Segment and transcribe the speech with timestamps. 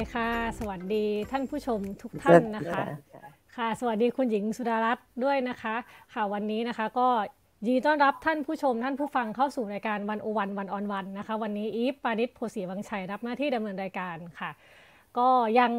[0.00, 2.84] ดีค่ะ สวัสดีท่านผู้ชมทุกท่านนะคะ
[3.56, 5.74] ค่ะ สวัสดีคุณหญิงสุดารัตน์ด้วยนะคะ
[6.14, 7.08] ค่ะวันนี้นะคะก็
[7.64, 14.50] ยินดีต้อนรับท่านผู้ชมท่านผู้ฟังเข้าสู่รายการวันโอวันวันออนวันนะคะ วันนี้อีฟปานิชโพสีวังชัยรับหน้าที่ดำเนินรายการค่ะ
[15.18, 15.28] ก็
[15.58, 15.72] ยัง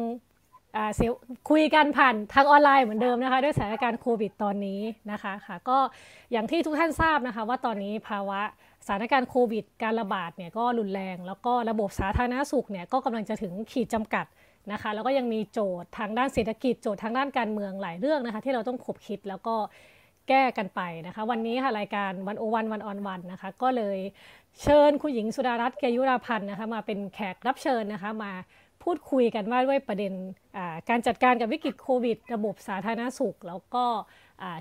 [0.94, 1.10] เสีย
[1.50, 4.80] คุยกันผ่านทางออนไลน์เหมือนเดิมนะคะ ด้วยสถานการณ์โควิดตอนนี้
[5.12, 5.78] นะคะค่ะ ก็
[6.32, 8.40] อย่างที่ทุกท่านทราบนะคะ ว่าตอนนี้ภาวะ
[8.86, 14.26] สถานการณ์โควิด การระบาดเนี่ยก็รุนแรง แล้วก็ระบบสาธารณสุขเนี่ยก็กำลังจะถึงขีดจำกัด
[14.72, 19.56] นะคะ แล้วก็ยังมีโจทย์ทางด้านเศรษฐกิจโจทย์ทางด้านการเมืองหลายเรื่องนะคะ ที่เราต้องขบคิดแล้วก็
[20.28, 23.98] แก้กันไปนะคะ วันนี้ค่ะรายการวันโอวันวันออนวันนะคะ ก็เลย
[24.62, 28.32] เชิญคุณหญิงสุดารัตน์เกยุราพันธ์นะคะมาเป็นแขกรับเชิญนะคะมา
[28.82, 30.12] พูดคุยกันว่าด้วยประเด็น
[30.88, 33.84] การจัดการกับวิกฤตโควิด ระบบสาธารณสุข แล้วก็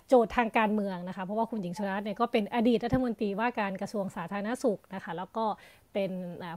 [0.07, 5.45] โจทย์ทางการเมืองนะคะเพราะว่าคุณหญิงชรัตน์เนี่ยก็เป็นอดีตรัฐมนตรีว่าการกระทรวงสาธารณสุขนะคะแล้วก็
[5.93, 6.11] เป็น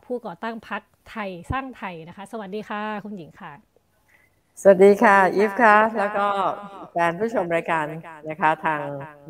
[0.06, 3.52] ผู้ก่อตั้งพรรคไทยสร้างไทยนะคะ สวัสดีค่ะ คุณหญิงค่ะ
[4.60, 6.26] สวัสดีค่ะอีฟค่ะแล้วก็
[6.90, 7.84] แฟนผู้ชมรายการ
[8.28, 8.80] นะคะทาง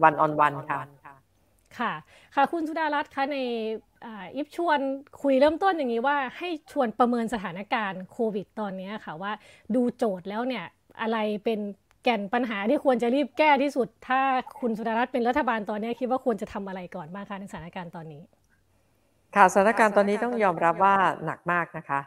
[0.03, 0.81] วันออนวันค่ะ
[1.79, 1.93] ค่ะ
[2.35, 3.39] ค่ะคุณสุดารัตน์คะใน
[4.37, 4.81] อิฟชวน
[5.23, 9.33] คุยเริ่มต้นอย่างนี้ว่าให้ชวนประเมินสถานการณ์โควิดตอนนี้ค่ะว่า
[9.75, 10.65] ดูโจทย์แล้วเนี่ย
[11.01, 11.61] อะไรเป็น
[12.05, 14.21] แก่นปัญหาที่ควรจะรีบแก้ที่สุด ถ้า
[14.61, 18.23] คุณสุดารัตน์เป็นรัฐบาลตอนนี้คิดว่าควรจะทำอะไรก่อนบ้างคะในสถานการณ์ตอนนี้
[19.37, 22.01] ค่ะสถานการณ์ตอนนี้ต้องยอมรับว่าหนักมากนะคะ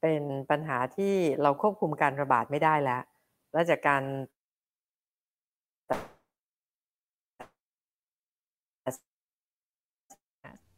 [0.00, 3.02] เป็นปัญหาที่เราควบคุมการระบาดไม่ได้แล้ว
[3.52, 4.02] และจากการ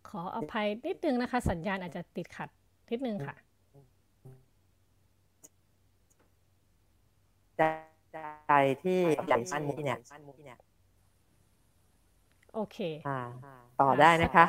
[0.09, 2.49] ขออภัยนิดนึงนะคะ สัญญาณอาจจะติดขัด
[2.91, 3.35] นิดนึงค่ะ
[8.49, 9.99] ใจที่ใหญ่สั้นนี้เนี่ย
[12.55, 12.79] โอเค
[13.81, 14.45] ต่อได้นะคะ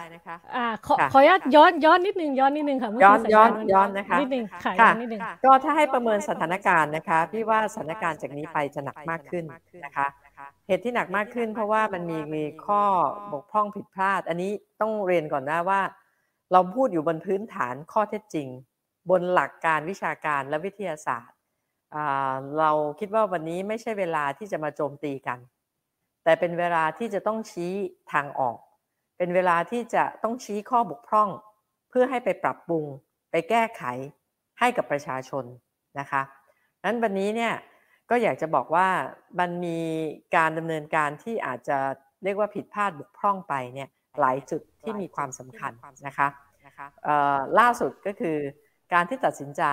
[0.56, 9.46] อ่าขอขอย้อนย้อนย้อนนิดนึงย้อนนิดนึงค่ะย้อนย้อนย้อนนะคะนิดนึงค่ะย้อนนิดนึงก็ถ้าให้ประเมินสถานการณ์นะคะพี่ว่าสถานการณ์จากนี้ไปจะหนักมากขึ้น
[9.86, 10.08] นะคะ
[10.68, 12.04] เหตุที่หนักมากขึ้น เพราะว่ามัน
[12.36, 12.82] มีข้อ
[13.34, 15.82] บกพร่องผิดพลาด อันนี้ต้องเรียนก่อนนะว่า
[16.52, 18.48] เราพูดอยู่บนพื้นฐานข้อเท็จจริง
[19.10, 21.36] บนหลักการวิชาการและวิทยาศาสตร์
[22.60, 25.40] เราคิดว่าวันนี้ไม่ใช่เวลาที่จะมาโจมตีกัน
[26.24, 27.74] แต่เป็นเวลาที่จะต้องชี้
[28.14, 28.58] ทางออก
[29.18, 31.30] เป็นเวลาที่จะต้องชี้ข้อบกพร่อง
[31.90, 32.86] เพื่อให้ไปปรับปรุง
[33.32, 33.84] ไปแก้ไข
[34.60, 35.46] ให้กับประชาชน
[36.00, 36.22] นะคะ
[36.84, 37.54] นั้นวันนี้เนี่ย
[38.10, 38.88] ก็อยากจะบอกว่า
[39.40, 39.80] มันมี
[40.36, 41.78] การดำเนินการที่อาจจะ
[42.24, 45.72] เรียกว่าผิดพลาดบกพร่องไปเนี่ยหลายจุดที่มีความสำคัญ
[46.08, 46.28] นะคะ
[47.60, 48.38] ล่าสุดก็คือ
[48.94, 49.64] การที่ตัดสินใจ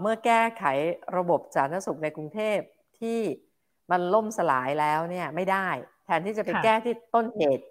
[0.00, 0.64] เมื่อแก้ไข
[1.16, 2.58] ระบบสาธารณสุขในกรุงเทพ
[3.00, 3.20] ที่
[3.90, 5.68] มันล่มสลายแล้วเนี่ยไม่ได้
[6.04, 7.64] แทนที่จะไปแก้ที่ต้นเหตุ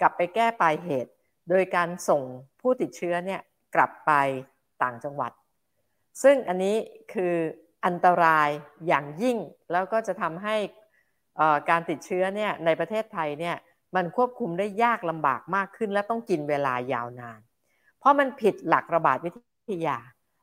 [0.00, 1.10] กลับไปแก้ปลายเหตุ
[1.50, 2.22] โดยการส่ง
[2.60, 3.40] ผู้ติดเชื้อเนี่ย
[3.74, 4.12] กลับไป
[4.82, 5.32] ต่างจังหวัด
[6.22, 6.76] ซึ่งอันนี้
[7.12, 7.34] คือ
[7.86, 8.48] อันตราย
[8.86, 9.36] อย่างยิ่ง
[9.72, 10.56] แล้วก็จะทำให้
[11.70, 13.56] การติดเชื้อเนี่ยในประเทศไทยเนี่ย
[13.96, 17.40] มันควบคุมได้ยากลำบากมากขึ้น และต้องกินเวลายาวนาน
[17.98, 19.30] เพราะมันผิดหลักระบาดวิ
[19.70, 19.98] ทยา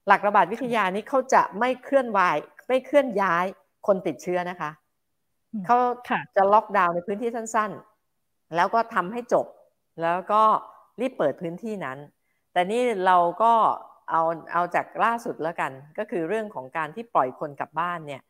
[0.08, 2.20] หลักระบาดวิทยานี้เขาจะไม่เคลื่อนไหว
[2.68, 3.46] ไม่เคลื่อนย้าย
[3.88, 4.72] คนติดเชื้อนะคะ
[5.66, 5.78] เขา
[6.36, 9.46] จะล็อกดาวน์ในพื้นที่สั้นๆ แล้วก็ทำให้จบ
[10.02, 10.42] แล้วก็
[11.00, 11.98] รีบเปิดพื้นที่นั้น
[12.54, 13.54] แต่นี่เราก็
[14.10, 14.22] เอา
[14.54, 18.22] เอาจากล่าสุดแล้วกัน ก็คือเรื่องของการที่ปล่อยคนกลับบ้านเนี่ย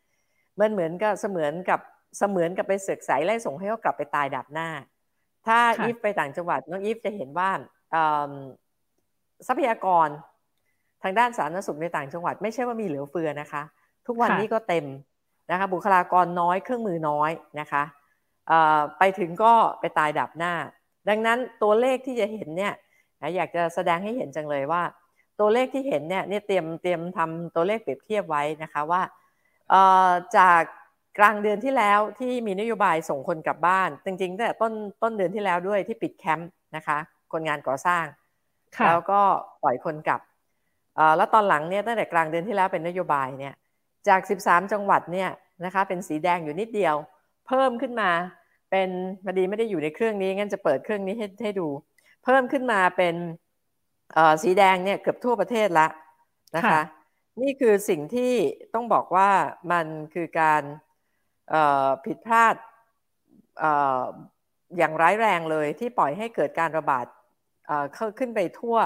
[0.59, 1.79] มันเหมือนกับเสมือนกับ
[2.17, 4.69] เสมือนกับไปเสือกใสไล่ส่งให้เขากลับไปตายดับหน้า
[5.47, 7.49] ถ้าอีฟไปต่างจังหวัดน้องอีฟจะเห็นว่า
[9.47, 10.07] ทรัพยากร
[11.03, 13.63] ทางด้านสาธารณสุขในต่างจังหวัดไม่ใช่ว่ามีเหลือเฟือนะคะ
[14.07, 14.85] ทุกวันนี้ก็เต็ม
[15.51, 17.83] นะคะบุคลากรน้อยเครื่องมือน้อยนะคะ
[18.99, 20.53] ไปถึงก็ไปตายดับหน้า
[21.09, 22.73] ดังนั้นตัวเลขที่จะเห็นเนี่ย
[23.35, 24.83] อยากจะแสดงให้เห็นจังเลยว่า
[25.39, 29.01] ตัวเลขที่เห็นเนี่ยเนี่ยเตรียมเตรียมทำตัวเลขเปรียบเทียบไว้นะคะว่า
[30.37, 30.61] จาก
[31.19, 36.97] กลางเดือนที่แล้วที่มีนโยบายส่งคนกลับบ้าน จริงๆตั้งแต่ต้นต้นเดือนที่แล้วด้วยที่ปิดแคมป์นะคะ
[37.31, 38.05] คนงานก่อสร้าง
[38.85, 39.21] แล้วก็
[39.63, 40.21] ปล่อยคนกลับ
[41.17, 43.53] แล้วตอนหลังเนี่ยตั้งแต่กลางเดือนที่แล้วเป็นนโยบายเนี่ย
[44.07, 45.29] จาก 13 จังหวัดเนี่ย
[45.65, 46.95] นะคะเป็นสีแดงอยู่นิดเดียว
[47.47, 48.09] เพิ่มขึ้นมา
[48.71, 48.89] เป็น
[49.25, 51.67] พอดีไม่ได้อยู่ในเครื่องนี้งั้นจะเปิดเครื่องนี้ให้ให้ดู
[52.23, 53.15] เพิ่มขึ้นมาเป็น
[54.43, 55.87] สีแดงเนี่ยเกือบทั่วประเทศละ
[56.55, 56.81] นะคะ
[57.41, 58.33] นี่คือสิ่งที่
[58.73, 59.29] ต้องบอกว่า
[59.71, 60.63] มันคือการ
[62.05, 62.55] ผิดพลาด
[64.77, 67.05] อย่างร้ายแรงเลยที่ปล่อยให้เกิดการระบาด
[68.19, 68.77] ขึ้นไปทั่ว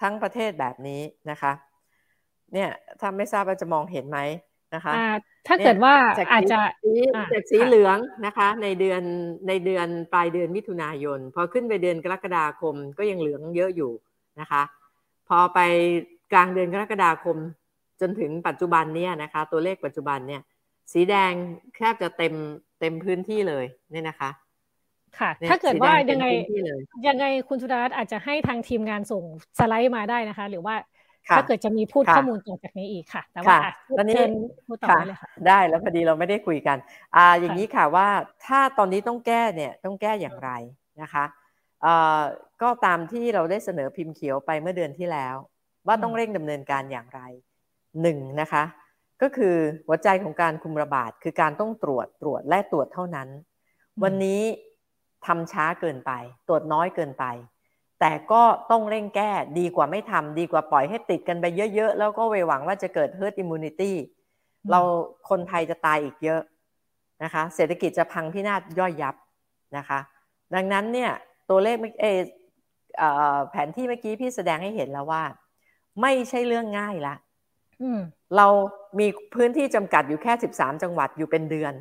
[0.00, 1.52] ทั้งประเทศแบบนี้นะคะ
[2.52, 4.18] เนี่ยถ้าไม่ทราบว่าจะมองเห็นไหม
[4.74, 4.92] นะคะ
[5.46, 5.94] ถ้าเกิดว่า
[6.32, 6.58] อาจจะ
[7.32, 9.02] จากสีเหลืองนะคะ ในเดือน
[9.48, 13.92] ในเดือนปลายเดือนมิถุนายน พอขึ้นไปเดือนกรกฎาคมก็ยังเหลืองเยอะอยู่
[14.40, 14.62] นะคะ
[15.28, 15.60] พอไป
[16.32, 17.36] กลางเดือนกรกฎาคม
[18.00, 20.42] จนถึงปัจจุบันเนี่ยนะคะ ตัวเลขปัจจุบันเนี่ย
[20.92, 21.32] สีแดง
[21.76, 22.34] แทบจะเต็ม
[22.80, 24.30] เต็มพื้นที่เลยเนี่ยนะคะ
[25.18, 26.26] ค่ะ ถ้าเกิดว่ายังไง
[27.08, 29.24] ยังไงคุณสุดารัตน์อาจจะให้ทางทีมงานส่ง
[29.58, 30.74] สไลด์มาได้นะคะ หรือว่า
[31.36, 33.58] ถ้าเกิดจะมีพูดข้อมูลต่อจากนี้อีกค่ะ แต่ว่า
[33.98, 34.14] ตอนนี้
[34.66, 36.76] พูดต่อได้เลยค่ะได้แล้วพอดีเราไม่ได้คุยกัน
[37.16, 38.08] อ่าอย่างนี้ค่ะว่า
[38.46, 40.50] ถ้าตอนนี้ต้องแก้เนี่ยต้องแก้อย่างไร
[41.02, 41.24] นะคะ
[41.84, 42.20] อ่า
[42.62, 45.36] ก็ตามที่เราได้เสนอพิมพ์เขียวไปเมื่อเดือนที่แล้ว
[45.86, 47.20] ว่าต้องเร่งดำเนินการอย่างไร
[48.02, 48.64] หนึ่งนะคะ
[49.22, 49.54] ก็คือ
[49.86, 53.28] หัวใจของการคุมระบาดคือการต้องตรวจตรวจและตรวจเท่านั้น
[54.02, 54.40] วันนี้
[55.28, 56.12] ทำช้าเกินไป
[56.48, 57.24] ตรวจน้อยเกินไป
[58.00, 61.44] แต่ก็ต้องเร่งแก้ดีกว่าไม่ทำดีกว่าปล่อยให้ติดกันไป
[61.74, 63.92] เยอะๆ แล้วก็ไปหวังว่าจะเกิด herd immunity
[64.70, 64.80] เรา
[65.30, 66.40] คนไทยจะตายอีกเยอะ
[67.22, 69.14] นะคะ เศรษฐกิจจะพังพินาศย่อยยับ
[69.76, 69.98] นะคะ
[70.54, 71.10] ดังนั้นเนี่ย
[71.50, 72.04] ตัวเลขเอ
[73.50, 75.22] แผนที่เมื่อกี้พี่แสดงให้เห็นแล้วว่า
[76.02, 77.14] ไม่ใช่เรื่องง่ายละ
[78.36, 78.46] เรา
[78.98, 81.72] มีพื้นที่จำกัดอยู่แค่ 13 จังหวัดอยู่เป็นเดือน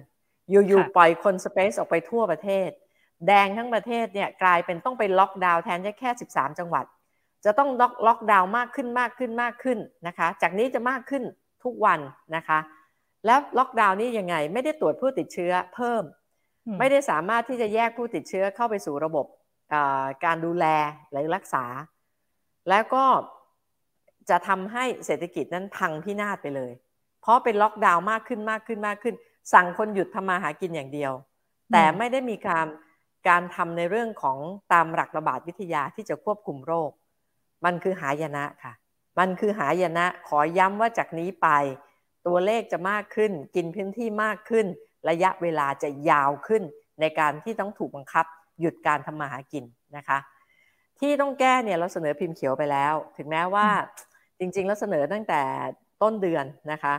[0.50, 2.70] อยู่ๆปล่อยคนสเปซออกไปทั่วประเทศ
[3.28, 6.86] แดงทั้งประเทศเนี่ยกลายเป็นต้องไปล็อกดาวน์แทนแค่ 13 จังหวัด
[7.46, 9.78] จะต้องล็อกล็อกดาวน์มากขึ้นมากขึ้นมากขึ้น
[10.08, 11.24] นะคะ จากนี้จะมากขึ้น
[11.64, 12.00] ทุกวัน
[12.36, 12.60] นะคะ
[13.26, 16.04] แล้วล็อกดาวน์นี้ยังไงไม่ได้ตรวจผู้ติดเชื้อเพิ่ม
[16.80, 19.26] ไม่ได้สามารถที่จะแยกผู้ติดเชื้อเข้าไปสู่ระบบ
[20.26, 20.66] การดูแล
[21.12, 21.66] หรือรักษา
[22.70, 23.06] แล้วก็
[24.30, 26.72] จะทำให้เศรษฐกิจนั้นพังพินาศไปเลย
[27.22, 29.16] เพราะเป็นล็อกดาวน์มากขึ้นมากขึ้นมากขึ้น
[29.54, 31.12] สั่งคนหยุดทำมาหากินอย่างเดียว
[31.72, 32.66] แต่ไม่ได้มีการ
[33.30, 34.38] การทำในเรื่องของ
[34.74, 36.92] ตามหลักระบาดวิทยาที่จะควบคุมโรค
[37.66, 38.74] มันคือหายนะค่ะ
[39.20, 41.50] มันคือหายนะขอย้ำว่าจากนี้ไป
[42.28, 44.66] ตัวเลขจะมากขึ้น กินพื้นที่มากขึ้น
[45.10, 46.64] ระยะเวลาจะยาวขึ้น
[47.02, 48.26] ในการที่ต้องถูกบังคับ
[48.60, 49.64] หยุดการทำมาหากิน
[49.98, 50.18] นะคะ
[51.00, 53.68] ที่ต้องแก้เนี่ยเราเสนอพิมพ์เขียวไปแล้ว ถึงแม้ว่า
[54.40, 55.42] จริงๆ แล้วเสนอตั้งแต่
[56.02, 56.94] ต้นเดือนนะคะ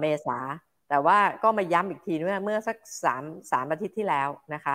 [0.00, 0.38] เมษา
[0.90, 3.22] แต่ว่าก็มาย้ำอีกทีเมื่อเมื่อสักสาม
[3.52, 4.74] สามอาทิตย์ที่แล้วนะคะ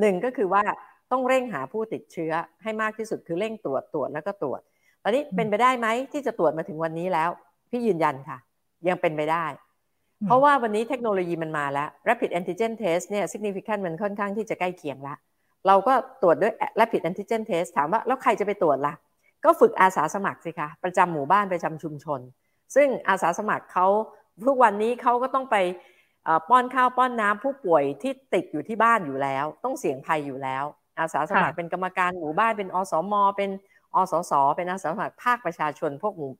[0.00, 0.62] หนึ่งก็คือว่า
[1.12, 4.60] ต้องเร่งหาผู้ติดเชื้อให้มากที่สุดคือเร่งตรวจตรวจแล้วก็ตรวจ
[5.02, 7.30] ตอนนี้เป็นไปได้ไหมที่จะตรวจมาถึงวันนี้แล้ว
[7.70, 8.38] พี่ยืนยันค่ะ
[8.88, 9.44] ยังเป็นไปได้
[10.26, 15.14] เพราะว่าวันนี้เทคโนโลยีมันมาแล้ว rapid antigen test เนี่ย significant มันค่อนข้างที่จะใกล้เคียงละ
[15.66, 18.94] เราก็ตรวจด้วย rapid antigen test ถามว่าแล้วใครจะไปตรวจละ่ะ
[19.44, 22.20] ก็ฝึกอาสาสมัครสิคะประจำหมู่บ้านประจำชุมชน
[22.74, 23.86] ซึ่งอาสาสมัครเขา
[24.46, 25.56] ทุกวันนี้เขาก็ต้องไป
[26.50, 30.64] ป้อนข้าวป้อนน้ำผู้ป่วยที่ติดอยู่ที่บ้านอยู่แล้ว ต้องเสี่ยงภัยอยู่แล้ว
[30.98, 33.50] อาสาสมัครเป็นกรรมการหมู่บ้านเป็นอสมเป็น
[33.94, 36.32] อสสเป็นอาสาสมัครภาคประชาชนพวกหมู่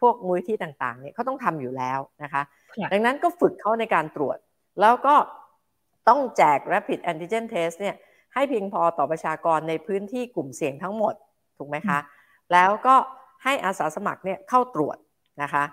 [0.00, 2.42] พวกมูลที่ต่างๆเนี่ยเขาต้องทำอยู่แล้วนะคะ
[2.92, 4.38] ดังนั้นก็ฝึกเขาในการตรวจ
[4.80, 5.14] แล้วก็
[6.08, 7.96] ต้องแจก rapid antigen test เนี่ย
[8.34, 11.14] ให้เพียงพอต่อประชากรในพื้นที่กลุ่มเสี่ยงทั้งหมด
[11.58, 11.98] ถูกไหมคะ
[12.52, 12.94] แล้วก็
[13.44, 14.96] ให้อาสาสมัครเนี่ยเข้าตรวจ
[15.42, 15.64] นะคะ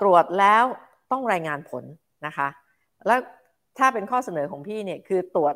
[0.00, 0.64] ตรวจแล้ว
[1.12, 1.84] ต้องรายงานผล
[2.26, 2.48] นะคะ
[3.06, 3.18] แล้ว
[3.78, 5.54] ถ้าเป็นข้อเสนอของพี่เนี่ยคือตรวจ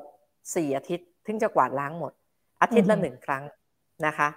[0.55, 2.12] สี่อาทิตย์ถึงจะกวาดล้างหมด
[2.62, 3.44] อาทิตย์ละหนึ่งครั้ง
[4.06, 4.29] นะคะ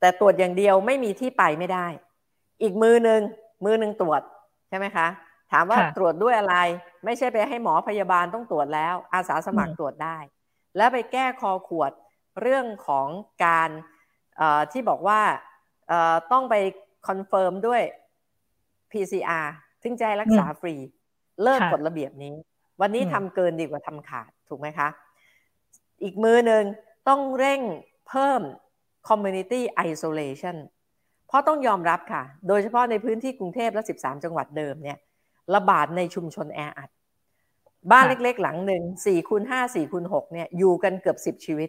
[0.00, 1.86] แต่ตรวจอย่างเดียวไม่มีที่ไปไม่ได้
[2.62, 3.20] อีกมือหนึ่ง
[3.64, 4.22] มือหนึ่งตรวจ
[4.68, 5.06] ใช่ไหมคะ
[5.52, 6.56] ถามว่าตรวจด้วยอะไร
[7.04, 10.18] ไม่ใช่ไปให้หมอพยาบาลต้องตรวจแล้ว อาสาสมัครตรวจได้
[10.76, 11.92] แล้วไปแก้คอขวด
[12.40, 13.08] เรื่องของ
[13.44, 13.70] การ
[14.72, 15.20] ที่บอกว่า
[16.32, 16.54] ต้องไป
[17.08, 17.82] confirm ด้วย
[18.90, 19.46] PCR
[19.86, 20.74] ถึงจะให้รักษาฟรี
[21.42, 22.34] เลิกกฎระเบียบนี้
[22.80, 24.88] วันนี้ทำเกินดีกว่าทำขาดถูกไหมคะ
[26.02, 26.62] อีกมือหนึ่ง
[27.08, 27.60] ต้องเร่ง
[28.08, 28.40] เพิ่ม
[29.08, 30.56] community isolation
[31.26, 34.98] เพราะต้องยอมรับค่ะ โดยเฉพาะในพื้นที่กรุงเทพและ 13 จังหวัดเดิมเนี่ย
[35.54, 36.90] ระบาดในชุมชนแออัด
[37.90, 41.68] บ้านเล็กๆ หลังหนึ่ง4คูณ5 4คูณ6เนี่ยอยู่กันเกือบ 10 ชีวิต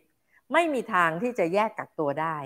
[0.54, 2.38] ไม่มีทางที่จะแยกกักตัวได้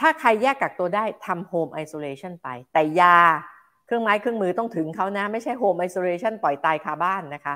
[0.00, 3.18] ถ้าใครแยกกักตัวได้ทำ home isolation ไป แต่ยา
[3.53, 3.53] เค
[3.94, 7.54] รื่องไม้เครื่องมือต้องถึงเขานะ ไม่ใช่ home isolation ปล่อยตายคาบ้านนะคะ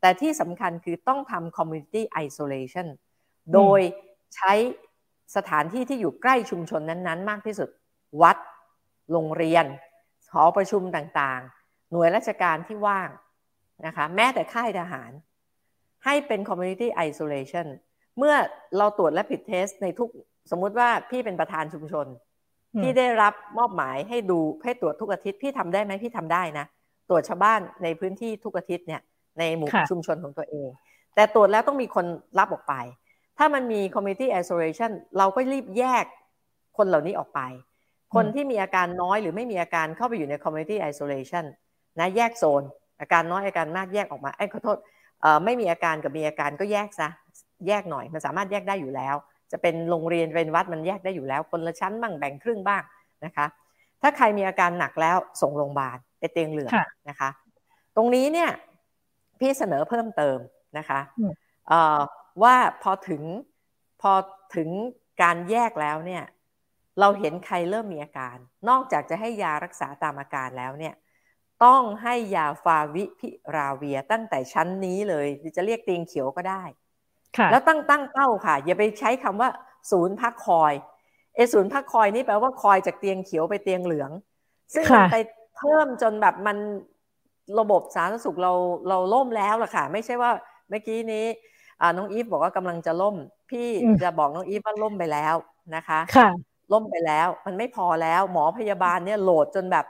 [0.00, 2.86] แต่ที่สำคัญคือต้องทำ community isolation
[3.54, 3.80] โดย
[4.36, 4.52] ใช้
[5.36, 7.68] สถานที่ที่อยู่ใกล้ชุมชนนั้นๆ มากที่สุด
[8.22, 8.36] วัด
[9.12, 9.64] โรงเรียน
[10.32, 13.10] หอประชุมต่างๆ หน่วยราชการที่ว่าง
[13.86, 15.10] นะคะแม้แต่ค่ายทหาร
[16.04, 17.66] ให้เป็น community isolation
[18.18, 18.34] เมื่อ
[18.78, 20.08] เราตรวจและผิดเทสในทุก
[20.50, 22.06] สมมุติว่าพี่เป็นประธานชุมชน
[22.78, 26.66] พี่ได้รับมอบหมายให้ดูให้ตรวจทุกอาทิตย์พี่ทำได้ไหมพี่ทำได้นะ
[27.08, 29.00] ตรวจชาวบ้านในพื้นที่ทุกอาทิตย์เนี่ย
[29.38, 30.68] ในหมู่ชุมชนของตัวเอง
[31.14, 32.06] แต่ตรวจแล้วต้องมีคน
[32.38, 32.74] รับออกไป
[33.38, 36.04] ถ้ามันมี community isolation เราก็รีบแยก
[36.76, 37.40] คนเหล่านี้ออกไป
[38.14, 41.44] คนที่มีอาการน้อยหรือไม่มีอาการเข้าไปอยู่ใน community isolation
[41.98, 42.62] นะแยกโซน
[43.00, 44.78] อาการน้อยอาการมากแยกออกมาไอ้ขอโทษ
[45.44, 47.08] ไม่มีอาการกับมีอาการก็แยกซะ
[47.68, 49.16] แยกหน่อยมันสามารถแยกได้อยู่แล้ว
[49.52, 52.82] จะเป็นโรงเรียนเป็นวัดมันแยกได้อยู่แล้วคนละชั้นบ้างแบ่งครึ่งบ้าง
[53.24, 53.46] นะคะ
[54.02, 56.72] ถ้าใครมีอาการหนักแล้วส่งโรงพยาบาลไปเตียงเหลือง
[57.08, 57.30] นะคะ
[57.96, 58.50] ตรงนี้เนี่ย
[59.38, 60.38] พี่เสนอเพิ่มเติม
[60.78, 61.00] นะคะ
[62.42, 63.22] ว่าพอถึง
[64.02, 64.12] พอ
[64.56, 64.68] ถึง
[65.22, 66.24] การแยกแล้วเนี่ย
[67.00, 68.36] เราเห็นใครเริ่มมีอาการ
[68.68, 70.94] นอกจากจะให้ยารักษาตามอาการแล้วเนี่ย
[71.64, 75.26] ต้องให้ยาฟาวิพิราเวียตั้งแต่ชั้นนี้เลย
[75.56, 76.62] จะเรียกเตียงเขียวก็ได้
[77.50, 79.48] แล้วตั้งตั้งเป้าค่ะ อย่าไปใช้คำว่า
[79.90, 80.72] ศูนย์พักคอย
[81.34, 84.10] เอศูนย์พักคอยนี่แปลว่าคอยจากเตียงเขียวไปเตียงเหลือง
[84.74, 85.16] ซึ่งมันไป
[85.56, 86.56] เพิ่มจนแบบมัน
[87.58, 88.52] ระบบสาธารณสุขเรา
[88.88, 90.30] เราล่มแล้วล่ะค่ะ ไม่ใช่ว่า
[90.68, 91.26] เมื่อกี้นี้
[91.96, 93.16] น้องอีฟบอกว่ากำลังจะล่ม
[93.50, 93.68] พี่
[94.02, 95.34] จะบอกน้องอีฟว่าล่มไปแล้ว
[95.74, 96.28] นะคะค่ะ
[96.72, 99.86] ล่มไปแล้ว มันไม่พอแล้วหมอพยาบาลเนี่ยโหลดจนแบบ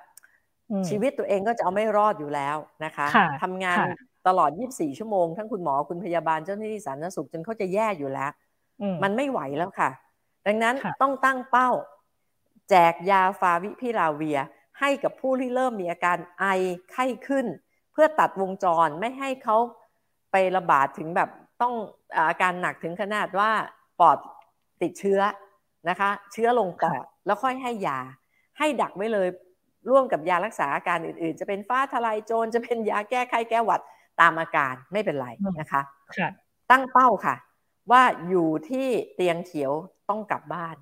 [0.88, 3.06] ชีวิตตัวเองก็จะเอาไม่รอดอยู่แล้วนะคะ
[3.42, 3.87] ทำงาน
[4.26, 8.30] ตลอด 24 ชั่วโมง ทั้งคุณหมอคุณพยาบาลเจ้าหน้าที่สาธารณสุขจนเขาจะแย่อยู่แล้ว
[9.02, 9.90] มันไม่ไหวแล้วค่ะ
[10.46, 11.70] ดังนั้นต้องตั้งเป้า
[12.70, 14.38] แจกยาฟาวิพิราเวีย
[14.80, 16.44] ให้กับผู้ที่เริ่มมีอาการไอ
[16.90, 17.46] ไข้ขึ้น
[17.92, 19.56] เพื่อตัดวงจรไม่ให้เขา
[20.30, 21.30] ไประบาดถึงแบบ
[21.62, 21.74] ต้อง
[22.16, 23.50] อาการหนักถึงขนาดว่า
[24.00, 24.18] ปอด
[24.82, 25.20] ติดเชื้อ
[25.88, 27.98] นะคะ เชื้อลงปอดแล้วค่อยให้ยา
[28.58, 29.28] ให้ดักไว้เลย
[29.90, 33.80] ร่วมกับยารักษาอาการอื่นๆ จะเป็นฟ้าทลายโจรจะเป็นยาแก้ไข้แก้หวัด
[34.20, 35.28] ตามอาการไม่เป็นไร
[35.60, 35.82] นะคะ
[36.70, 37.36] ตั้งเป้าค่ะ
[37.90, 39.72] ว่าอยู่ที่เตียงเขียว
[40.08, 40.76] ต้องกลับบ้าน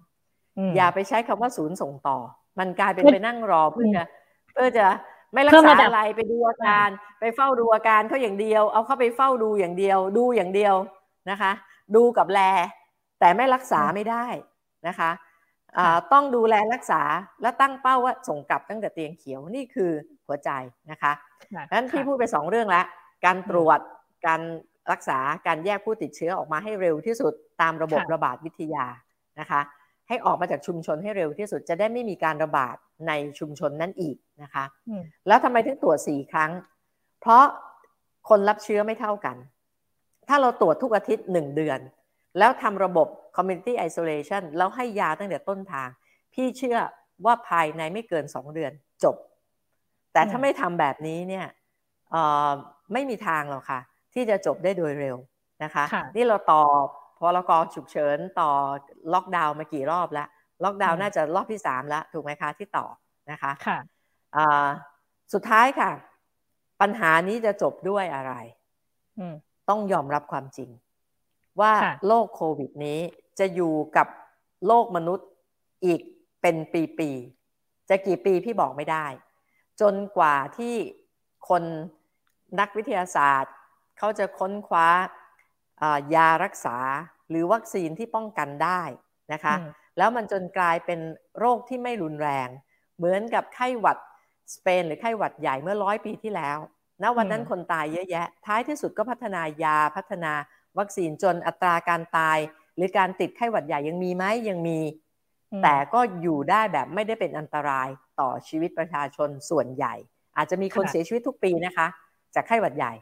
[0.77, 2.19] อย่าไปใช้คำว่าศูนย์ส่งต่อ
[2.59, 4.05] มันกลายเป็นไปนั่งรอเพื่อจะ
[4.53, 4.87] เพื่อจะ
[5.35, 6.89] ไม่รักษาอะไรไปดูอาการ
[7.21, 10.75] ไปเฝ้าดูอาการเขาอย่างเดียว เอาเข้าไปเฝ้าดูอย่างเดียว ดูอย่างเดียว
[11.31, 11.53] นะคะ
[11.97, 12.41] ดูกับแล
[13.21, 14.27] แต่ไม่รักษาไม่ได้
[14.89, 15.11] นะคะ
[16.13, 17.03] ต้องดูแลรักษา
[17.43, 19.91] และตั้งเป้าว่าส่งกลับตั้งแต่เตียงเขียวนี่คือ
[20.27, 20.51] หัวใจ
[20.91, 21.13] นะคะ
[21.73, 22.87] นั้นพี่พูดไปสองเรื่องแล้ว
[23.25, 23.81] การตรวจ
[24.27, 24.41] การ
[24.93, 28.87] รักษาการแยกผู้ติดเชื้อออกมาให้เร็วที่สุดตามระบบระบาดวิทยา
[29.41, 29.61] นะคะ
[30.09, 32.77] ให้ออกมาจากชุมชนให้เร็วที่สุดจะได้ไม่มีการระบาด
[33.09, 34.65] ในชุมชนนั้นอีกนะคะ
[35.27, 36.51] แล้วทำไมถึงตรวจสี่ครั้ง
[37.21, 37.45] เพราะ
[38.29, 39.37] คนรับเชื้อไม่เท่ากัน
[40.29, 41.81] ถ้าเราตรวจทุกอาทิตย์หนึ่งเดือน
[42.39, 45.89] แล้วทำระบบ community isolation แล้วให้ยาตั้งแต่ต้นทาง
[46.35, 46.79] พี่เชื่อ
[47.25, 48.73] ว่าภายในไม่เกินสองเดือน
[49.05, 49.17] จบ
[50.13, 51.47] แต่ถ้าไม่ทำแบบนี้เนี่ย
[52.93, 53.81] ไม่มีทางหรอกค่ะ
[54.15, 55.17] ที่จะจบได้โดยเร็ว
[55.65, 55.85] นะคะ
[56.17, 56.63] นี่เราต่อ
[57.19, 58.51] พอรกฉุกเฉินต่อ
[59.13, 60.29] ล็อกดาวน์มากี่รอบแล้ว
[60.65, 62.87] ล็อกดาวน์น่าจะรอบที่สามแล้วถูกไหมคะที่ต่อ
[63.31, 63.79] นะคะค่ะ
[65.33, 65.91] สุดท้ายค่ะ
[66.81, 68.33] ปัญหานี้จะจบด้วยอะไร
[69.69, 70.71] ต้องยอมรับความจริง
[71.61, 71.73] ว่า
[72.07, 73.01] โรคโควิดนี้
[73.39, 74.09] จะอยู่กับ
[74.67, 75.29] โลกมนุษย์
[75.85, 76.01] อีก
[76.43, 76.57] เป็น
[76.99, 77.11] ปี
[77.49, 79.07] ๆ จะกี่ปีพี่บอกไม่ได้
[79.81, 80.75] จนกว่าที่
[81.49, 81.63] คน
[82.61, 83.53] นักวิทยาศาสตร์
[83.99, 84.89] เขาจะค้นคว้า
[86.15, 86.79] ยารักษา
[87.31, 88.83] หรือวัคซีนที่ป้องกันได้
[89.33, 89.55] นะคะ
[89.99, 91.01] แล้วมันจนกลายเป็น
[91.39, 92.49] โรคที่ไม่รุนแรง
[92.97, 93.99] เหมือนกับไข้หวัด
[94.55, 96.59] สเปนหรือไข้หวัดใหญ่เมื่อร้อยปีที่แล้ว
[97.03, 100.33] ณวันนั้นคนตายเยอะแยะ ท้ายที่สุดก็พัฒนายาพัฒนา
[100.79, 102.39] วัคซีนจนอัตราการตาย
[102.77, 104.81] หรือการติดไข้หวัดใหญ่ยังมีไหมยังมี
[105.63, 107.89] แต่ก็อยู่ได้แบบไม่ได้เป็นอันตราย
[108.21, 109.95] ต่อชีวิตประชาชนส่วนใหญ่
[110.37, 111.87] อาจจะมีคนเสียชีวิตทุกปีนะคะ
[112.35, 112.93] จากไข้หวัดใหญ่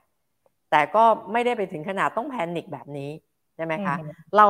[0.71, 3.11] แต่ก็ไม่ได้ไปถึงขนาดต้องแพนิคแบบนี้
[3.57, 3.97] ใช่ไหมคะ
[4.37, 4.47] เรา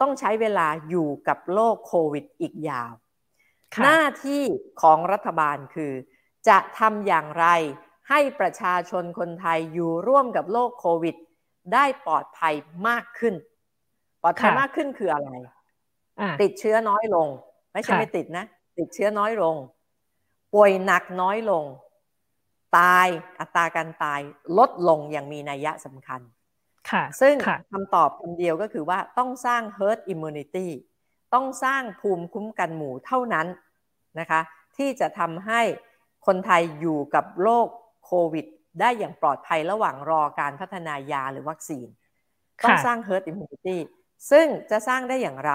[0.00, 2.92] ต้องใช้เวลาอยู่กับโรคโควิดอีกยาว
[3.84, 4.42] หน้าที่
[4.82, 5.92] ของรัฐบาลคือ
[6.48, 7.46] จะทำอย่างไร
[8.08, 11.16] ให้ประชาชนคนไทยอยู่ร่วมกับโรคโควิด
[11.74, 12.54] ได้ปลอดภัย
[12.88, 13.34] มากขึ้น
[14.22, 15.30] ปลอดภัยมากขึ้นคืออะไร
[16.42, 17.28] ติดเชื้อน้อยลง
[17.72, 18.44] ไม่ใช่ไม่ติดนะ
[18.78, 19.56] ติดเชื้อน้อยลง
[20.54, 21.64] ป่วยหนักน้อยลง
[22.76, 23.08] ตาย
[23.40, 24.20] อัตราการตาย
[24.58, 26.20] ลดลงอย่างมีนัยยะสำคัญ
[26.90, 27.34] ค่ะ ซึ่ง
[27.72, 30.68] คำตอบคำเดียวก็คือว่าต้องสร้าง herd immunity
[31.34, 33.46] ต้องสร้างภูมิคุ้มกันหมู่เท่านั้น
[34.18, 34.40] นะคะ
[34.76, 35.60] ที่จะทำให้
[36.26, 37.68] คนไทยอยู่กับโรค
[38.04, 38.46] โควิด
[38.80, 41.86] ได้อย่างปลอดภัยระหว่างรอการพัฒนายาหรือวัคซีน
[42.64, 43.78] ต้องสร้าง herd immunity
[44.30, 45.52] ซึ่งจะสร้างได้อย่างไร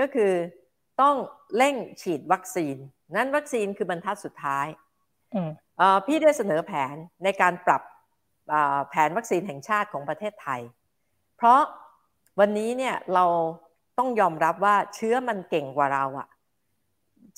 [0.00, 0.32] ก็คือ
[1.00, 1.16] ต้อง
[1.56, 2.76] เร่งฉีดวัคซีน
[3.16, 4.66] นั้นวัคซีนคือบรรทัดสุดท้าย
[6.06, 7.82] พี่ได้เสนอแผนในการปรับ
[8.90, 10.60] แผนวัคซีนแห่งชาติของประเทศไทย
[11.36, 11.60] เพราะ
[12.40, 13.24] วันนี้เนี่ยเรา
[13.98, 16.28] ต้องยอมรับว่าเชื้อมันเก่งกว่าเราอะ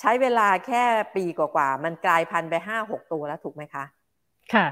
[0.01, 0.83] ใช้เวลาแค่
[1.17, 3.85] ปีกว่าๆมันกลายพันธุ์ไปห้าหกตัวแล้วถูกไหมคะ
[4.53, 4.67] ค่ะ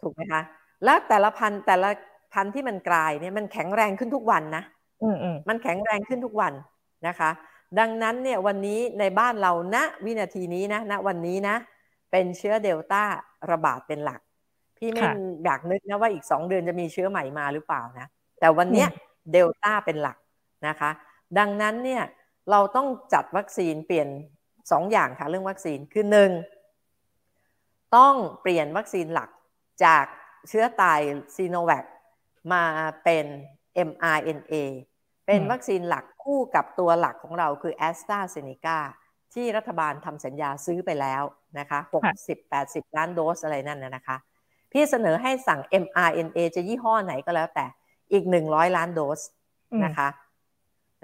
[0.00, 0.42] ถูกไหมคะ
[0.84, 1.90] แล้วแต่ละพันธุ์แต่ละ
[2.32, 4.64] พันธุ์ที่มันกลายเนี่ยมันแข็งแรงขึ้นทุกวันนะ
[5.48, 6.52] มันแข็งแรงขึ้นทุกวัน
[7.06, 7.30] นะคะ
[7.78, 11.56] ดังนั้นเนี่ยวันนี้ในบ้านเราณวินาทีนี้นะณวันนี้นะ
[12.12, 13.02] เป็นเชื้อเดลต้า
[13.50, 14.20] ระบาดเป็นหลัก
[14.76, 15.02] พี่ไม่
[15.44, 18.06] อยากนึกนะว่าอีกสองเดือนจะมีเชื้อใหม่มาหรือเปล่านะ
[18.40, 18.86] แต่วันนี้
[19.32, 20.16] เดลต้าเป็นหลัก
[20.68, 20.90] นะคะ
[21.38, 22.02] ดังนั้นเนี่ย
[22.50, 24.08] เราต้องจัดวัคซีนเปลี่ยน
[24.70, 26.30] สองอย่างค่ะเรื่องวัคซีนคือหนึ่ง
[27.96, 29.30] ต้องเปลี่ยนวัคซีนหลัก
[29.84, 30.04] จาก
[30.48, 31.00] เชื้อตาย
[31.36, 31.84] ซีโนแวค
[32.52, 32.64] มา
[33.04, 33.26] เป็น
[33.88, 34.54] mRNA
[35.26, 38.78] เป็นวัคซีนหลักคู่กับตัวหลักของเราคือแอสตราเซเนกา
[39.34, 41.22] ที่รัฐบาลทำสัญญาซื้อไปแล้ว
[41.58, 41.78] นะคะ
[42.38, 44.16] 60-80 ล้านโดสอะไรนั่นนะคะ
[44.72, 47.66] พี่เสนอให้สั่ง mRNA จะยี่ห้อไหนก็แล้วแต่
[48.12, 49.20] อีก 100 ล้านโดส
[49.84, 50.08] นะคะ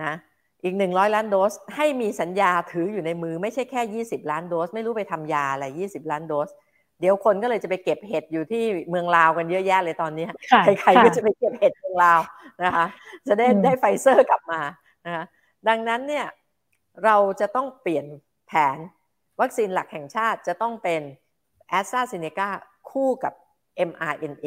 [0.02, 0.14] นะ
[0.64, 6.48] อีก 100 ล้านโดส ให้มีสัญญาถืออยู่ในมือไม่ใช่แค่ 20 ล้านโดส ไม่รู้ไปทำยาอะไร 20 ล้านโดส
[7.00, 10.26] เดี๋ยวคนก็เลยจะไปเก็บเห็ดอยู่ที่เมืองลาวกันเยอะแยะเลยตอนนี้
[10.64, 12.20] ใครๆก็จะไปเก็บเห็ดเมืองลาว
[12.64, 12.86] นะคะ
[13.28, 14.60] จะได้ได้ไฟเซอร์กลับมา
[15.06, 15.24] นะคะ
[15.68, 16.26] ดังนั้นเนี่ย
[17.04, 18.06] เราจะต้องเปลี่ยน
[18.46, 18.78] แผน
[19.40, 21.02] วัคซีนหลักแห่งชาติจะต้องเป็น
[21.68, 22.48] แอสตราเซเนกา
[22.90, 23.34] คู่กับ
[23.88, 24.46] mRNA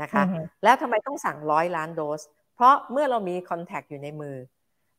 [0.00, 0.22] นะคะ
[0.64, 2.22] แล้วทำไมต้องสั่งร้อยล้านโดส
[2.54, 4.36] เพราะเมื่อเรามีคอนแทคอยู่ในมือ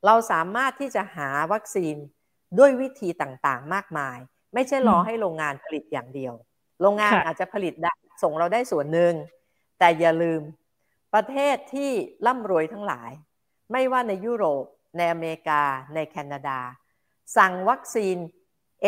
[0.06, 1.96] เราสามารถที่จะหาวัคซีน
[2.60, 4.18] ด้วยวิธีต่างๆ มากมาย
[4.54, 6.34] ไม่ใช่รอให้โรงงานผลิตอย่างเดียว
[6.82, 7.74] โรงงานอาจจะผลิต
[8.24, 9.14] ส่งเราได้ส่วนหนึ่ง
[9.80, 10.42] แต่อย่าลืม
[11.14, 11.92] ประเทศที่
[12.26, 13.12] ร่ำรวยทั้งหลาย
[13.72, 14.64] ไม่ว่าในยุโรป
[14.98, 15.62] ในอเมริกา
[15.96, 16.60] ในแคนาดา
[17.38, 18.18] สั่งวัคซีน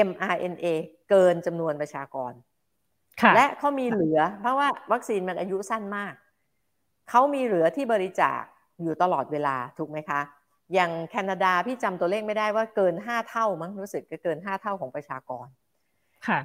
[0.08, 0.66] mRNA
[1.10, 2.34] เกินจำนวนประชากร
[3.36, 6.14] และเขามีเหลือ เพราะว่าวัคซีนมันอายุสั้นมาก
[7.10, 8.42] เขามีเหลือที่บริจาค
[8.82, 10.22] อยู่ตลอดเวลาถูกไหมคะ
[10.74, 15.48] อย่างแคนาดาพี่จำตัวเลขไม่ได้ว่าเกินห้าเท่ามั้งรู้สึกจะเกินห้าเท่าของประชากร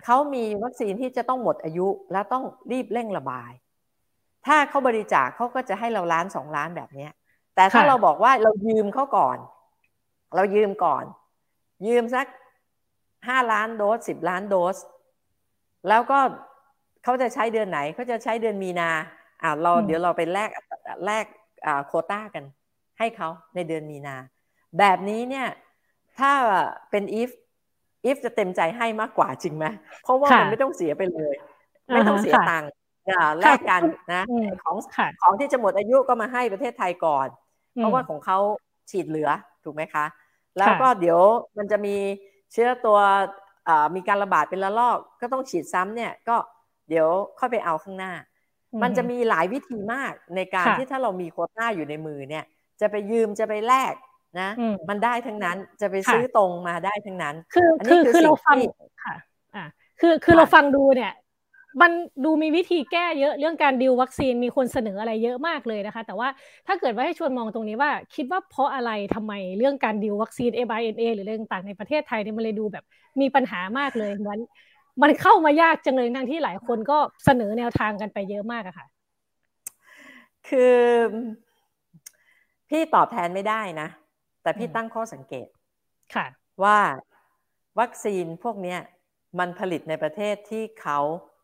[0.04, 3.52] เขามีวัคซีนที่จะต้องหมดอายุแล้วต้องรีบเร่งระบาย
[4.46, 7.08] ถ้าเขาบริจาคเขาก็จะให้เราล้านสองล้านแบบนี้
[7.54, 9.38] แต่ถ้าเราบอกว่าเรายืมเขาก่อน
[10.36, 11.04] เรายืมก่อน
[11.86, 12.26] ยืมสัก
[13.28, 14.76] ห้าล้านโดสสิบล้านโดส
[15.88, 16.18] แล้วก็
[17.04, 18.90] เขาจะใช้เดือนไหนเขาจะใช้เดือนมีนา
[19.42, 20.50] อ่าเราเดี๋ยวเราไปแลก
[21.06, 21.24] แลก
[21.66, 22.44] อ่าโคต้ากัน
[22.98, 24.16] ให้เขาในเดือนมีนา
[24.78, 25.48] แบบนี้เนี่ย
[26.18, 26.32] ถ้า
[26.90, 27.30] เป็น if
[28.08, 29.66] if จะเต็มใจให้มากกว่าจริงไหม
[30.02, 31.34] เพราะว่ามันไม่ต้องเสียไปเลย
[31.92, 32.70] ไม่ต้องเสียตังค์
[33.40, 34.22] แลกกันนะ
[34.64, 34.76] ของ
[35.22, 37.28] ของที่จะหมดอายุก็มาให้ประเทศไทยก่อน
[37.74, 38.38] เพราะว่าของเขา
[38.90, 39.30] ฉีดเหลือ
[39.64, 40.04] ถูกไหมคะ
[40.58, 41.20] แล้วก็เดี๋ยว
[41.58, 41.96] มันจะมี
[42.52, 42.98] เชื้อตัว
[43.96, 46.36] มีการระบาดเป็นละลอกก็ต้องฉีดซ้ำเนี่ยก็
[46.88, 47.08] เดี๋ยว
[47.38, 48.12] ค่อยไปเอาข้างหน้า
[48.82, 52.44] มันจะมีหลายวิธีมากในการที่ถ้าเรามีโคต้าอยู่ในมือเนี่ย
[52.80, 53.94] จะไปยืมจะไปแลก
[54.40, 54.50] นะ
[54.88, 58.56] มันได้ทั้งนั้นจะไปซื้อตรงมาได้ทั้งนั้น คือคือคือเราฟัง
[59.04, 59.14] ค่ะ
[59.54, 59.64] อ่า
[60.00, 61.12] คือคือเราฟังดูเนี่ย
[61.80, 61.90] มัน
[62.24, 66.28] ดูมีวิธีแก้เยอะเรื่องการดิววัคซีนมีคนเสนออะไรเยอะมากเลยนะคะ แต่ว่า
[66.66, 72.84] ถ้าเกิดว่าให้ชวนมองตรงนี้ว่า คิดว่าเพราะอะไรทำไมเรื่องการดิววัคซีน m อ n a หรือเรื่องต่างในประเทศไทยเนี่ยมันเลยดูแบบ
[73.20, 74.40] มีปัญหามากเลยมัน
[75.02, 78.86] มันเข้ามายากจังเลยทั้งที่หลายคนก็เสนอแนวทางกันไปเยอะมากอะค่ะ
[80.48, 80.76] คือ
[82.68, 83.88] พี่ตอบแทนไม่ได้นะ
[84.42, 85.48] แต่พี่ตั้งข้อสังเกต
[86.14, 86.26] ค่ะ
[86.64, 86.78] ว่า
[87.80, 88.76] วัคซีนพวกนี้
[89.38, 90.98] มันผลิตในประเทศที่เขา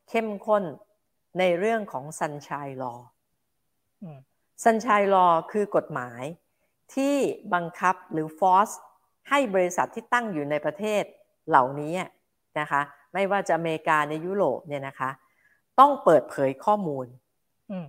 [0.09, 0.65] เข้มข้น
[1.39, 3.01] ในเรื่องของ Sunshine Law
[4.65, 6.23] Sunshine Law คือกฎหมาย
[6.95, 7.15] ที่
[7.55, 8.71] บังคับหรือ force
[9.29, 11.03] ให้บริษัทที่ตั้งอยู่ในประเทศ
[11.49, 11.95] เหล่านี้
[12.61, 12.81] นะคะ
[13.15, 15.11] ไม่ว่าจะอเมริกาในยุโรปเนี่ยนะคะ
[15.81, 17.07] ต้องเปิดเผยข้อมูล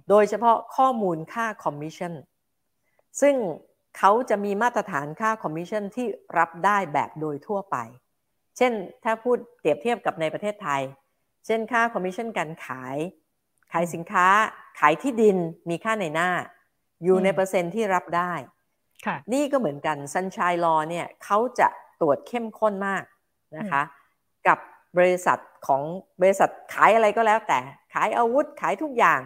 [0.09, 2.13] โดยเฉพาะข้อมูลค่าคอมมิชชั่น
[3.21, 3.35] ซึ่ง
[3.97, 7.77] เขาจะมีมาตรฐานค่าคอมมิชชั่นที่รับได้แบบโดยทั่วไป
[8.57, 8.71] เช่น
[9.03, 10.81] ถ้าพูดเปรียบเทียบกับในประเทศไทย
[11.45, 12.97] เช่นค่าคอมมิชชั่นการขาย
[13.71, 14.27] ขายสินค้า
[14.79, 15.37] ขายที่ดิน
[15.69, 16.29] มีค่าในหน้า
[17.03, 18.33] อยู่ในเปอร์เซ็นที่รับได้
[19.33, 21.67] นี่ก็เหมือนกัน Sunshine Law เนี่ยเขาจะ
[22.01, 23.03] ตรวจเข้มข้นมาก
[23.57, 23.81] นะคะ
[24.47, 24.57] กับ
[24.97, 25.83] บริษัทของ
[26.21, 27.59] บริษัทขายอะไรก็แล้วแต่
[27.93, 29.19] ขายอาวุธขายทุกอย่าง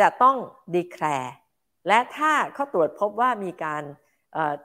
[0.00, 0.36] จะต้อง
[0.74, 1.34] declare
[1.88, 3.82] และถ้าเขาตรวจพบว่ามีการ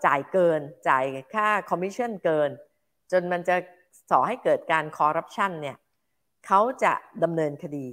[0.05, 2.49] จ่ายเกิน จ่ายค่าคอมมิชชั่นเกิน
[3.11, 3.55] จนมันจะ
[4.09, 5.77] ส่อให้เกิดการคอร์รัปชันเนี่ย
[6.47, 7.87] เขาจะดำเนินคดี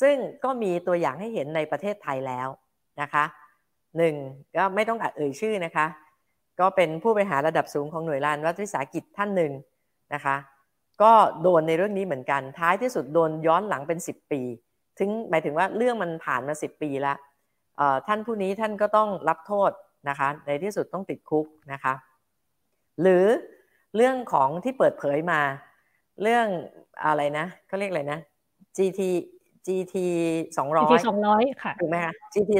[0.00, 2.48] ซึ่งก็มีตัวอย่างให้เห็นในประเทศไทยแล้ว
[3.00, 3.24] นะคะ
[3.96, 4.14] หนึ่ง
[4.56, 5.86] ก็ไม่ต้องเอ่ยชื่อนะคะ
[6.60, 9.52] ก็เป็นผู้บริหารระดับสูงของหน่วยงานรัฐวิสาหกิจท่านหนึ่ง
[10.14, 10.36] นะคะ
[11.02, 14.42] ก็โดนในเรื่องนี้เหมือนกัน ท้ายที่สุดโดนย้อนหลังเป็น 10 ปี
[14.98, 17.16] ถึงหมายถึงว่าเรื่องมันผ่านมา 10 ปีแล้ว
[18.06, 19.70] ท่านผู้นี้ท่านก็ต้องรับโทษ
[20.08, 21.94] นะคะ ในที่สุดต้องติดคุกนะคะ
[23.02, 23.24] หรือ
[23.96, 25.40] เรื่องของที่เปิดเผยมา
[26.22, 26.46] เรื่อง
[27.04, 28.18] อะไรนะเขาเรียกอะไรนะ
[28.76, 29.00] GT
[29.66, 29.94] GT
[30.56, 32.50] 200 GT 200ค่ะถูกไหมคะ GT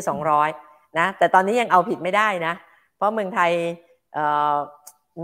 [0.47, 2.55] 200นะ แต่ตอนนี้ยังเอาผิดไม่ได้นะ
[2.97, 3.53] เพราะเมืองไทย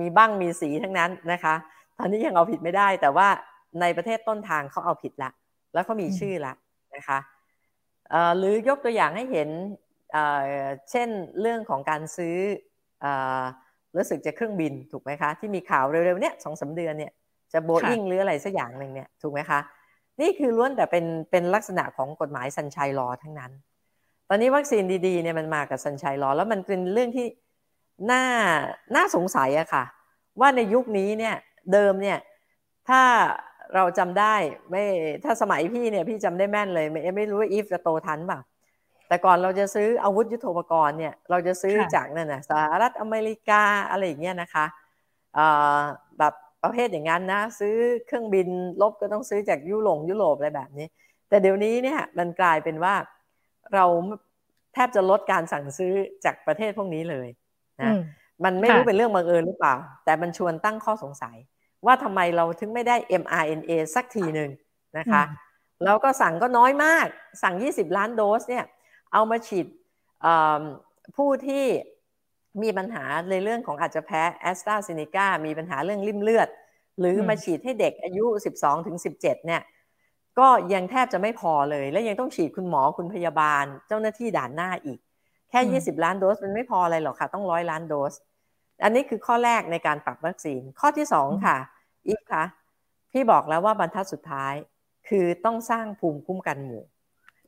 [0.01, 1.55] มีบ้างมีสีทั้งนั้นนะคะ
[1.99, 3.29] ตอนนี้ยังเอาผิดไม่ได้ แต่ว่า
[3.81, 5.31] ในประเทศต้นทางเขาเอาผิดละ
[5.75, 6.53] แล้วเขามีชื่อละ
[6.97, 7.19] นะคะ
[8.39, 9.49] หรือยกตัวอย่างให้เห็น
[10.91, 11.09] เช่น
[11.41, 12.37] เรื่องของการซื้อ
[13.97, 17.13] รู้สึกจะเครื่องบินถูกไหมคะ ที่มีข่าวเร็วๆเนี้ยสองสาเดือนเนี่ย
[17.53, 19.61] จะโบอิงหรืออะไรสักอย่างหนึ่งเนี่ยถูกไหมคะ
[20.21, 23.53] นี่คือล้วนแต่เป็นเป็นลักษณะของกฎหมายสัญชัยรอทั้งนั้น
[24.29, 27.27] ตอนนี้วัคซีนดีๆเนี่ยมันมากับสัญชัยรอแล้วมันเป็นเรื่องที่
[28.11, 28.25] น่า
[28.97, 29.85] น่าสงสัยอะค่ะ
[30.41, 31.35] ว่าในยุคนี้เนี่ย
[31.73, 32.19] เดิมเนี่ย
[32.89, 33.03] ถ้า
[33.75, 34.35] เราจำได้
[34.71, 34.85] ไม่
[35.25, 38.41] ถ้าสมัยพี่เนี่ยพี่จำได้แม่นเลย ไม่ไม่รู้ว่าอีฟจะโตทันป่ะ
[39.09, 44.67] แต่ก่อนเราจะซื้ออาวุธยุโทโธปกรณ์เนี่ยเราจะซื้อจากนั่นนะสหรัฐอเมริกาอะไรอย่างเงี้ยนะคะ
[46.19, 46.35] แบบ
[46.67, 47.75] ประเภทอย่างนั้นนะ ซื้อ
[48.07, 48.49] เครื่องบิน
[48.83, 50.87] ลบก็ต้องซื้อจากยุโรปยุโรปอะไรแบบนี้
[51.29, 52.95] แต่เดี๋ยวนี้เนี่ยมันกลายเป็นว่า
[53.75, 53.85] เรา
[54.75, 55.93] แทบจะลดการสั่งซื้อ
[56.25, 57.29] จากประเทศพวกนี้เลย
[57.81, 57.93] นะ
[58.45, 59.75] มันไม่รู้เป็นเรื่องบังเอิญหรือเปล่า
[60.05, 61.37] แต่มันชวนตั้งข้อสงสัย
[61.87, 64.51] ว่าทำไมเราถึงไม่ได้ mRNA สักทีหนึ่ง
[64.99, 65.23] นะคะ
[65.85, 67.07] แล้วก็สั่งก็น้อยมาก
[67.43, 68.65] สั่ง 20 ล้านโดสเนี่ย
[69.13, 69.67] เอามาฉีด
[71.17, 71.65] ผู้ที่
[72.63, 76.49] มีปัญหาในเรื่องของอาจจะแพ้แอสตราเซเนกามีปัญหาเรื่องริ่มเลือด
[77.01, 78.25] หรือมาฉีดให้เด็กอายุ
[78.59, 79.63] 12ถึง17 เนี่ย
[80.39, 84.99] ก็ยังแทบจะไม่พอเลย และยังต้องฉีดคุณหมอคุณพยาบาล เจ้าหน้าที่ด่านหน้าอีก
[85.51, 88.13] แค่ 20 ล้านโดสมันไม่พออะไรหรอกค่ะ ต้องร้อยล้านโดส
[88.85, 91.57] อันนี้คือข้อแรกในการปรับวัคซีน ข้อที่ 2 ค่ะ
[92.09, 92.45] อีกค่ะ
[93.13, 94.55] พี่บอกแล้วว่าบรรทัดสุดท้าย
[95.09, 96.83] คือต้องสร้างภูมิคุ้มกันหมู่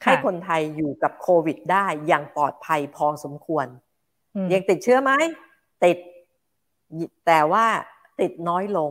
[0.04, 3.66] ให้คนไทยอยู่กับโควิดได้อย่างปลอดภัยพอสมควร
[4.52, 5.12] ยังติดเชื้อไหม
[5.84, 5.96] ติด
[7.26, 7.66] แต่ว่า
[8.20, 8.90] ติดน้อยลง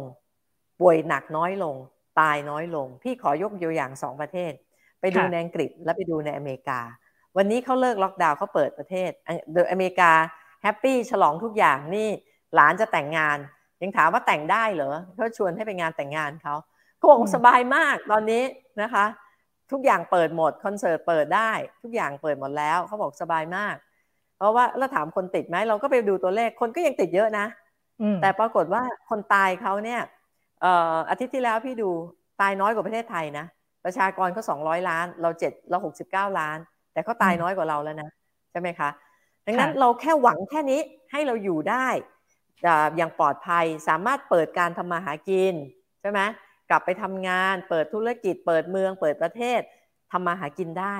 [0.81, 1.75] ป่วยหนักน้อยลง
[2.19, 4.51] ตายน้อยลง พี่ขอยกตัวอย่างสองประเทศ
[4.99, 6.79] ไปดูในอังกฤษและไปดูในอเมริกา
[7.37, 9.11] วันนี้เขาเลิกล็อกดาวน์เขาเปิดประเทศ
[9.53, 10.11] โดยอเมริกา
[10.63, 12.09] happy ฉลองทุกอย่างนี่
[12.55, 13.37] หลานจะแต่งงาน
[13.81, 16.55] ยังถามว่าแต่งได้เหรอเขาชวนให้ไปงานแต่งงานเขา
[16.97, 18.43] เขาบอกสบายมากตอนนี้
[18.81, 19.05] นะคะ
[19.71, 23.75] ทุกอย่างเปิดหมดคอนเสิร์ตเปิดได้ ทุกอย่างเปิดหมดแล้วเขาบอกสบายมาก
[24.37, 27.45] เพราะว่าเราถามคนติดไหมเราก็ไปดูตัวเลขคนก็ยังติดเยอะนะ
[28.21, 30.01] แต่ปรากฏว่าคนตายเขาเนี่ย
[31.09, 31.89] อาทิตย์ที่แล้วพี่ดู
[32.41, 33.45] ตายน้อยกว่าประเทศไทยนะ
[33.85, 36.57] ประชากรเขาสองร้อยล้าน เราเจ็ดเราหกสิบเก้าล้าน
[36.93, 38.09] แต่เขาตายน้อยกว่าเราแล้วนะ
[38.51, 38.89] ใช่ไหมคะ
[39.45, 41.87] ดังนั้นเราแค่หวังแค่นี้ให้เราอยู่ได้
[42.97, 45.53] อย่างปลอดภัยสามารถเปิดการทำมาหากิน
[46.01, 46.19] ใช่ไหม
[46.69, 49.59] กลับไปทำงาน เปิดธุรกิจ เปิดเมือง เปิดประเทศ
[50.11, 50.95] ทำมาหากินได้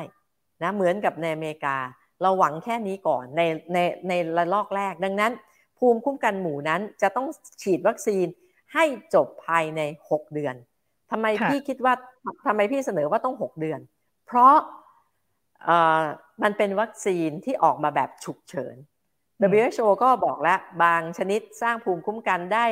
[0.63, 1.77] นะเหมือนกับในอเมริกา
[2.21, 3.41] เราหวังแค่นี้ก่อนใน
[3.73, 3.77] ใน
[4.07, 5.31] ในระลอกแรก ดังนั้น
[5.79, 7.27] ภูมิคุ้มกันหมู่นั้นจะต้อง
[7.61, 8.25] ฉีดวัคซีน
[8.73, 10.55] ให้จบภายใน 6 เดือน
[11.11, 11.93] ทำไมพี่คิดว่า
[12.47, 13.79] ทำไมพี่เสนอว่าต้อง 6 เดือน
[14.27, 14.55] เพราะ
[16.43, 18.75] มันเป็นวัคซีนที่ออกมาแบบฉุกเฉิน
[19.57, 22.65] WHO ก็บอกแล้ว บางชนิดสร้างภูมิคุ้มกันได้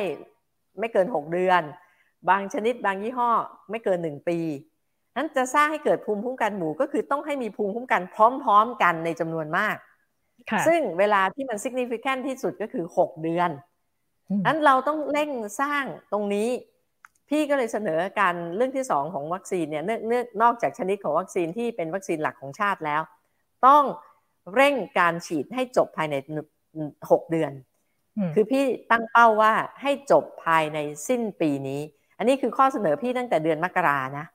[0.78, 1.62] ไม่เกิน 6 เดือน
[2.30, 3.30] บางชนิดบางยี่ห้อ
[3.70, 4.38] ไม่เกินหนึ่งปี
[5.16, 8.16] นั้นจะสร้างให้เกิดภูมิคุ้มกันหมู่ก็คือต้องให้มีภูมิคุ้มกันพ
[8.48, 9.76] ร้อม ๆ กันในจำนวนมาก
[10.66, 13.50] ซึ่งเวลาที่มัน significant ที่สุดก็คือ 6 เดือน
[14.46, 16.48] นั้นเราต้องเร่งสร้างตรงนี้
[17.28, 23.02] พี่ก็เลยเสนอการเรื่องที่สองของวัคซีนเนี่ยเนื่องนอกจากชนิดของวัคซีนที่เป็นวัคซีนหลักของชาติแล้ว
[23.66, 23.82] ต้อง
[24.54, 26.14] เร่งการฉีดให้จบภายใน
[26.78, 27.52] 6 เดือน
[28.34, 29.52] คือพี่ตั้งเป้าว่า
[29.82, 31.80] ให้จบภายในสิ้นปีนี้
[32.18, 34.26] อันนี้คือข้อเสนอพี่ตั้งแต่เดือนมกรานะ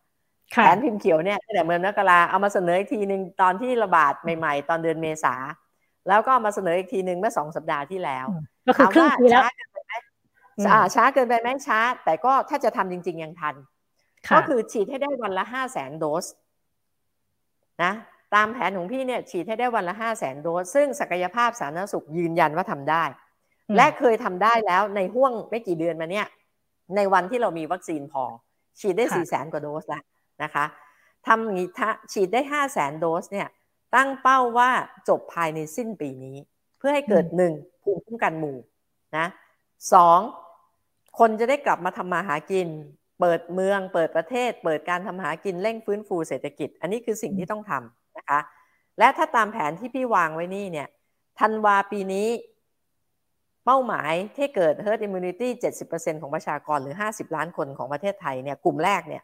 [0.52, 5.36] แผนพิมพ์เขียวเนี่ยตั้งแต่เดือนมกราเอามาเสนออีกทีหนึ่งตอนที่ระบาดใหม่ๆ ตอนเดือนเมษา
[6.08, 8.26] แล้วก็มาเสนออีกทีหนึ่งเมื่อสองสัปดาห์ที่แล้ว
[8.68, 9.44] ก็คือครึ่งปีแล้ว
[10.66, 13.56] ช้าช้าเกินไปไหมช้า แต่ก็ถ้าจะทำจริง ๆ ยังทัน
[14.36, 16.26] ก็คือฉีดให้ได้วันละห้าแสนโดส
[17.84, 17.94] นะ
[18.36, 23.04] ตามแผนของพี่เนี่ยฉีดให้ได้วันละห้าแสนโดส ซึ่งศักยภาพสาธารณสุขยืนยันว่าทำได้
[23.78, 26.28] และเคยทำได้แล้วในห่วงไม่กี่เดือนมาเนี่ย
[26.96, 28.24] ในวันที่เรามีวัคซีนพอ
[28.80, 30.04] ฉีดได้สี่แสนกว่าโดสแล้ว
[30.44, 30.66] นะคะ
[31.28, 31.68] ทำงี้
[32.12, 33.48] ฉีดได้ห้าแสนโดสเนี่ย
[33.96, 34.72] ตั้งเป้าว่า
[35.10, 36.38] จบภายในสิ้นปีนี้
[36.78, 38.58] เพื่อให้เกิดหนึ่งภูมิคุ้มกันหมู่
[39.18, 39.28] นะ
[39.94, 40.20] สอง
[41.20, 42.68] คนจะได้กลับมาทำมาหากิน
[43.20, 48.40] เปิดเมือง เปิดประเทศ เปิดการทำหากินเร่งฟื้นฟูเศรษฐกิจ อันนี้คือสิ่งที่ต้องทำนะคะ
[49.00, 50.88] และถ้าตามแผนที่พี่วางไว้นี่เนี่ย
[51.40, 52.28] ธันวาปีนี้
[53.66, 55.50] เป้าหมายที่เกิด herd immunity
[55.86, 59.24] 70%ของประชากรหรือ 50 ล้านคนของประเทศไทยเนี่ยกลุ่มแรกเนี่ย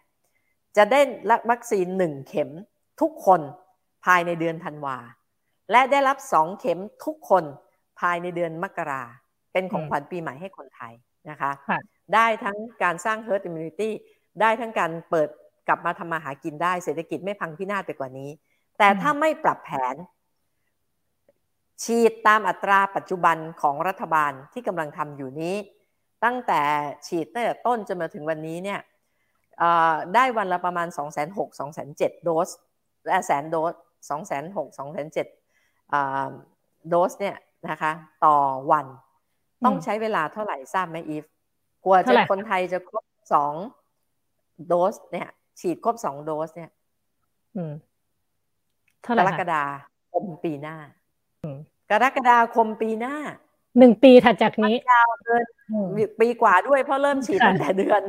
[0.77, 2.49] จะได้รับวัคซีน 1 เข็ม
[3.01, 3.41] ทุกคน
[4.05, 4.97] ภายในเดือนธันวา
[5.71, 7.43] และได้รับ 2 เข็มทุกคน
[7.99, 9.03] ภายในเดือนมกรา
[9.53, 10.93] เป็นของขวัญปีใหม่ให้คนไทย
[11.29, 11.51] นะคะ
[12.13, 13.89] ได้ทั้งการสร้าง herd immunity
[14.41, 15.29] ได้ทั้งการเปิด
[15.67, 18.29] กลับมาทำมาหากินได้เศรษฐกิจไม่พังพินาศไปกว่านี้
[18.77, 19.95] แต่ถ้าไม่ปรับแผน
[21.83, 25.55] ฉีดตามอัตราปัจจุบันของรัฐบาลที่กำลังทำอยู่นี้
[26.23, 26.61] ตั้งแต่
[27.07, 28.79] ฉีดตั้งแต่ต้นจนมาถึงวันนี้เนี่ย
[30.15, 32.49] ได้วันละประมาณ 2 6 0 0 0 2 7 0 0 โดส
[33.07, 33.73] และแสนโดส
[34.09, 37.35] 2 6 0 0 0 2 7 0 0 โดสเนี่ย
[37.69, 37.91] นะคะ
[38.25, 38.35] ต่อ
[38.71, 38.85] วัน
[39.65, 41.25] ต้องใช้เวลาเท่าไหร่ทราบไหมอีฟ
[41.83, 43.53] กลัวจะคนไทยจะครบสอง
[44.67, 45.27] โดสเนี่ย
[45.59, 46.71] ฉีดครบสองโดสเนี่ย
[47.55, 47.73] อืม
[49.05, 49.63] กรกฎา
[50.11, 50.77] คมปีหน้า
[51.91, 53.15] กรกฎาคมปีหน้า
[53.77, 55.43] หนึ่งปีถัดจากนี้ยาวเกิน
[56.19, 58.01] ปีกว่าด้วยเพราะเริ่มฉีดตั้งแต่เดือน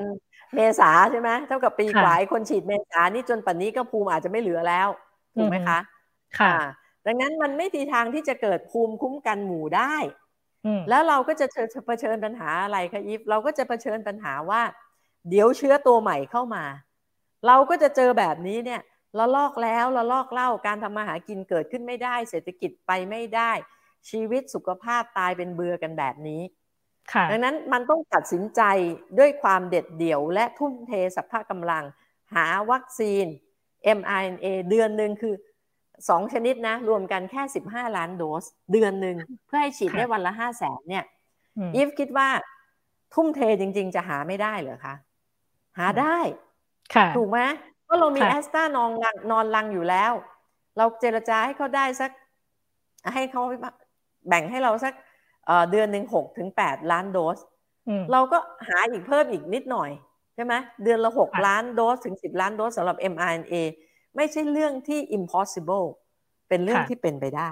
[0.54, 4.88] เมษาใช่ไหมเท่ากับปีกว่าคนฉีดเมษานี่จนปัจจุบันนี้ก็ภูมิอาจจะไม่เหลือแล้ว
[5.36, 5.78] ถูกไหมคะ
[6.38, 6.54] ค่ะ
[7.06, 9.94] ดังนั้นมันไม่ทีทางที่จะเกิดภูมิคุ้มกันหมู่ได้
[10.88, 11.46] แล้วเราก็จะ
[11.86, 14.62] เผชิญปัญหาอะไรคะอีฟเราก็จะเผชิญปัญหาว่า
[15.30, 16.64] เดี๋ยวเชื้อตัวใหม่เข้ามา
[17.46, 18.80] เราก็จะเจอแบบนี้เนี่ย
[19.18, 23.52] ละลอกแล้วละลอกเล่าการทำมาหากินเกิดขึ้นไม่ได้ เศรษฐกิจไปไม่ได้
[24.10, 26.42] ชีวิตสุขภาพตายเป็นเบื่อกันแบบนี้
[27.30, 28.62] ดังนั้นมันต้องตัดสินใจ
[29.18, 31.84] ด้วยความเด็ดเดี่ยว และทุ่มเทสัพพะกำลัง
[32.34, 33.26] หาวัคซีน
[33.98, 35.34] mRNA เดือนหนึ่งคือ
[36.08, 39.16] สองชนิดนะ รวมกันแค่สิบห้าล้านโดส เดือนหนึ่ง
[39.46, 41.04] เพื่อให้ฉีดได้วันละห้าแสนเนี่ย
[41.76, 42.28] ยิฟคิดว่า
[43.14, 44.94] ทุ่มเทจริง ๆ จะหาไม่ได้เหรอคะ
[45.78, 46.18] หาได้
[47.16, 47.40] ถูกไหม
[47.84, 50.12] เพราะเรามีแอสตานอนลังนอนลังอยู่แล้ว
[50.76, 52.10] เราเจรจาให้เขาได้สัก
[53.14, 53.42] ให้เขา
[54.28, 54.94] แบ่งให้เราสัก
[55.70, 57.38] เดือนหนึ่งหกถึงแปดล้านโดส
[58.12, 59.90] เราก็หาอีกเพิ่มอีกนิดหน่อย
[60.34, 63.54] ใช่ไหมเดือนละหกล้านโดสถึงสิบล้านโดสสำหรับ mRNA
[64.16, 65.86] ไม่ใช่เรื่องที่ impossible
[66.48, 67.50] เป็นเรื่องที่เป็นไปได้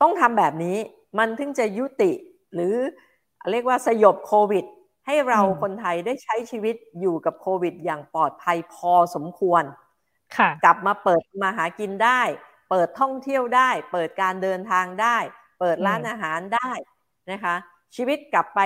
[0.00, 0.76] ต้องทำแบบนี้
[1.18, 2.12] มันถึงจะยุติ
[2.54, 2.74] หรือ
[3.50, 4.64] เรียกว่าสยบโควิด
[5.06, 9.64] ให้เราคนไทยได้ใช้ชีวิตอยู่กับโควิด อย่างปลอดภัยพอสมควร
[10.64, 12.20] กลับมาเปิดมาหากินได้
[12.70, 15.18] เปิดท่องเที่ยวได้ เปิดการเดินทางได้
[15.60, 16.70] เปิดร้านอาหารได้
[17.32, 17.54] นะคะ
[17.96, 18.60] ชีวิตกลับไป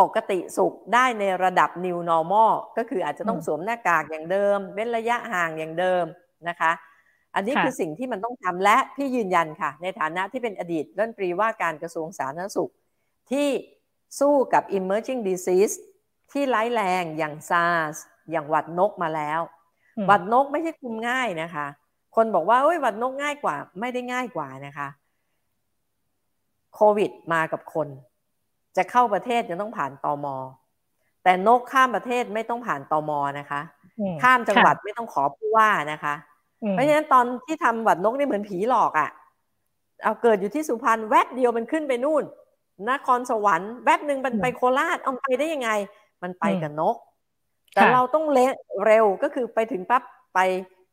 [0.00, 6.04] ปกติสุขได้ในระดับ new normal ก็คืออาจจะต้องสวมหน้ากากอย่างเดิมเว้นระยะห่างอย่างเดิม
[6.48, 6.72] นะคะ
[7.34, 12.70] อันนี้คือสิ่งที่มันต้องทำและพี่ยืนยันค่ะ ในฐานะที่เป็นอดีตรัฐมนตรีว่าการกระทรวงสาธารณสุข
[13.30, 13.48] ที่
[14.20, 15.74] สู้กับ emerging disease
[16.32, 17.96] ที่ร้ายแรงอย่างซาร์ส
[18.30, 19.40] อย่างหวัดนกมาแล้ว
[20.06, 21.66] หวัดนกไม่ใช่คุมง่ายนะคะ
[22.16, 24.88] คนบอกว่าเอ้ยหวัดนกง่ายกว่าไม่ได้ง่ายกว่านะคะ
[26.74, 27.88] โควิดมากับคน
[28.76, 30.36] จะเข้าประเทศจะต้องผ่านตอมอ
[31.24, 33.60] แต่นกข้ามประเทศไม่ต้องผ่านตอมอนะคะ
[34.22, 36.14] ข้ามจังหวัดไม่ต้องขอผู้ว่านะคะ
[36.70, 39.10] เพราะฉะนั้นตอนที่ทำหวัดนกนี่เหมือนผีหลอกอะ่ะ
[40.02, 42.24] เอาเกิดอยู่ที่สุพรรณแวบเดียวมันขึ้นไปนู่น
[42.90, 45.70] นครสวรรค์แวบหนึ่งมันไปโคราชเอาไปได้ยังไง
[46.22, 46.96] มันไปกับนก
[47.74, 48.52] แต่เราต้องเละ
[48.86, 50.02] เร็วก็คือไปถึงปั๊บ
[50.34, 50.38] ไป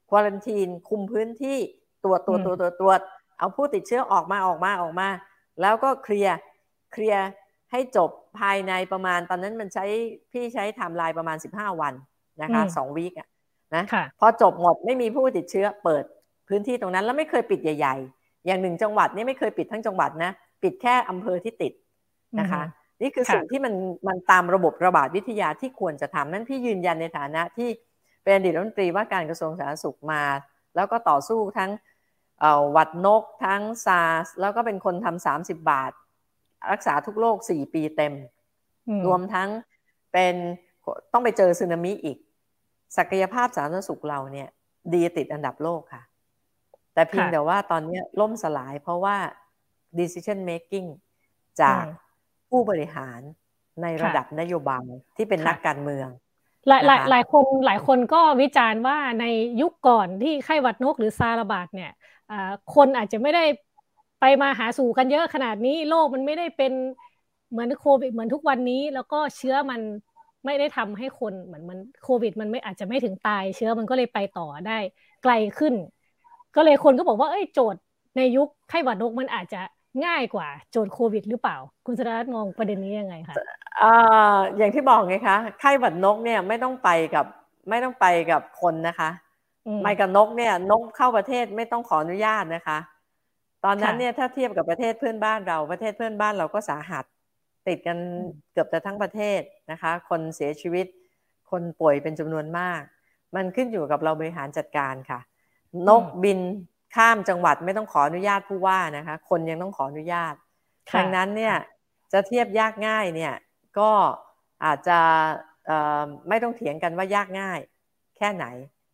[0.09, 1.57] ควอลันทีนคุมพื้นที่
[2.03, 2.99] ตรวจตรวจตรวจตรวจตรวจ
[3.37, 5.07] เอาผู้ติดเชื้อออกมาออกมาออกมา
[5.61, 6.35] แล้วก็เคลียร์
[6.93, 7.25] เคลียร์
[7.71, 8.09] ให้จบ
[8.39, 9.85] ภายในประมาณตอนนั้นมันใช้
[10.31, 11.93] พี่ใช้ไทม์ไลน์ประมาณ 15 วัน
[12.41, 13.27] นะคะสอง week อะ
[13.75, 13.83] นะ
[14.19, 16.03] พอจบหมดไม่มีผู้ติดเชื้อเปิด
[16.47, 20.31] พื้นที่ตรงนั้นแล้วไม่เคยปิดใหญ่ ๆ อย่างหนึ่งจังหวัดนี่ไม่เคยปิดทั้งจังหวัดนะ
[20.63, 21.73] ปิดแค่อำเภอที่ติด
[22.39, 22.63] นะคะ
[23.01, 23.73] นี่คือสิ่งที่มัน
[24.07, 27.69] มันตามระบบระบาดวิทยาที่ควรจะทำนั่นพี่ยืนยันในฐานะที่
[28.23, 30.23] เป็นอดีตรัฐมนตรีว่าการกระทรวงสาธารณสุขมา
[30.75, 31.71] แล้วก็ต่อสู้ทั้ง
[32.75, 35.91] หวัดนกทั้งซาร์สแล้วก็เป็นคนทำสามสิบบาท
[36.71, 38.13] รักษาทุกโรคสี่ปีเต็ม
[39.07, 39.49] รวมทั้ง
[40.13, 40.35] เป็น
[41.13, 42.17] ต้องไปเจอสึนามิอีก
[42.97, 44.49] ศักยภาพสาธารณสุขเราเนี่ย
[44.93, 46.03] ดีติดอันดับโลกค่ะ
[46.93, 49.17] แต่เพียงแต่ว่าตอนนี้ล่มสลายเพราะว่า
[49.99, 50.87] decision making
[51.61, 51.83] จาก
[52.49, 53.19] ผู้บริหาร
[53.81, 56.07] ในระดับนโยบายที่เป็นนักการเมือง
[56.67, 59.25] หลายหลายหลายคนหลายคนก็วิจารณ์ว่าใน
[59.61, 61.91] ยุคก่อนที่ไข้หวัดนกหรือซาระบาดเนี่ย
[62.75, 63.43] คนอาจจะไม่ได้
[64.19, 66.73] ไปมาหาสู่กันเยอะขนาดนี้โลกมันไม่ได้เป็น
[67.49, 69.81] เหมือนโควิดเหมือนทุกวันนี้ แล้วก็เชื้อมัน
[70.45, 74.77] ไม่ได้ทำให้คนเหมือนมันโควิด มันไม่อาจจะไม่ถึงตาย เชื้อมันก็เลยไปต่อได้
[75.23, 75.73] ไกลขึ้น
[76.55, 77.81] ก็เลยคนก็บอกว่าเอ้ยโจทย์
[78.17, 79.61] ในยุคไข้หวัดนกมันอาจจะ
[80.05, 83.35] ง่ายกว่าโจทย์โควิด หรือเปล่า คุณสรัตมองประเด็นนี้ยังไงคะ
[83.81, 83.91] อ่
[84.57, 87.25] อย่างที่บอกไงคะไข้หวัดนกเนี่ยไม่ต้องไปกับ
[87.69, 89.09] ไม่ต้องไปกับคนนะคะ
[89.83, 92.79] ไม่กับนกเนี่ย นกเข้าประเทศไม่ต้องขออนุญาตนะคะ
[93.65, 97.05] ตอนนั้นเนี่ยถ้าเทียบกับประเทศเพื่อนบ้านเรา ประเทศเพื่อนบ้านเราก็สาหัส
[97.67, 97.97] ติดกัน
[98.51, 100.85] เกือบจะทั้งประเทศนะคะ คนเสียชีวิต
[101.51, 102.81] คนป่วยเป็นจำนวนมาก
[103.35, 105.19] มันขึ้นอยู่กับเราบริหารจัดการค่ะ
[105.89, 106.39] นกบิน
[106.95, 110.33] ข้ามจังหวัดไม่ต้องขออนุญาตผู้ว่านะคะ คนยังต้องขออนุญาต
[110.97, 111.55] ดังนั้นเนี่ย
[112.13, 113.33] จะเทียบยากง่ายเนี่ย
[113.79, 113.91] ก็
[114.65, 114.99] อาจจะ
[116.29, 117.59] ไม่ต้องเถียงกันว่ายากง่าย
[118.17, 118.45] แค่ไหน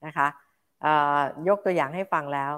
[0.05, 0.27] นะคะ
[1.47, 2.51] ยกตัวอย่างให้ฟังแล้ว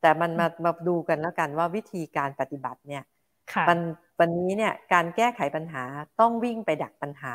[0.00, 3.04] แต่มันมามาดูกันแล้วกันว่าวิธีการปฏิบัติเนี่ย
[3.68, 3.78] มัน
[4.20, 5.84] วันนี้เนี่ยการแก้ไขปัญหา
[6.20, 7.34] ต้องวิ่งไปดักปัญหา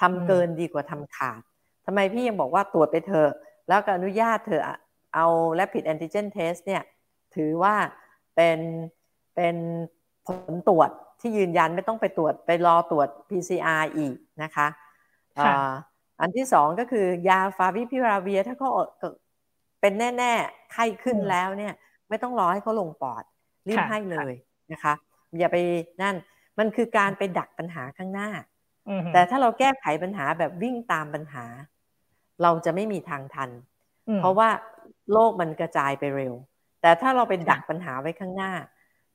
[0.00, 1.40] ทำเกินดีกว่าทำขาด
[1.86, 3.30] ทำไมพี่ยังบอกว่าตรวจไปเถอะ
[3.68, 4.62] แล้วก็อนุญาตเธอ
[5.14, 5.26] เอา
[5.58, 6.82] rapid antigen test เนี่ย
[7.34, 7.74] ถือว่า
[8.36, 8.58] เป็น
[9.34, 9.56] เป็น
[10.26, 14.66] ผลตรวจที่ยืนยันไม่ต้องไปตรวจไปรอตรวจ PCR อีกนะคะ
[16.20, 18.70] อันที่สองก็คือยาฟาวิพิราเวียถ้าเขา
[19.84, 21.74] เป็นแน่ ๆ ไข้ขึ้นแล้วเนี่ย
[22.08, 23.24] ไม่ต้องรอให้เขาลงปอด
[23.68, 24.34] รีบให้เลย
[24.72, 24.94] นะคะ
[25.38, 25.56] อย่าไป
[26.02, 26.16] นั่น
[26.58, 28.28] มันคือการไปดักปัญหาข้างหน้า
[29.12, 31.44] แต่ถ้าเราแก้ไขปัญหาแบบวิ่งตามปัญหา
[32.42, 33.50] เราจะไม่มีทางทัน
[34.16, 34.48] เพราะว่า
[35.12, 36.34] โลกมันกระจายไปเร็ว
[36.82, 38.52] แต่ถ้าเราไปดักปัญหาไว้ข้างหน้า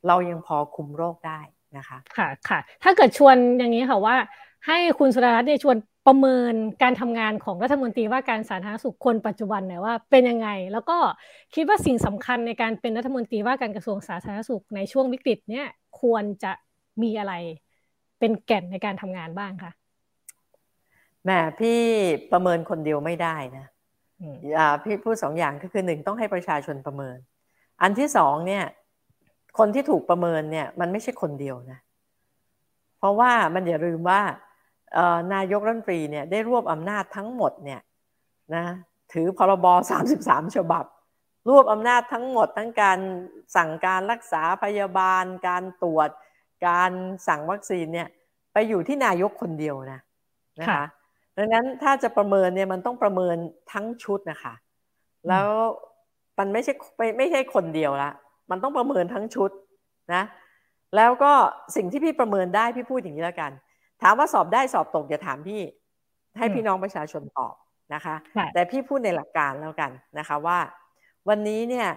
[0.08, 1.40] เรายังพอคุมโรคได้
[1.78, 4.16] นะคะ ค่ะค่ะ ถ้าเกิดชวนอย่างนี้ค่ะว่า
[4.68, 5.76] ให้คุณสุดารัตน์เนี่ยชวน
[6.08, 10.98] ประเมินการทำงานของรัฐมนตรีว่าการสาธารณสุขคนปัจจุบันเนี่ยว่าเป็นยังไง แล้วก็
[11.56, 15.66] คิดว่าสิ่งสำคัญในการเป็นรัฐมนตรีว่าการกระทรวงสาธารณสุขในช่วงวิกฤตเนี่ย
[16.02, 16.52] ควรจะ
[17.02, 17.34] มีอะไร
[18.20, 19.72] เป็นแก่นในการทำงานบ้างคะ
[21.26, 21.80] แม่พี่
[22.32, 23.66] ประเมินคนเดียวไม่ได้นะ
[24.58, 27.18] อ่าพี่พูดสองอย่างก็คือหนึ่งต้องให้ประชาชนประเมิน
[27.82, 28.64] อันที่สองเนี่ย
[29.58, 31.80] คนที่ถูกประเมินเนี่ย มันไม่ใช่คนเดียวนะ
[32.98, 34.22] เพราะว่ามันอย่าลืมว่า
[35.34, 37.82] นายกรัฐมนตรีเนี่ยได้รวบอำนาจทั้งหมดเนี่ย
[38.56, 38.66] นะ
[39.14, 39.66] ถือพรบ
[40.12, 40.86] 33 ฉบับ
[41.50, 43.00] รวบอำนาจทั้งหมดทั้งการ
[43.56, 46.10] สั่งการรักษาพยาบาล การตรวจ
[46.68, 46.92] การ
[47.28, 48.08] สั่งวัคซีนเนี่ย
[48.54, 50.00] ไปอยู่ที่นายกคนเดียวนะ
[50.62, 50.86] นะคะ
[51.38, 53.36] ดังนั้นถ้าจะประเมินเนี่ยมันต้องประเมิน
[53.72, 54.54] ทั้งชุดนะคะ
[55.28, 55.48] แล้ว
[56.40, 56.74] มันไม่ใช่
[57.18, 58.12] ไม่ใช่คนเดียวละ
[58.52, 59.52] มันต้องประเมินทั้งชุด
[60.14, 60.24] นะ
[60.96, 61.32] แล้วก็
[61.76, 63.52] สิ่งที่พี่ประเมินได้พี่พูดอย่างนี้แล้วกัน
[64.02, 65.62] ถามว่าสอบได้สอบตกอย่าถามพี่
[66.38, 67.56] ให้พี่น้องประชาชนตอบ
[67.94, 68.16] นะคะ
[68.54, 70.60] แต่พี่พูดในหลักการแล้วกันนะคะว่า
[71.30, 71.88] วันนี้เนี่ย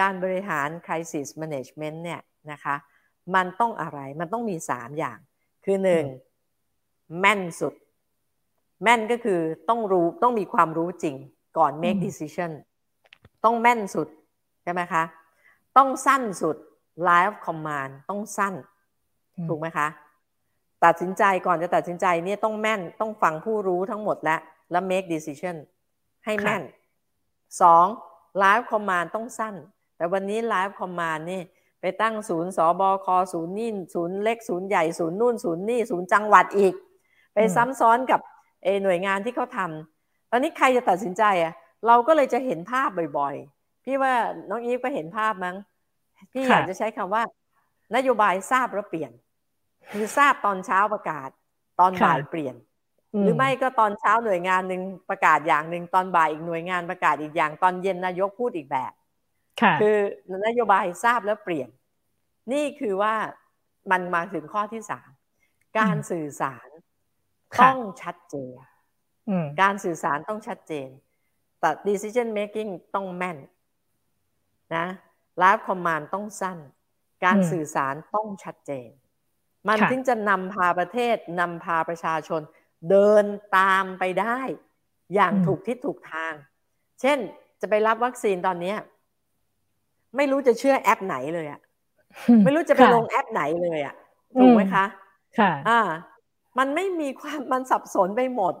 [0.00, 2.20] การบริหาร crisis management เนี่ย
[2.52, 2.74] นะคะ
[3.34, 5.18] มันต้องอะไรมันต้องมีสามอย่าง
[5.64, 6.04] คือหนึ่ง
[7.20, 7.74] แม่นสุด
[8.82, 11.16] แม่นก็คือต้องรู้ต้องมีความรู้จริง
[11.58, 12.50] ก่อน make decision
[13.44, 14.08] ต้องแม่นสุด
[14.62, 15.02] ใช่ไหมคะ
[15.76, 16.56] ต้องสั้นสุด
[17.08, 18.54] live command ต้องสั้น
[19.48, 19.88] ถูกไหมคะ
[20.84, 25.56] ตัดสินใจก่อนจะตัดสินใจเนี่ยต้องแม่นต้องฟังผู้รู้ทั้งหมดแล้วแล้ว make decision
[26.24, 26.62] ให้แม่น
[27.60, 27.86] สอง
[28.42, 29.54] live command ต้องสั้น
[29.96, 31.42] แต่วันนี้ live command นี่
[31.80, 36.74] ไปตั้งศูนย์สบคศูนย์นี่ศูนย์เล็กศูนย์ใหญ่ศูนย์นู่นศูนย์นี่ศูนย์จังหวัดอีก
[37.34, 38.20] ไปซ้ำซ้อนกับ
[38.62, 41.54] เอหน่วยงานที่เขาทำตอนนี้ใครจะตัดสินใจอะ
[41.86, 42.88] เราก็เลยจะเห็นภาพ
[43.18, 44.14] บ่อยๆ พี่ว่า
[44.48, 45.56] น้องอีฟก็เห็นภาพมั้ง
[46.32, 47.22] พี่อยากจะใช้คำว่า
[47.96, 49.12] นโยบายทราบแล้วเปลี่ยน
[49.92, 51.28] คือทราบตอนเช้าประกาศ
[51.80, 52.56] ตอนบ่ายเปลี่ยน
[53.22, 58.92] หรือไม่ก็ตอนเช้าหน่วยงานหนึ่งประกาศอย่างหนึ่งตอนบ่ายอีกหน่วยงานประกาศอีกอย่างตอนเย็นนายกพูดอีกแบบ
[59.80, 59.96] คือ
[60.46, 61.68] นโยบายทราบแล้วเปลี่ยน
[62.52, 63.14] นี่คือว่า
[63.90, 65.10] มันมาถึงข้อที่สาม
[65.78, 66.68] การสื่อสาร
[67.62, 68.54] ต้องชัดเจน
[69.60, 70.88] การสื่อสารต้องชัดเจน
[71.60, 73.38] แต่ decision making ต้องแม่น
[74.76, 74.86] นะ
[75.42, 76.58] live command ต้องสั้น
[77.24, 78.88] การสื่อสารต้องชัดเจน
[79.68, 82.40] มันถึงจะนำพาประเทศนำพาประชาชน
[82.90, 83.24] เดิน
[83.56, 84.38] ตามไปได้
[85.14, 86.32] อย่างถูกทิศถูกทาง
[87.00, 87.18] เช่น
[87.60, 88.74] จะไปรับวัคซีนตอนนี้
[90.16, 91.60] ไม่รู้จะเชื่อแอปไหนเลยอะ
[92.44, 93.94] ไม่รู้จะไปลงแอปไหนเลยอะ
[94.40, 94.84] ถูกไหมคะ
[95.38, 95.80] ค่ะ อ่า
[96.58, 98.54] มันไม่มีความมันสับสนไปหมด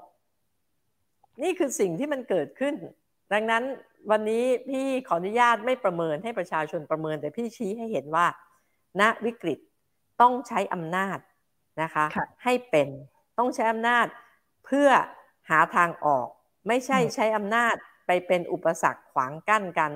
[1.42, 2.74] นี่คือสิ่งที่มันเกิดขึ้น
[3.32, 3.62] ดังนั้น
[4.10, 8.26] วันนี้พี่ขออนุญาตไม่ประเมินให้ประชาชนประเมิน แต่พี่ชี้ให้เห็นว่า
[9.00, 9.58] ณวิกฤต
[10.20, 11.18] ต้องใช้อำนาจ
[11.82, 12.88] นะคะคะให้เป็น
[13.38, 14.06] ต้องใช้อำนาจ
[14.66, 14.88] เพื่อ
[15.50, 16.26] หาทางออก
[16.68, 17.74] ไม่ใช่ใช้อำนาจ
[18.06, 19.92] ไปเป็นอุปสรรคขวางกั้นกัน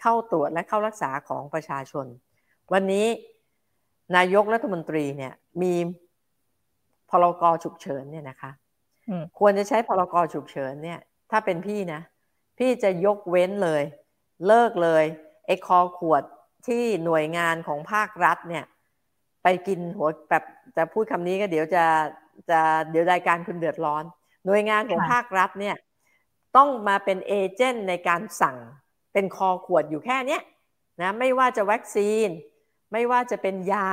[0.00, 2.06] เข้าตรวจและเข้ารักษาของประชาชน
[2.72, 3.06] วันนี้
[4.16, 5.74] นายกรัฐมนตรีเนี่ยมี
[7.10, 8.50] พรกฉุกเฉินเนี่ยนะคะ
[9.38, 12.00] ควรจะใช้พรกฉุกเฉินเนี่ย ถ้าเป็นพี่นะ
[12.58, 13.82] พี่จะยกเว้นเลย
[14.46, 15.04] เลิกเลย
[15.46, 16.22] ไอ้คอขวด
[16.66, 18.64] ที่หน่วยงานของภาครัฐเนี่ย
[19.42, 20.44] ไปกินหัวแบบ
[20.76, 21.84] จะพูดคำนี้ก็เดี๋ยวจะ
[22.50, 24.04] จะเดี๋ยวรายการคุณเดือดร้อน
[24.44, 25.76] หน่วยงานของภาครัฐเนี่ย
[26.56, 28.56] ต้องมาเป็นเอเจนต์ในการสั่ง
[29.12, 30.38] เป็นคอขวดอยู่แค่นี้
[31.02, 32.28] นะไม่ว่าจะวัคซีน
[32.92, 33.90] ไม่ว่าจะเป็นยา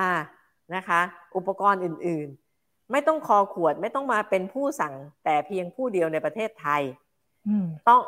[0.75, 1.01] นะคะ
[1.35, 4.93] อุปกรณ์อื่นๆ ไม่ต้องคอขวดไม่ต้องมาเป็นผู้สั่ง
[5.23, 6.81] แต่เพียงผู้เดียวในประเทศไทย
[7.87, 8.01] ต้อง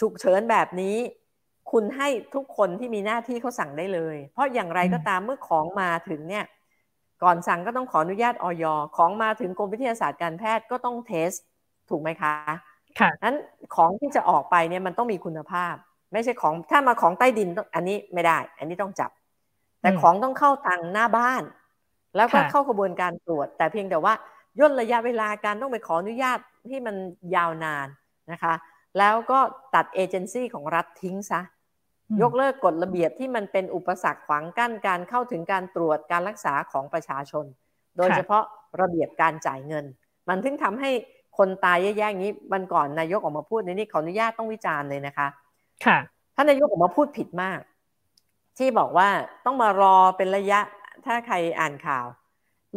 [0.00, 0.96] ฉุกเฉินแบบนี้
[1.70, 6.44] คุณให้ทุกคนที่มีหน้าที่เขาสั่งได้เลย เพราะอย่างไรก็ตามเมื่อของมาถึงเนี่ย
[7.22, 8.64] ก่อนสั่งก็ต้องขออนุญาตออย
[8.96, 11.30] ของมาถึงกรมวิทยาศาสตร์การแพทย์ก็ต้องเทส
[11.90, 12.34] ถูกไหมคะ
[12.98, 13.36] ค่ะนั้น
[13.74, 15.74] ของที่จะออกไปเนี่ยมันต้องมีคุณภาพ
[16.12, 19.10] ไม่ใช่ของถ้ามาของใต้ดินอันนี้ไม่ได้ อันนี้ต้องจับ
[19.80, 21.42] แต่ของต้องเข้าทางหน้าบ้าน
[22.16, 24.14] แล้วก็เข้ากระบวนการตรวจ แต่เพียงแต่ว่า
[24.58, 26.38] ย่นระยะเวลาการต้องไปขออนุญาต
[26.68, 26.96] ที่มัน
[27.34, 27.88] ยาวนาน
[28.32, 28.54] นะคะ
[28.98, 29.38] แล้วก็
[29.74, 31.40] ตัดเอเจนซี่ของรัฐทิ้งซะ
[32.22, 37.44] ยกเลิกกฎระเบียบที่มันเป็นอุปสรรคขวางกั้นการเข้าถึงการตรวจการรักษาของประชาชน
[37.96, 38.42] โดยเฉพาะ
[38.80, 39.84] ระเบียบการจ่ายเงิน
[40.28, 40.90] มันถึงทำให้
[41.38, 45.28] คนตายแย่ๆอย่างนี้วันก่อนนายกออกมาพูดในนี้ขออนุญาตต้องวิจารณ์เลยนะคะ
[45.86, 45.98] ค่ะ
[46.36, 47.60] ท่านนายกออกมาพูดผิดมาก
[48.58, 49.08] ที่บอกว่า
[49.44, 50.60] ต้องมารอเป็นระยะ
[51.06, 52.06] ถ้าใครอ่านข่าว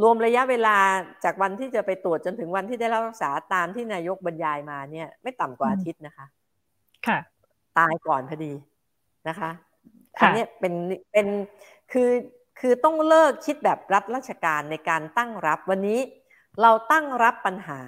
[0.02, 0.78] รวมระยะเวลา
[1.24, 6.26] จากวันที่จะไปตรวจจนถึงวันที่ได้รับรักษาตามที่นายกบรรยายมาเนี่ย ไม่ต่ำกว่าอาทิตย์นะคะ
[7.08, 7.20] ค่ะ
[7.80, 8.54] ตายก่อนพอดี
[9.30, 9.52] นะคะ
[10.18, 10.74] อันนี้เป็น
[11.12, 11.28] เป็น
[11.92, 12.10] คือ
[12.60, 16.00] คือต้องเลิกคิดแบบรับราชการในการตั้งรับวันนี้
[16.62, 17.80] เราตั้งรับปัญหา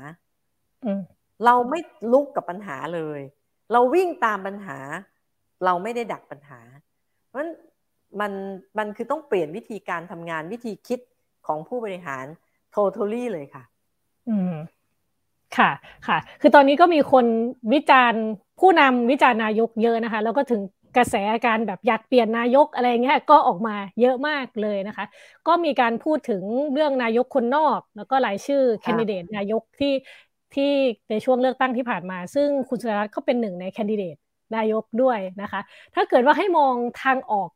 [1.45, 1.79] เราไม่
[2.11, 3.19] ลุกกับปัญหาเลย
[3.71, 4.77] เราวิ่งตามปัญหา
[5.65, 6.59] เราไม่ได้ดักปัญหา
[7.27, 7.51] เพราะฉะนั้น
[8.19, 8.31] มัน
[8.77, 10.99] มันคือต้องเปลี่ยนวิธีการทำงานวิธีคิด
[11.47, 12.25] ของผู้บริหาร
[12.75, 13.63] totally เลยค่ะ
[14.29, 14.55] อืม
[15.57, 15.71] ค่ะ
[16.07, 17.25] ค่ะ คือตอนนี้ก็มีคน
[17.73, 18.23] วิจารณ์
[18.59, 20.61] ผู้นำวิจารณ์นายกเยอะนะคะ แล้วก็ถึง
[20.97, 21.15] กระแส
[21.45, 25.05] การแบบอยากเปลี่ยนนายกอะไรเงี้ยก็ออกมาเยอะมากเลยนะคะ
[25.47, 29.93] ก็มีการพูดถึงเรื่องนายกคนนอก แล้วก็รายชื่อแคนดิเดตนายกที่
[30.55, 30.71] ที่
[31.09, 34.15] ในช่วงเลือกตั้งที่ผ่านมา ซึ่งคุณสุรัตน์ก็เป็นหนึ่งในแคนดิเดต
[34.55, 35.61] นายกด้วยนะคะ
[35.95, 36.73] ถ้าเกิดว่าให้มอง
[37.03, 37.49] ทางออก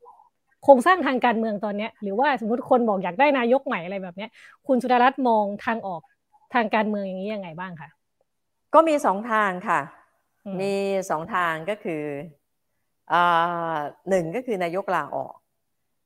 [0.64, 4.28] โครงสร้างทางการเมืองตอนนี้หรือว่าสมมติคนบอกอยากได้นายกใหม่อะไรแบบนี้
[4.68, 6.02] คุณสุดารัตน์มองทางออก
[6.54, 7.90] ทางการเมืองอย่างนี้ยังไงบ้างคะ
[8.74, 9.80] ก็มีสองทางค่ะ
[10.62, 10.74] มี
[11.10, 12.04] สองทางก็คือ
[14.10, 15.36] หนึ่งก็คือนายกลาออก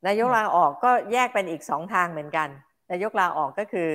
[0.08, 2.50] นายกลาออกก็แยกเป็นอีกสองทางเหมือนกัน
[2.92, 3.90] นายกลาออกก็คือ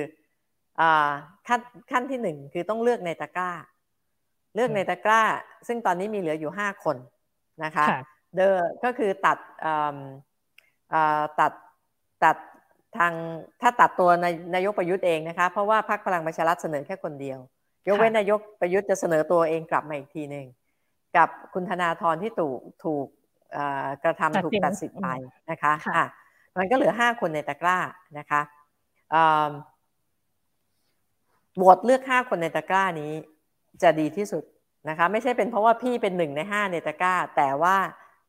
[1.47, 3.51] ขั้นขั้นที่หนึ่งคือต้องเลือกในตะกร้า
[4.55, 5.21] เลือกในตะกร้า
[5.67, 6.97] ซึ่งตอนนี้มีเหลืออยู่ห้าคน
[7.63, 7.85] นะคะ
[8.35, 9.37] เดอก็คือตัด
[11.39, 11.51] ตัด
[12.23, 12.35] ตัด
[12.97, 13.13] ทาง
[13.61, 14.25] ถ้าตัดตัวน
[14.55, 17.39] นายกประยุทธ์เองนะคะ เพราะว่าพรรคพลังประชารัฐเสนอแค่คนเดียว
[17.87, 20.45] ยกเว้นนายกประยุทธ์จะเสนอตัวเองกลับมาอีกทีหนึ่ง
[21.17, 23.05] กับคุณธนาธรที่ถูกถูก
[24.03, 25.07] กระทำถูกตัดสิทธิ์ไป
[25.51, 26.05] นะคะอะ
[26.57, 27.77] มันก็เหลือห้าคนในตะกร้า
[28.17, 28.41] นะคะ
[31.57, 33.11] โหวตเลือกห้าคนในตะกร้านี้
[33.81, 34.43] จะดีที่สุด
[34.89, 37.77] นะคะไม่ใช่เป็นเพราะว่าพี่เป็นหนึ่งในห้าในตะกร้า แต่ว่า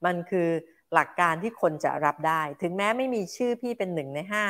[0.05, 0.49] มันคือ
[0.95, 4.45] หลักการที่คนจะรับได้ ถึงแม้ไม่มีชื่อพี่เป็นหนึ่งในห้า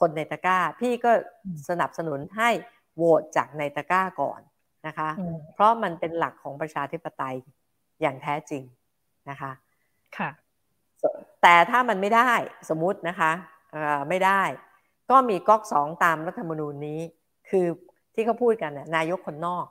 [0.00, 1.10] คนในตะกร้า พี่ก็
[1.68, 2.50] สนับสนุนให้
[2.96, 4.40] โหวตจากในตะกร้าก่อน
[4.86, 5.08] นะคะ
[5.54, 7.36] เพราะมันเป็นหลักของประชาธิปไตย
[8.00, 8.62] อย่างแท้จริง
[9.30, 9.52] นะคะ
[10.18, 10.30] ค่ะ
[11.42, 12.30] แต่ถ้ามันไม่ได้
[12.68, 13.32] สมมุตินะคะ
[14.08, 14.42] ไม่ได้
[15.10, 17.00] ก็มีก๊อกสองตามรัฐธรรมนูญนี้
[17.50, 17.66] คือ
[18.14, 19.66] ที่เขาพูดกันนายกคนนอก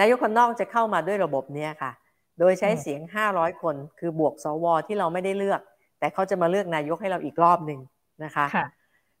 [0.00, 1.92] นายกคนนอกจะเข้ามาด้วยระบบนี้ค่ะ
[2.38, 3.00] โดยใช้เสียง
[3.32, 5.60] 500 คน คือบวกสวที่เราไม่ได้เลือก
[5.98, 7.80] แต่เขาจะมาเลือกนายกให้เราอีกรอบหนึ่ง
[8.24, 8.46] นะคะ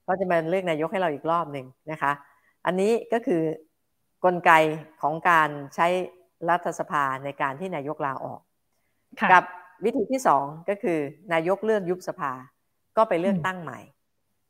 [0.04, 2.12] เขาจะมาเลือกนายกให้เราอีกรอบหนึ่งนะคะ
[2.66, 3.42] อันนี้ก็คือ
[4.24, 4.52] กลไก
[5.02, 5.86] ของการใช้
[6.50, 8.40] รัฐสภาในการที่นายกลาออก
[9.32, 9.44] กับ
[9.84, 10.98] วิธีที่สองก็คือ
[11.32, 12.32] นายกเลือกยุบสภา
[12.96, 13.80] ก็ไปเลือกตั้งใหม่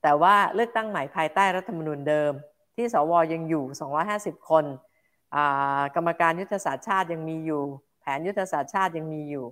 [0.03, 2.33] แต่ว่าเลือกตั้งใหม่ภายใต้รัฐธรรมนูญเดิม
[2.77, 3.65] ที่สวยังอยู่
[4.41, 4.65] 250 คน
[5.97, 7.63] กรรมการยุทธศาสตร์ชาติยังมีอยู่
[8.01, 9.45] แผนยุทธศาสตร์ชาติยังมีอยู่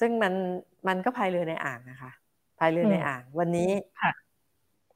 [0.00, 0.32] ซึ่งมัน
[0.88, 2.10] มันก็พายเรือในอ่างนะคะ
[2.58, 3.70] พายเรือในอ่าง วันนี้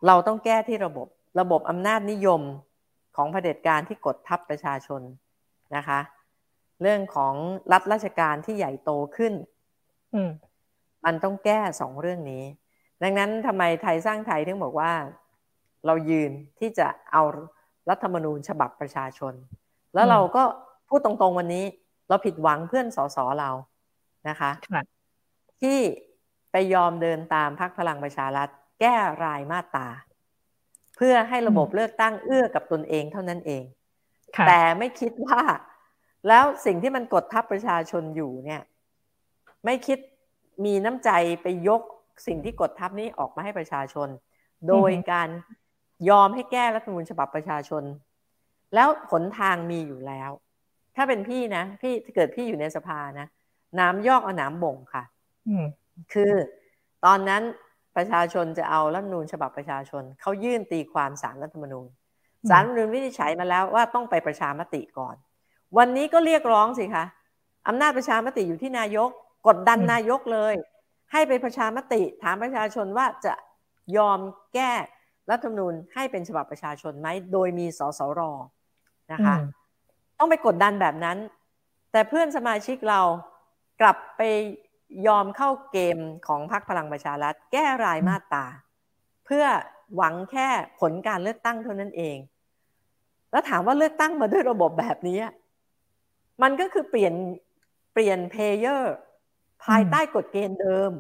[0.06, 1.06] เราต้องแก้ที่ระบบ
[1.40, 2.42] ระบบอำนาจนิยม
[3.16, 5.02] ของเผด็จการที่กดทับประชาชน
[5.76, 6.00] นะคะ
[6.82, 7.34] เรื่องของ
[7.72, 9.34] รัฐราชการที่ใหญ่โตขึ้น
[11.04, 12.44] มันต้องแก้สองเรื่องนี้
[13.02, 14.92] ดังนั้นทำไมไทยสร้างไทยถึงบอกว่า
[15.86, 17.22] เรายืนที่จะเอา
[17.88, 19.34] รัฐธรรมนูญฉบับประชาชน
[19.94, 20.42] แล้วเราก็
[20.88, 21.64] พูดตรงๆวันนี้
[22.08, 23.50] เราผิดหวังเพื่อนสสเรา
[24.28, 24.50] นะคะ
[25.62, 25.78] ที่
[26.52, 28.48] ไปยอมเดินตามพรรคพลังประชารัฐ
[28.80, 28.94] แก้
[29.24, 33.62] รายมาตราเพื่อให้ระบบเลือกตั้งเอื้อกับตนเองเท่านั้นเอง
[34.46, 35.40] แต่ไม่คิดว่า
[36.28, 38.62] แล้วสิ่งที่มันกดทับประชาชนอยู่เนี่ย
[39.64, 39.98] ไม่คิด
[40.64, 41.10] มีน้ำใจ
[41.42, 41.82] ไปยก
[42.26, 44.08] สิ่งที่กดทับนี้ออกมาให้ประชาชน
[44.68, 45.28] โดยการ
[46.08, 47.82] ยอมให้แก้รัฐธรรมนูญฉบับประชาชน
[48.74, 50.30] แล้วผลทางมีอยู่แล้ว
[50.96, 53.26] ถ้าเป็นพี่นะพี่เกิดพี่อยู่ในสภานะ
[53.78, 55.04] น้ำยอกเอาน้ำบ่งค่ะ
[56.12, 56.32] คือ
[57.04, 57.42] ตอนนั้น
[57.96, 61.86] ประชาชนจะเอารัฐนูญฉบับประชาชนเขายื่นตีความสารรัฐธรรมนูญ
[62.50, 65.14] สารรัฐธรรมนูญวินิจฉัยมาแล้วว่าต้องไปประชามติก่อน
[65.78, 67.04] วันนี้ก็เรียกร้องสิคะ
[67.68, 69.10] อำนาจประชามติอยู่ที่นายก
[69.48, 70.54] กดดันนายกเลย
[71.12, 73.34] ให้ไปประชามติ ถามประชาชนว่าจะ
[73.96, 74.20] ยอม
[74.54, 74.72] แก้
[75.30, 78.20] รัฐธรรมนูญให้เป็นฉบับประชาชนไหมโดยมีสสร
[79.12, 79.36] นะคะ
[80.18, 81.18] ต้องไปกดดันแบบนั้น
[81.92, 83.00] แต่เพื่อนสมาชิกเรา
[83.80, 84.22] กลับไป
[85.06, 88.46] ยอมเข้าเกมของพรรคพลังประชารัฐ แก้รายมาตรา
[89.26, 89.44] เพื่อ
[89.96, 90.48] หวังแค่
[90.80, 92.16] ผลการเลือกตั้งเท่านั้นเอง
[93.30, 95.18] แล้วถามว่าเลือกตั้งมาด้วยระบบแบบนี้
[96.42, 97.14] มันก็คือเปลี่ยน
[97.92, 98.94] เปลี่ยน player
[99.64, 100.90] ภายใต้กฎเกณฑ์เดิม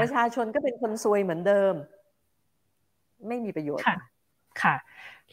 [0.00, 1.74] ประชาชนก็เป็นคนซวยเหมือนเดิม
[3.28, 3.84] ไม่มีประโยชน์
[4.62, 4.76] ค่ะ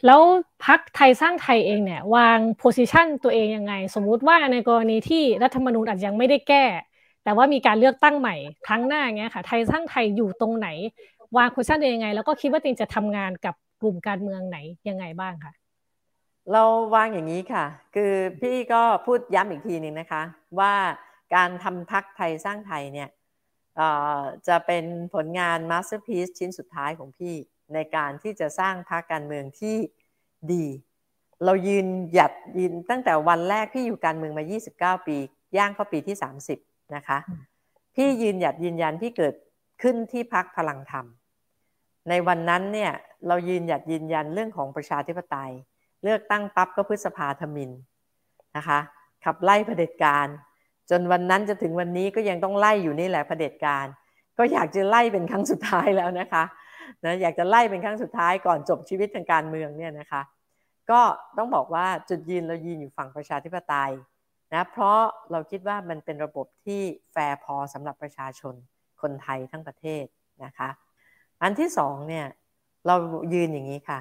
[0.06, 0.22] แล้ว
[0.66, 6.66] พรรคไทยสร้างไทยเองเนี่ย วาง position ตัวเองยังไง สมมุติว่าในกรณีที่รัฐธรรมนูญอาจยังไม่ได้แก้
[7.26, 8.36] แต่ว่ามีการเลือกตั้งใหม่
[8.68, 10.68] ครั้งหน้าเงี้ยค่ะ ไทยสร้างไทยอยู่ตรงไหน
[11.38, 14.58] วาง position ยังไง แล้วก็คิดว่าตัวเองจะทำงานกับกลุ่มการเมืองไหน
[14.90, 15.54] ยังไงบ้างคะ
[16.52, 16.64] เรา
[16.96, 17.66] วางอย่างนี้ค่ะ
[17.96, 20.24] คือพี่ก็พูดย้ำอีกทีหนึ่งนะคะ
[20.60, 20.74] ว่า
[21.36, 23.10] การทำพรรคไทยสร้างไทยเนี่ย
[24.48, 27.36] จะเป็นผลงาน masterpiece ชิ้นสุดท้ายของพี่
[27.74, 29.78] ในการที่จะสร้างพรรคการเมืองที่
[30.54, 30.66] ดี
[31.46, 35.18] เรายืนหยัดยืนตั้งแต่วันแรกพี่อยู่การเมืองมา 29 ปี
[35.58, 37.18] ย่างเข้าปีที่ 30 นะคะ
[37.96, 39.36] พี่ยืนหยัดยืนยันที่เกิด
[39.82, 41.06] ขึ้นที่พรรคพลังธรรม
[42.10, 42.92] ในวันนั้นเนี่ย
[43.28, 45.52] เรายืนหยัดยืนยันเรื่องของประชาธิปไตย
[46.04, 47.72] เลือกตั้งปั๊บก็พฤษภาธมิน
[48.58, 48.80] นะคะ
[49.26, 50.28] ขับไล่เผด็จการ
[50.90, 53.86] จนวันนั้นจะถึงวันนี้ก็ยังต้องไล่อยู่นี่แหละเผด็จการ
[54.38, 56.44] ก็อยากจะไล่เป็นครั้งสุดท้ายแล้วนะคะ
[57.04, 60.22] นะอยากจะไล่เป็นครั้งสุดท้ายก่อนจบชีวิตทางการเมืองเนี่ยนะคะ
[60.92, 61.02] ก็
[61.38, 63.92] ต้องบอกว่าจุดยืนเรายืนอยู่ฝั่งประชาธิปไตย
[64.56, 65.00] นะเพราะ
[65.32, 66.82] เราคิดว่ามันเป็นระบบที่
[67.12, 68.54] แฟร์พอสำหรับประชาชน
[69.02, 70.06] คนไทยทั้งประเทศ
[70.44, 70.70] นะคะ
[71.42, 72.26] อันที่สองเนี่ย
[72.88, 72.96] เรา
[73.34, 74.00] ยืนอย่างนี้ค่ะ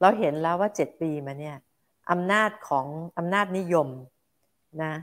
[0.00, 1.56] เราเห็นแล้วว่าเจ็ดปีมาเนี่ย
[2.10, 2.86] อำนาจของ
[3.18, 3.88] อำนาจนิยม
[4.82, 4.94] นะ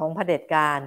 [0.00, 0.80] ของเผด็จการ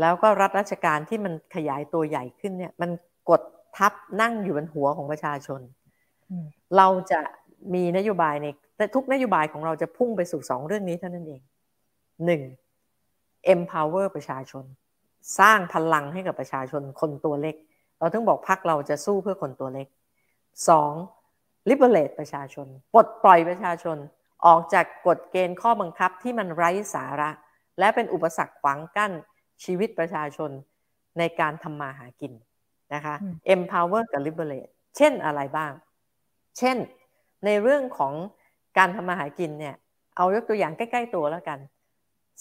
[0.00, 2.90] แล้วก็รัฐราชการที่มันขยายตัวใหญ่ขึ้นเนี่ยมัน
[3.30, 3.42] กด
[3.76, 5.60] ทับนั่งอยู่บนหัวของประชาชน
[6.76, 7.20] เราจะ
[7.74, 8.46] มีนโยบายใน
[8.76, 11.40] แต่ทุกนโยบายของเราจะพุ่งไปสู่สองเรื่องนี้เท่านั้นเอง
[12.24, 12.42] หนึ่ง
[13.54, 14.64] empower ประชาชน
[15.38, 17.56] สร้างพลังให้กับประชาชนคนตัวเล็ก
[17.98, 19.86] เราต้องบอกพักเราจะสู้เพื่อคนตัวเล็ก
[20.68, 20.92] สอง
[21.70, 23.96] liberate ประชาชน ปลดปล่อยประชาชน
[24.46, 27.30] ออกจากกฎเกณฑ์ข้อบังคับที่มันไร้สาระ
[27.78, 29.12] และเป็นอุปสรรคขวางกั้น
[29.64, 30.50] ชีวิตประชาชน
[31.18, 32.32] ในการทำมาหากิน
[32.94, 33.14] นะคะ
[33.54, 35.72] empower กับ liberate เช่นอะไรบ้าง
[36.58, 36.76] เช่น
[37.44, 38.12] ในเรื่องของ
[38.78, 39.74] การทำมาหากินเนี่ย
[40.16, 41.58] เอายกตัวอย่างใกล้ ๆ ตัวแล้วกัน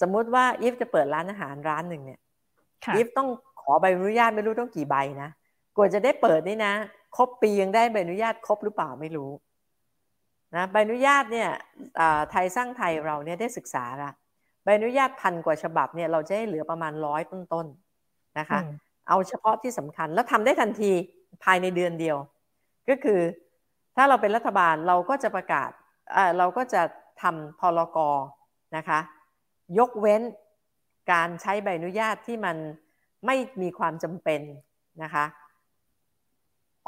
[0.02, 2.20] สมมุติว่าอีฟจะเปิดร้านอาหารร้านหนึ่งเนี่ย
[2.96, 3.30] อีฟต้อง
[3.62, 5.30] ขอใบอนุญาตไม่รู้ต้องกี่ใบนะ
[5.76, 6.74] กว่าจะได้เปิดนี่นะ
[7.18, 9.32] ครบปียังได้ใบอนุญาตครบหรือเปล่าไม่รู้
[10.56, 11.50] นะใบอนุญาตเนี่ย
[12.32, 14.12] ไทยสร้างไทยเราเนี่ยได้ศึกษาละ
[14.64, 18.60] ใบอนุญาตพันกว่าฉบับเนี่ยเราจะให้เหลือประมาณร้อยต้นๆนะคะ
[19.10, 20.92] เอาเฉพาะที่สำคัญแล้วทำได้ทันที
[21.44, 22.18] ภายในเดือนเดียว
[22.90, 23.20] ก็คือ
[23.96, 25.70] ถ้าเราเป็นรัฐบาลเราก็จะประกาศ
[26.38, 26.82] เราก็จะ
[27.22, 28.16] ทำพรกร
[28.78, 29.00] นะคะ
[29.78, 30.22] ยกเว้น
[31.12, 32.58] การใช้ใบอนุญาตที่มัน
[33.26, 34.42] ไม่มีความจำเป็น
[35.04, 35.26] นะคะ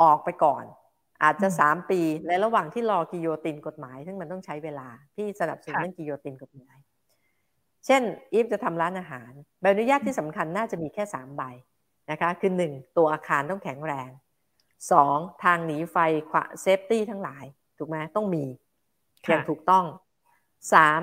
[0.02, 0.64] ออกไปก่อน
[1.24, 6.78] อาจจะสามปีในระหว่างที่รอกิโยตินกฎหมาย ซึ่งมันต้องใช้เวลาที่สนับสนุนเรื่องกิโยตินกฎหมาย
[7.86, 8.02] เช่น
[8.34, 11.44] อีฟจะทำร้านอาหาร ใบอนุญาตที่สำคัญน่าจะมีแค่สามใบ
[12.12, 14.10] นะคะคือหนึ่งตัวอาคารต้องแข็งแรง
[14.92, 15.98] สองทางหนีไฟ
[16.62, 17.44] safety ทั้งหลาย
[17.78, 18.46] ถูกไหมต้องมี
[19.28, 19.86] อย่างถูกต้อง
[20.74, 21.00] สาม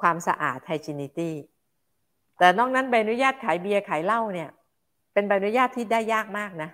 [0.00, 1.34] ความสะอาดไฮจินิตี้
[2.38, 4.48] แต่นอกนั้นใบอนุญาตขายเบียร์ขายเหล้าเนี่ย
[5.12, 6.70] เป็นใบอนุญาตที่ได้ยากมากนะ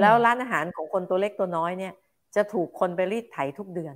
[0.00, 1.92] แล้วร้านอาหารของคนตัวเล็กตัวน้อยเนี่ย
[2.34, 3.94] จะถูกคนไปรีดไถทุกเดือน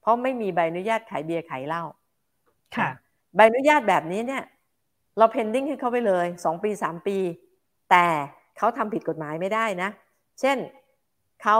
[0.00, 1.82] เพราะไม่มีใบอนุญาตขายเบียร์ขายเหล้า
[2.76, 2.88] ค่ะ
[3.34, 4.44] ใบอนุญาตแบบนี้เนี่ย
[5.18, 7.18] เรา pending ให้เขาไปเลยสองปีสามปี
[7.90, 8.06] แต่
[8.56, 9.90] เขาทำผิดกฎหมายไม่ได้นะ
[10.40, 10.58] เช่น
[11.42, 11.58] เขา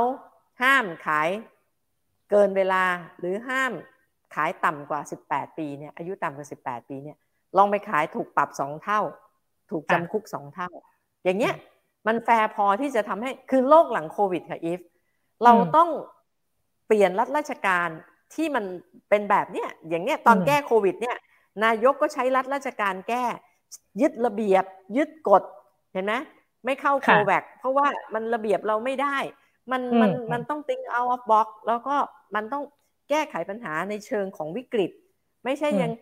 [0.63, 1.29] ห้ามขาย
[2.31, 2.85] เกินเวลา
[3.19, 3.73] หรือห้าม
[4.35, 7.17] ขายต่ำกว่า 18 ปีเนี่ยอายุต่ำกว่า 18 ปีเนี่ย
[7.57, 9.01] ลองไปขายถูกปรับสองเท่า
[9.71, 10.69] ถูกจำคุกสองเท่า
[11.25, 11.55] อย่างเงี้ย
[12.07, 14.81] มันแฟร์พอที่จะทำให้คือโลกหลังโควิดค่ะ if
[15.45, 15.89] เราต้อง
[16.87, 17.89] เปลี่ยนรัฐราชการ
[18.35, 18.65] ที่มัน
[19.09, 21.17] เป็นแบบเนี้ยอย่างเนี้ยตอนแก้โควิดเนี่ย
[21.65, 23.25] นายกก็ใช้รัฐราชการแก้
[24.01, 24.65] ยึดระเบียบ
[24.97, 25.43] ยึดกฎ
[25.93, 26.15] เห็นไหม
[26.65, 29.17] ไม่เข้าโควิดเพราะว่ามันระเบียบเราไม่ได้
[29.73, 31.97] มันมันมันต้อง think out of box แล้วก็
[32.35, 32.65] มันต้อง
[33.11, 34.91] แก้ไขปัญหาในเชิงของวิกฤต
[35.45, 35.93] ไม่ใช่ยัง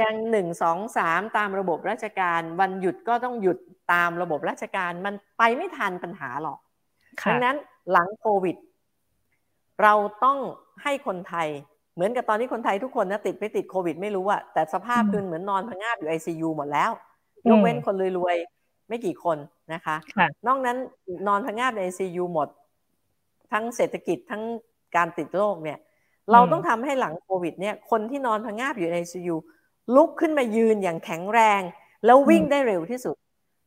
[0.00, 3.58] ยังหนึ่งสองสามตามระบบราชการ วันหยุดก็ต้องหยุด
[3.92, 6.58] ตามระบบราชการมันไปไม่ทันปัญหาหรอก
[7.28, 7.56] ดังนั้น
[7.92, 8.56] หลังโควิด
[9.82, 9.94] เรา
[10.24, 10.38] ต้อง
[10.82, 11.48] ให้คนไทย
[11.94, 16.90] เหมือนกับตอนนี้คนไทยทุกคนนะติดไม่ติดโควิด ไม่รู้อะแต่สภาพคือเหมือนนอนพงาบอยู่ไอซียูหมดแล้ว
[17.48, 18.36] ยกเว้นคนรวย
[18.88, 19.38] ไม่กี่คน
[19.74, 19.96] นะคะ
[20.46, 20.76] นอกนั้น
[21.28, 22.48] นอนพังงาบในซียูหมด
[23.52, 24.42] ทั้งเศรษฐกิจทั้ง
[24.96, 25.78] การติดโรคเนี่ย
[26.32, 29.36] เราต้องทำให้หลังโควิดเนี่ยคนที่นอนพังงาบอยู่ในซียู
[29.94, 31.62] ลุกขึ้นมายืนอย่างแข็งแรง
[32.04, 33.16] แล้ววิ่งได้เร็วที่สุด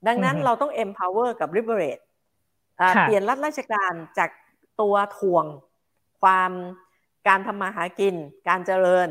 [0.07, 2.01] ดังนั้นเราต้อง empower กับ liberate
[3.01, 4.29] เปลี่ยนรัฐราชการจาก
[4.81, 5.45] ตัวถ่วง
[6.21, 6.51] ความ
[7.27, 8.15] การทำมาหากิน
[8.47, 9.09] การเจริญ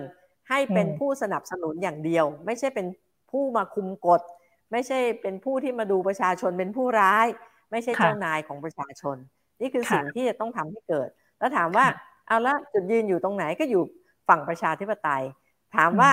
[0.48, 2.86] ให้เป็นผู้สนับสนุนอย่างเดียว ไม่ใช่เป็น
[3.30, 4.20] ผู้มาคุมกฎ
[4.72, 7.26] ไม่ใช่เป็นผู้ที่มาดูประชาชนเป็นผู้ร้าย
[7.70, 9.16] ไม่ใช่เจ้านายของประชาชน
[9.60, 11.86] นี่คือสิ่งที่จะต้องทำให้เกิด แล้วถามว่า
[12.28, 13.82] เอาละจุดยืนอยู่ตรงไหนก็อยู่
[14.28, 15.22] ฝั่งประชาธิปไตย
[15.76, 16.10] ถามว่า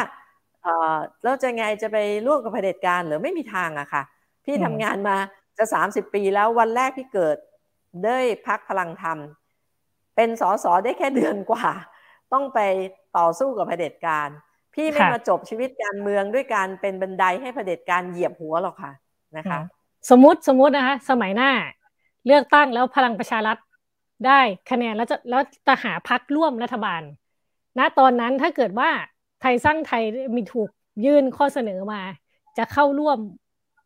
[0.63, 1.97] เออแล้วจะไงจะไป
[2.28, 4.03] ร่วมกับเผด็จการหรือไม่มีทางอะค่ะ
[4.45, 5.16] พี่ทำงานมา
[5.57, 7.38] จะสามสิบปีแล้ววันแรกพี่เกิด
[8.05, 9.18] ด้วยพักพลังธรรม
[10.16, 11.68] เป็นสอสอได้แค่เดือนกว่า
[12.34, 12.59] ต้องไป
[13.18, 14.30] ต่อสู้กับเผด็จการ
[14.76, 18.91] พี่ไม่มาจบชีวิตการเมืองด้วยการเป็นบันไดให้เผด็จการเหยียบหัวหรอกค่ะ
[19.38, 19.59] นะคะ
[20.09, 21.51] สมมติสมมตินะคะ สมัยหน้า
[22.26, 23.57] เลือกตั้งแล้วพลังประชารัฐ
[24.26, 24.41] ได้
[24.72, 27.01] คะแนนแล้วจะแล้วจะหาพักร่วมรัฐบาล
[27.80, 28.89] ณตอนนั้นถ้าเกิดว่า
[29.41, 30.03] ไทยสร้างไทย
[30.36, 30.70] มีถูก
[31.05, 32.01] ยื่นข้อเสนอมา
[32.57, 33.20] จะเข้าร่วม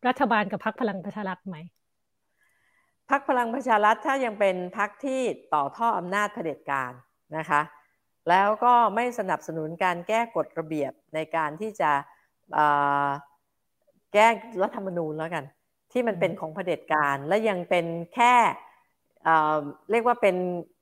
[0.08, 1.58] รัฐบาลกับพักพลังประชารัฐไหม
[3.10, 5.22] พักพลังประชารัฐถ้ายังเป็นพักที่
[5.54, 6.92] ต่อท่ออำนาจเผด็จการ
[7.38, 7.62] นะคะ
[8.30, 11.92] แล้วก็ไม่สนับสนุนการแก้กฎระเบียบในการที่จะ
[14.14, 14.28] แก้
[14.64, 15.46] รัฐธรรมนูญแล้วกัน
[15.92, 18.34] ที่มันเป็นของเผด็จการและยังเป็นแค่
[19.92, 20.36] เรียกว่าเป็น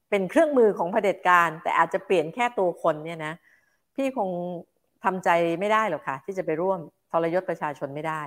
[0.10, 3.34] เป็นเครื่องมือของเผด็จการ แต่อาจจะเปลี่ยนแค่ตัวคนเนี่ยนะ
[3.96, 4.30] พี่คง
[5.04, 5.30] ทำใจ
[5.60, 6.80] ไม่ได้หรอกค่ะ ที่จะไปร่วม
[7.12, 8.22] ทรยศประชาชนไม่ได้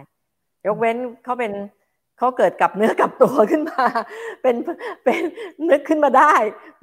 [0.66, 1.52] ยกเว้นเขาเป็น
[2.18, 3.84] เขาเกิดกับเนื้อกับตัวขึ้นมา
[4.42, 4.56] เป็น
[5.04, 5.20] เป็น
[5.70, 6.34] นึกขึ้นมาได้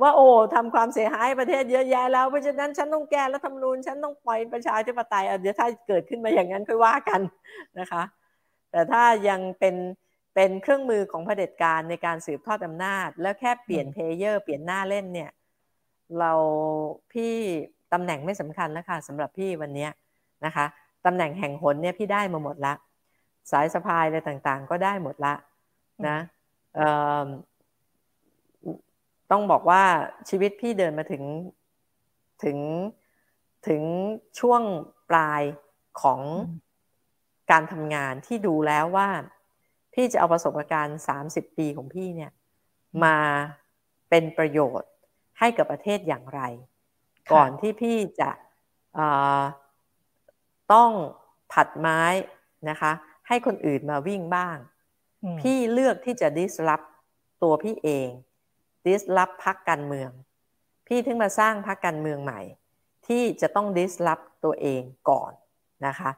[0.01, 7.21] ว่าโอ้ทำความเสียหายประเทศเยอะแยะแล้วเพราะฉะนั้นฉันต้องแก้รัฐธรรมนูญฉันต้องปล่อยประชาธิปไตยเดี๋ยวถ้าเกิดขึ้นมาอย่างนั้นค่อยว่ากัน
[7.79, 8.03] นะคะ
[8.71, 9.75] แต่ถ้ายังเป็น
[10.39, 15.31] เป็นเครื่องมือของเผด็จการในการสืบทอดอำนาจ แล้วแค่เปลี่ยน player เปลี่ยนผู้เล่นเนี่ย
[16.19, 16.31] เรา
[17.13, 17.33] พี่
[17.93, 19.88] ตำแหน่งไม่สำคัญแล้วค่ะสำหรับพี่วันนี้
[20.45, 20.65] นะคะ
[21.05, 22.73] ตำแหน่งแห่งหนเนี่ยพี่ได้มาหมดละ
[23.51, 25.33] สายสะพายอะไรต่างๆ ก็ได้หมดละ
[26.07, 26.17] นะ
[29.31, 29.83] ต้องบอกว่า
[30.29, 31.23] ชีวิตพี่เดินมาถึง
[32.43, 32.57] ถึง
[33.67, 33.81] ถึง
[34.39, 34.61] ช่วง
[35.09, 35.41] ปลาย
[36.01, 36.21] ของ
[37.51, 39.09] การทำงานที่ดูแล้วว่า
[39.99, 42.31] พี่จะเอาประสบการณ์สามสิบปีของพี่เนี่ย
[43.03, 43.17] มา
[44.09, 44.89] เป็นประโยชน์
[45.39, 46.41] ให้กับประเทศอย่างไร
[47.33, 48.31] ก่อนที่พี่จะ
[50.73, 50.91] ต้อง
[51.53, 52.01] ผัดไม้
[52.69, 52.91] นะคะ
[53.27, 54.57] ให้คนอื่นมาวิ่งบ้าง
[55.41, 56.81] พี่เลือกที่จะดิสรับ
[57.43, 58.09] ตัวพี่เอง
[58.85, 60.11] ดิสรับพักการเมือง
[60.87, 62.41] พี่ถึงมาสร้างพักการเมืองใหม่
[63.07, 65.31] ที่จะต้องดิสรับตัวเองก่อน
[65.87, 66.11] นะคะ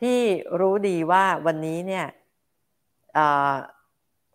[0.00, 0.20] พี่
[0.60, 2.06] รู้ดีว่าวันนี้เนี่ย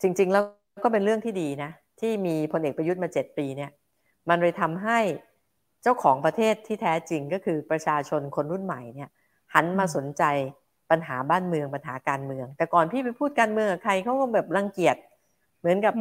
[0.02, 0.44] จริง ๆ แล้ว
[0.84, 3.72] ก็เป็นเรื่องที่ดีนะ ที่มีพลเอกประยุทธ์มาเจ็ดปีเนี่ย
[4.30, 5.00] มันเลยทำให้
[5.84, 9.10] เจ้าของประเทศที่แท้จริงก็คือประชาชนคนรุ่นใหม่เนี่ย
[9.54, 10.24] หันมาสนใจ
[10.92, 14.98] ปัญหาบ้านเมืองปัญหาการเมือง แต่ก่อนพี่ไปพูดการเมืองกับใครเขาก็แบบรังเกียจ
[15.60, 15.94] เหมือนกับ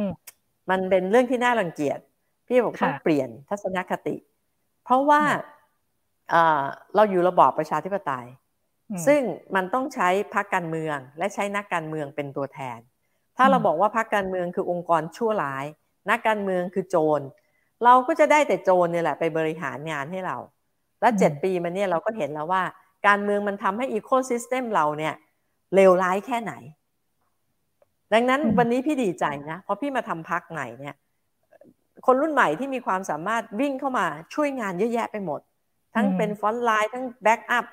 [0.69, 1.99] มันเป็นเรื่องที่น่ารังเกียจ
[2.47, 4.15] พี่บอกต้องเปลี่ยนทัศนคติ
[4.83, 5.21] เพราะว่า
[6.95, 8.25] เราอยู่ระบอบประชาธิปไตย
[9.07, 9.21] ซึ่ง
[9.55, 12.79] มันต้องใช้พรรคการเมืองและใช้นักการเมืองเป็นตัวแทน
[13.37, 15.65] ถ้าเราบอกว่าพรรคการเมืองคือองค์กรชั่วร้าย
[16.09, 17.21] นักการเมืองคือโจร
[17.83, 20.37] เราก็จะได้แต่โจรเนี่ยแหละไปบริหารงานให้เรา
[21.01, 22.63] และเจ็ดปีมาเนี่ยเราก็เห็นแล้วว่า
[23.07, 25.13] การเมืองมันทำให้อีโคซิสเต็มเราเนี่ย
[25.75, 26.53] เลวร้ายแค่ไหน
[28.13, 30.95] ดังนั้นวันนี้พี่ดีใจนะเพราะพี่มาทำพรรคนี้เนี่ย
[32.05, 35.39] คนรุ่นใหม่ที่มีความสามารถวิ่งเข้ามาช่วยงานเยอะแยะไปหมด
[35.95, 37.65] ทั้งเป็น frontline ทั้ง backup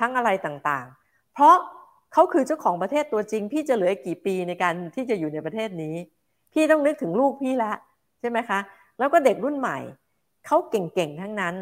[0.00, 1.54] ทั้งอะไรต่างๆ เพราะ
[2.12, 5.94] เขาคือเจ้าของประเทศตัวจริง พี่จะเหลือกี่ปีในการที่จะอยู่ในประเทศนี้
[6.52, 7.72] พี่ต้องนึกถึงลูกพี่ละ
[8.20, 8.58] ใช่ไหมคะ
[8.98, 9.78] แล้วก็เด็กรุ่นใหม่
[10.46, 11.54] เขาเก่งๆทั้งนั้น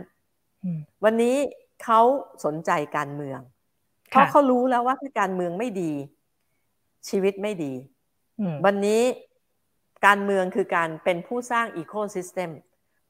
[1.04, 1.36] วันนี้
[1.84, 2.00] เขา
[2.44, 3.40] สนใจการเมือง
[4.10, 5.92] เพราะเขารู้แล้วว่าถ้าการเมืองไม่ดี
[7.08, 7.72] ชีวิตไม่ดี
[8.64, 9.02] วันนี้
[10.06, 12.50] การเมืองคือการเป็นผู้สร้าง ecosystem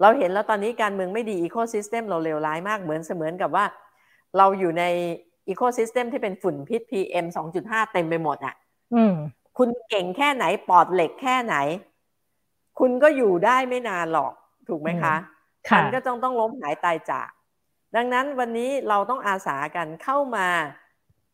[0.00, 3.64] เราเห็นแล้วตอนนี้การเมืองไม่ดี ecosystem เราเลวร้ายมากเหมือนเสมือนกับว่า
[4.36, 4.84] เราอยู่ใน
[5.48, 7.26] ecosystem ที่เป็นฝุ่นพิษ PM
[7.58, 8.54] 2.5 เต็มไปหมดอะ่ะ
[9.58, 11.56] คุณเก่งแค่ไหนปอดเหล็กแค่ไหน
[12.78, 14.32] คุณก็อยู่ได้ไม่นานหรอก
[14.68, 15.14] ถูกไหมคะ
[15.76, 17.28] มันก็ต้องต้องล้มหายตายจาก
[17.96, 20.48] ดังนั้นวันนี้เราต้องอาสากันเข้ามา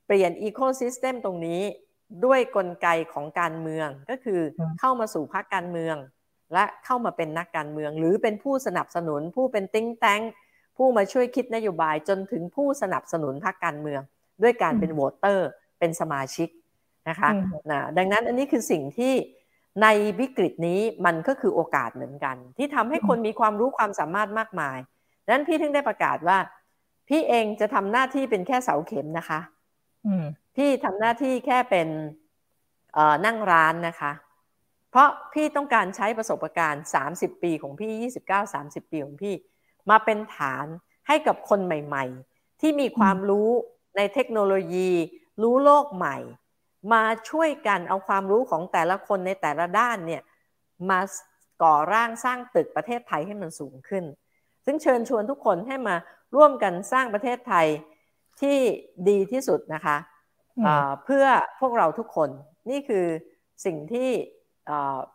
[0.06, 1.60] เปลี่ยนอีโคซิสเต็มตรงนี้
[2.24, 4.40] ด้วยกลไกของการเมืองก็คือ
[4.80, 5.96] เข้ามาสู่พรรคการเมือง
[6.52, 10.20] และเข้ามาเป็นนักการเมือง หรือเป็นผู้สนับสนุนผู้เป็นติ้งแตง
[10.76, 14.00] ผู้มาช่วยคิดนโยบายจนถึงผู้สนับสนุนพรรคการเมือง
[14.42, 15.48] ด้วยการเป็นโหวตเตอร์
[15.78, 16.48] เป็นสมาชิก
[17.08, 17.30] นะคะ
[17.70, 19.14] นะดังนั้นอันนี้คือสิ่งที่
[19.82, 19.86] ใน
[20.20, 24.78] วิกฤตนี้มันก็คือโอกาสเหมือนกัน ที่ทำให้คนมีความรู้ความสามารถมากมาย
[25.28, 26.38] นั้นพี่ถึงได้ประกาศว่า
[27.08, 29.40] พี่เองจะทำหน้าที่เป็นแค่เสาเข็มนะคะ
[30.56, 31.88] พี่ทำหน้าที่แค่เป็น
[33.26, 34.12] นั่งร้านนะคะ
[34.90, 39.34] เพราะพี่ต้องการใช้ประสบการณ์ 30 ปีของพี่ 29 30 ปีของพี่
[39.90, 40.66] มาเป็นฐาน
[41.08, 43.48] ให้กับคนใหม่ ๆ ที่มีความรู้
[43.96, 44.90] ในเทคโนโลยี
[45.42, 46.16] รู้โลกใหม่
[46.92, 50.22] มาช่วยกันเอาความรู้ของแต่ละคนในแต่ละด้านเนี่ย
[50.90, 51.00] มา
[51.62, 54.04] ก่อร่างสร้างตึกประเทศไทยให้มันสูงขึ้น
[54.64, 55.96] ซึ่งเชิญชวนทุกคนให้มา
[56.36, 57.66] ร่วมกันสร้างประเทศไทย
[58.40, 58.58] ที่
[59.08, 59.96] ดีที่สุดนะคะ
[61.04, 61.26] เพื่อ
[61.60, 62.30] พวกเราทุกคน
[62.70, 63.06] นี่คือ
[63.64, 64.08] สิ่งที่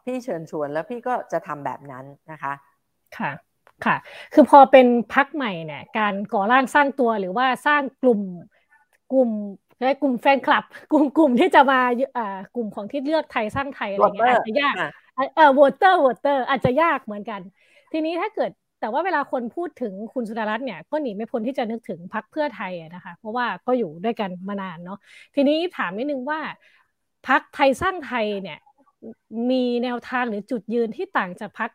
[0.04, 2.54] พี่เชิญชวนแล้วพี่ก็จะทำแบบนั้นนะคะ
[3.18, 3.32] ค่ะ
[3.86, 3.96] ค่ะ
[4.34, 8.22] คือพอเป็นพักใหม่เนี่ย การก่อร่างสร้างตัวหรือว่าสร้างกลุ่ม
[9.12, 9.30] กลุ่ม
[9.82, 11.80] และกลุ่มแฟนคลับ กลุ่มกลุ่มที่จะมา
[12.18, 14.76] อ่ากลุ่มของที่เลือกไทยสร้างไทยอะไรเงี้ยอาจจะยาก
[15.36, 17.42] เออ voter voter อาจจะยากเหมือนกัน
[17.92, 25.00] ทีนี้ถ้าเกิดแต่ว่าเวลาคนพูดถึงคุณสุดารัตน์เนี่ยก็หนีไม่พ้นที่จะนึกถึงพรรคเพื่อไทยนะคะ เพราะว่าก็อยู่ด้วยกันมานานเนาะ
[25.36, 26.40] ทีนี้ถามนิดนึงว่า
[27.28, 28.58] พรรคไทยสร้างไทยเนี่ย
[29.52, 31.70] มีแนวทางหรือจุดยืนที่ต่างจากพรรค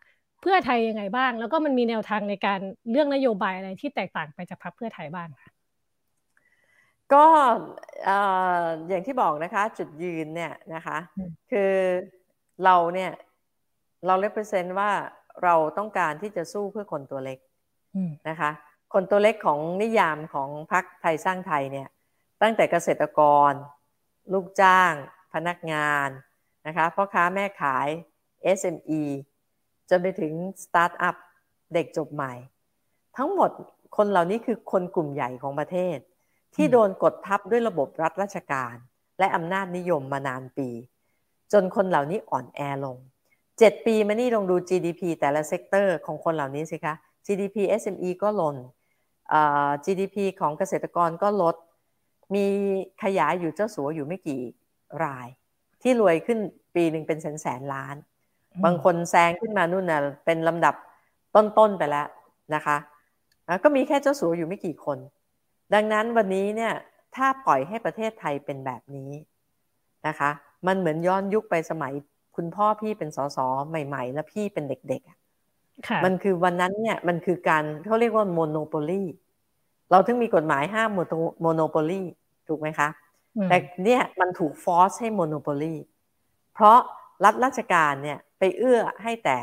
[0.47, 5.51] เพื่อไทยยังไงบ้าง แล้วก็มันมีแนวทางในการเรื่องนโยบายอะไรที่แตกต่างไปจากพักเพื่อไทยบ้างคะ
[7.13, 7.25] ก็
[8.89, 10.99] อย่างที่บอกนะคะ จุดยืนเนี่ยนะคะ
[11.51, 11.73] คือ
[12.65, 13.13] เราเนี่ย
[14.07, 14.91] เราเล p เ e นว่า
[15.45, 17.39] เราต้องการที่จะสู้เพื่อคนตัวเล็ก
[18.29, 18.51] นะคะ
[18.95, 21.89] คนตัวเล็กของนิยามของพรรคไทยสร้างไทยเนี่ย
[22.43, 23.21] ตั้งแต่เกษตรก
[23.51, 23.53] ร
[24.33, 24.93] ลูกจ้าง
[25.35, 26.09] พนักงาน
[26.67, 27.89] นะคะพ่อค้าแม่ขาย
[28.59, 29.03] SME
[29.91, 30.33] จนไปถึง
[30.65, 31.17] สตาร์ทอัพ
[31.75, 32.33] เด็กจบใหม่
[33.17, 33.51] ทั้งหมด
[33.97, 35.97] คนเหล่านี้คือคนกลุ่มใหญ่ของประเทศ
[36.55, 38.75] ที่โดนกดทับด้วยระบบรัฐราชการ
[39.19, 40.69] และอำนาจนิยมมานานปี
[41.53, 42.99] จนคนเหล่านี้อ่อนแอลง
[43.47, 46.95] 7 ปีมานี่ลองดู GDP แต่ละ sector ของคนเหล่านี้สิคะ
[47.27, 48.57] GDP SME ก็ลด
[49.85, 51.57] GDP ของเกษตรกรก็ลด
[52.35, 52.47] มี
[53.03, 54.41] ขยายอยู่เจ้าสัวอยู่ไม่กี่
[55.05, 55.29] ราย
[55.83, 56.39] ที่รวยขึ้น
[56.75, 57.97] ปีหนึ่งเป็นแสนแสนล้าน
[58.65, 60.75] บางคนแซงขึ้นมานู่นน่ะเป็นลำดับ
[61.37, 62.07] ต้นๆไปแล้ว
[62.55, 62.77] นะคะ
[63.63, 64.99] ก็มีแค่เจ้าสัวอยู่ไม่กี่คน
[65.75, 66.73] ดังนั้นวันนี้เนี่ย
[67.17, 69.11] ถ้าปล่อยให้ประเทศไทยเป็นแบบนี้
[70.07, 70.31] นะคะ
[70.67, 71.93] มันเหมือนย้อนยุคไปสมัย
[72.37, 73.39] คุณพ่อพี่เป็นสส
[73.69, 79.03] ใหม่ ๆ แล้วพี่เป็นเด็กๆ มันคือวันนั้นเนี่ยมันคือการเขาเรียกว่าโมโนโปลี
[79.91, 80.91] เราถึงมีกฎหมายห้าม
[81.41, 82.03] โมโนโปลี
[82.49, 82.89] ถูกไหมคะ
[83.49, 85.75] แต่เนี่ยมันถูกฟอร์สให้โมโนโปลี
[86.55, 86.79] เพราะ
[87.25, 89.39] รัฐราชการเนี่ยไป เอื้อให้แต่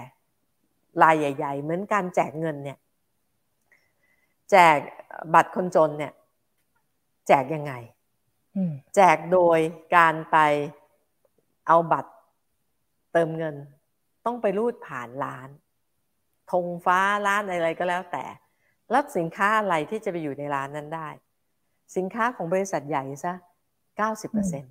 [1.02, 2.78] รายใหญ่ ๆ เหมือนการแจกเงินเนี่ย
[4.52, 4.78] แจก
[5.34, 6.14] บัตรคนจนเนี่ย
[7.28, 7.74] แจกยังไง
[8.96, 9.60] แจกโดย
[9.96, 10.38] การไป
[11.68, 12.12] เอาบัตร
[13.12, 13.56] เติมเงิน
[14.26, 15.50] ต้องไปรูดผ่านร้าน
[16.52, 18.24] ธงฟ้าร้านอะไรก็แล้วแต่
[18.94, 21.10] รับสินค้าอะไรที่จะไปอยู่ในร้านนั้นได้
[21.96, 23.34] สินค้าของบริษัทใหญ่ซะ
[23.98, 24.64] เก้าสิบเปอร์เซ็น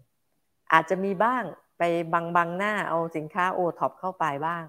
[0.72, 1.45] อาจจะมีบ้าง
[1.81, 4.64] ไปบังบังหน้าเอาสินค้าโอท็อปเข้าไปบ้าง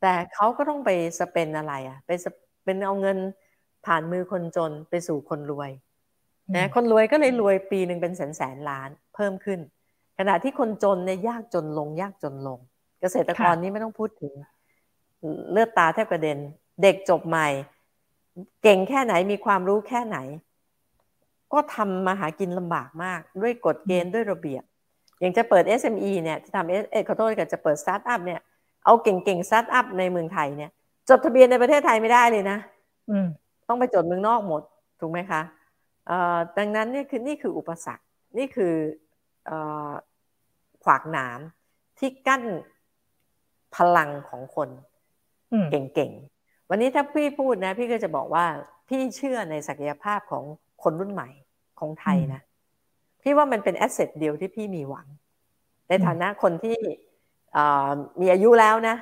[0.00, 2.10] แต่เขาก็ต้องไปสเปนอะไรอะ ไป
[2.64, 3.18] เป็นเอาเงิน
[3.86, 5.70] ผ่านมือคนจนไปสู่คนรวย
[6.56, 9.60] นะคนรวยก็เลยรวยปีหนึ่งเป็นแสนแสนล้านเพิ่มขึ้น
[10.18, 12.58] ขณะที่คนจนเนี่ยยากจนลง ยากจนลง
[13.00, 14.32] เกษตรกรนี่ไม่ต้องพูดถึง
[15.50, 16.38] เลือดตาแทบกระเด็น
[16.82, 17.48] เด็กจบใหม่
[18.62, 20.18] เก่งแค่ไหนมีความรู้แค่ไหน
[21.52, 24.64] ก็ทำมาหากินลำบากมาก ด้วยกฎเกณฑ์ด้วยระเบียบ
[25.20, 28.40] อย่างจะเปิด SME เนี่ยจะทำเอขอโทษกับจะเปิดสตาร์ทอัพเนี่ย
[28.84, 30.70] เอาเก่งๆสตาร์ทอัพในเมืองไทยเนี่ย
[31.08, 32.58] จดทะเบียนในประเทศไทยไม่ได้เลยนะ
[33.68, 34.62] ต้องไปจดเมืองนอกหมด
[35.00, 35.42] ถูกไหมคะ
[36.58, 38.04] ดังนั้นเนี่ยคือนี่คืออุปสรรค
[38.38, 38.74] นี่คือ
[40.84, 41.40] ขวากหนาม
[41.98, 42.42] ที่กั้น
[43.76, 44.68] พลังของคน
[45.70, 48.46] เก่งๆ วันนี้ถ้าพี่พูดนะ พี่ก็จะบอกว่า
[48.88, 50.44] พี่เชื่อในศักยภาพของ
[50.82, 51.28] คนรุ่นใหม่
[51.80, 52.40] ของไทยนะ
[53.28, 55.06] พี่ว่ามันเป็น asset เดียวที่พี่มีหวัง
[55.88, 56.76] ในฐานะคนที่
[58.20, 58.96] มีอายุแล้วนะ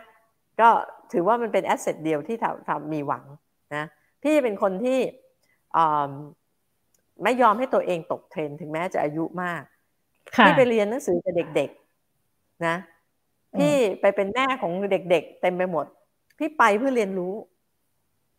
[0.60, 0.68] ก็
[1.12, 2.36] ถือว่ามันเป็น asset เดียวที่
[2.68, 3.24] ทำมีหวัง
[3.76, 3.84] นะ
[4.22, 4.98] พี่เป็นคนที่
[7.22, 9.62] ไม่ยอมให้ตัวเองตกเทรนถึงแม้จะอายุมาก
[10.46, 12.76] พี่ไปเรียนหนังสือกับเด็กๆนะ
[13.58, 15.86] พี่ไปเป็นแม่ของเด็กๆเต็มไปหมด
[16.38, 17.34] พี่ไปเพื่อเรียนรู้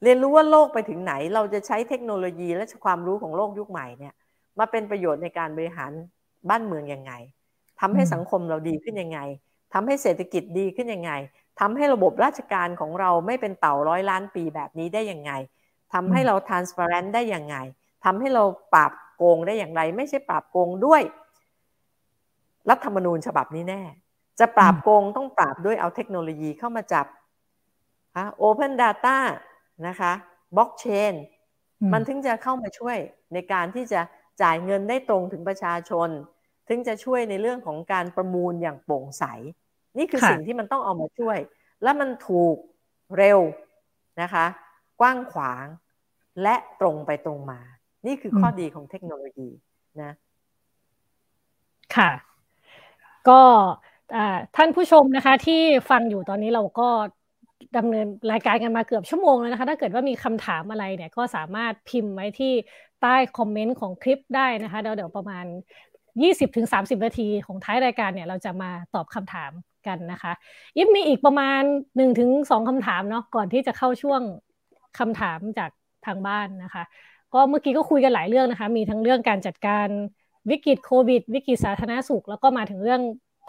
[0.04, 4.14] เรียนรู้ว่าโลกไปถึงไหน เราจะใช้เทคโนโลยีและความรู้ของโลกยุคใหม่เนี่ย
[4.60, 5.92] มาเป็นประโยชน์ในการบริหาร
[6.50, 7.14] บ้านเมืองยังไง
[7.82, 9.20] ทำให้สังคมเราดีขึ้นยังไง
[9.74, 11.12] ทำให้เศรษฐกิจดีขึ้นยังไง
[11.60, 15.32] ทำให้ระบบราชการของเราไม่เป็นเต่าร้อยล้านปีแบบนี้ได้ยังไง
[15.94, 17.56] ทำให้เรา transparent ได้ยังไง
[18.06, 18.44] ทำให้เรา
[18.74, 21.02] ปราบโกงได้อย่างไร ไม่ใช่ปราบโกงด้วย
[22.70, 23.82] รัฐธรรมนูญฉบับนี้แน่
[24.40, 27.06] จะปราบโกงต้องปราบด้วยเอาเทคโนโลยีเข้ามาจับ
[28.18, 29.18] ฮะ Open Data
[29.88, 30.12] นะคะ
[30.56, 31.14] บล็อกเชน
[31.94, 32.98] มันถึงจะเข้ามาช่วย
[33.34, 34.02] ในการที่จะ
[34.42, 36.10] จ่ายเงินได้ตรงถึงประชาชน
[36.68, 39.24] ถึงจะช่วยในเรื่องของการประมูลอย่างโปร่งใส
[39.98, 41.38] นี่คือสิ่งที่มันต้องเอามาช่วย
[41.84, 42.56] และมันถูก
[43.18, 43.40] เร็ว
[44.22, 44.46] นะคะ
[45.00, 45.66] กว้างขวาง
[46.44, 47.60] และตรงไปตรงมา
[48.06, 49.50] นี่คือข้อดีของเทคโนโลยี
[50.02, 50.12] นะ
[51.96, 52.12] ค่ะ
[53.30, 53.42] ก็
[54.56, 56.90] ท่านผู้ชมนะคะ ที่ฟังอยู่ตอนนี้เราก็
[57.78, 62.54] ดำเนินรายการกันมาเกือบชั่วโมงแล้วนะคะ ถ้าเกิดว่ามีคำถามอะไรเนี่ยก็สามารถพิมพ์ไว้ที่
[63.02, 65.46] ใต้คอมเมนต์ของคลิปได้นะคะเดี๋ยวเดี๋ยวประมาณ
[66.22, 69.52] 20-30 นาทีของท้ายรายการเนี่ยเราจะมาตอบคำถาม
[69.88, 70.32] กันนะคะ
[70.78, 71.62] ยิบมีอีกประมาณ
[72.16, 74.22] 1-2คำถามเนาะก่อนที่จะเข้าช่วง
[75.00, 75.72] คำถามจาก
[76.06, 76.84] ทางบ้านนะคะ
[77.34, 79.88] ก็เมื่อกี้ก็คุยกันหลายเรื่องนะคะ มีทั้งเรื่องการจัดการ
[80.50, 83.02] วิกฤตโควิด วิกฤตสาธารณสุข แล้วก็มาถึงเรื่อง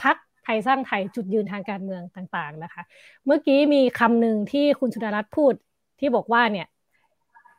[0.02, 2.82] พักไทยสร้างไทยจุดยืนทางการเมืองต่างๆนะคะ
[3.26, 5.54] เมื่อกี้มีคำหนึ่งที่คุณสุดารัตน์พูด
[6.00, 6.66] ที่บอกว่าเนี่ย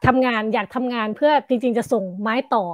[0.05, 2.65] ทำงานอยากทำงานเพื่อจริง ๆ จะส่งไม้ต่อ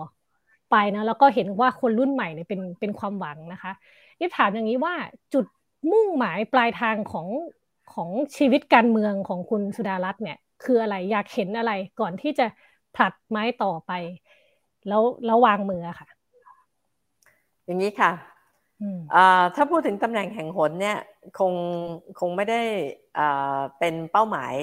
[0.71, 3.71] ไปนะแล้วก็เห็นว่าคนรุ่นใหม่เนี่ยเป็นเป็นความหวังนะคะ
[4.19, 4.93] นี่ถามอย่างนี้ว่า
[5.33, 5.45] จุด
[5.91, 7.27] มุ่งหมายปลายทางของ
[7.93, 12.45] ของชีวิตการเมืองของคุณสุดารัตน์เนี่ย คืออะไรอยากเห็นอะไรก่อนที่จะ
[12.95, 13.91] ผลัดไม้ต่อไป
[14.87, 16.07] แล้วแล้ววางมือค่ะ
[17.65, 18.11] อย่างนี้ค่ะ
[19.55, 20.97] ถ้าพูดถึงตำแหน่งแห่งหนเนี่ย
[21.39, 21.53] คง
[22.19, 22.61] คงไม่ได้
[23.79, 24.53] เป็นเป้าหมาย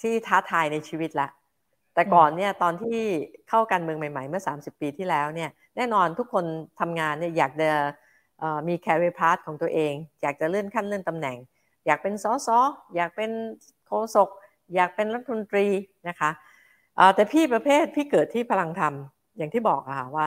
[0.00, 1.28] ที่ท้าทายในชีวิตละ
[1.94, 3.00] แต่ก่อนเนี่ยตอนที่
[3.48, 6.44] เข้าการเมืองใหม่ ๆ เมื่อ 30 ปีที่แล้วเนี่ยแน่นอนทุกคน
[6.80, 7.70] ทำงานเนี่ยอยากจะ
[8.68, 11.36] มีแคริเอร์พาร์ของตัวเอง อยากจะเลื่อนขั้นเลื่อนตำแหน่ง
[11.86, 12.48] อยากเป็นสส
[12.96, 13.30] อยากเป็น
[13.86, 14.28] โฆษก
[14.74, 15.66] อยากเป็นรัฐมนตรี
[16.08, 16.30] นะคะ
[17.14, 18.94] แต่พี่ประเภทพี่เกิดที่พลังธรรม
[19.36, 20.26] อย่างที่บอกอะค่ะว่า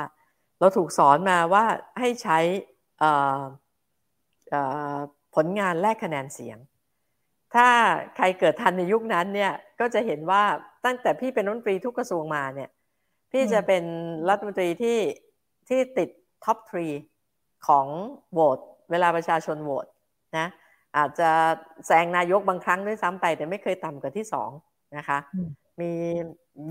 [0.60, 1.64] เราถูกสอนมาว่า
[2.00, 2.40] ให้ใช้
[5.36, 6.58] ผลงานแลกคะแนนเสียง
[7.56, 7.70] ถ้า
[8.18, 10.44] ใครเกิดทันในยุคนั้นเนี่ยก็จะเห็นว่า
[10.86, 12.70] ตั้งแต่พี่เป็นรัฐมนตรีทุกกระทรวงมาเนี่ย
[13.32, 13.84] พี่จะเป็น
[14.30, 15.00] รัฐมนตรีที่
[15.70, 16.10] ที่ติด
[16.46, 16.88] ท็อปทรี
[17.68, 17.88] ของ
[18.32, 18.60] โหวต
[18.92, 19.86] เวลาประชาชนโหวต
[20.38, 20.48] นะ
[20.98, 21.30] อาจจะ
[21.88, 24.50] แซงนายกบางครั้งด้วยซ้ำไป แต่ไม่เคยต่ำกว่าที่สอง
[24.98, 25.18] นะคะ
[25.80, 25.92] มี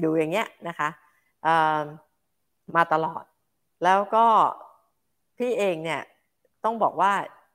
[0.01, 0.89] อยู่อย่างเงี้ยนะคะ
[2.77, 3.25] มาตลอด
[3.85, 4.27] แล้วก็
[5.39, 6.03] พี่เองเนี่ย
[6.65, 7.13] ต้องบอกว่า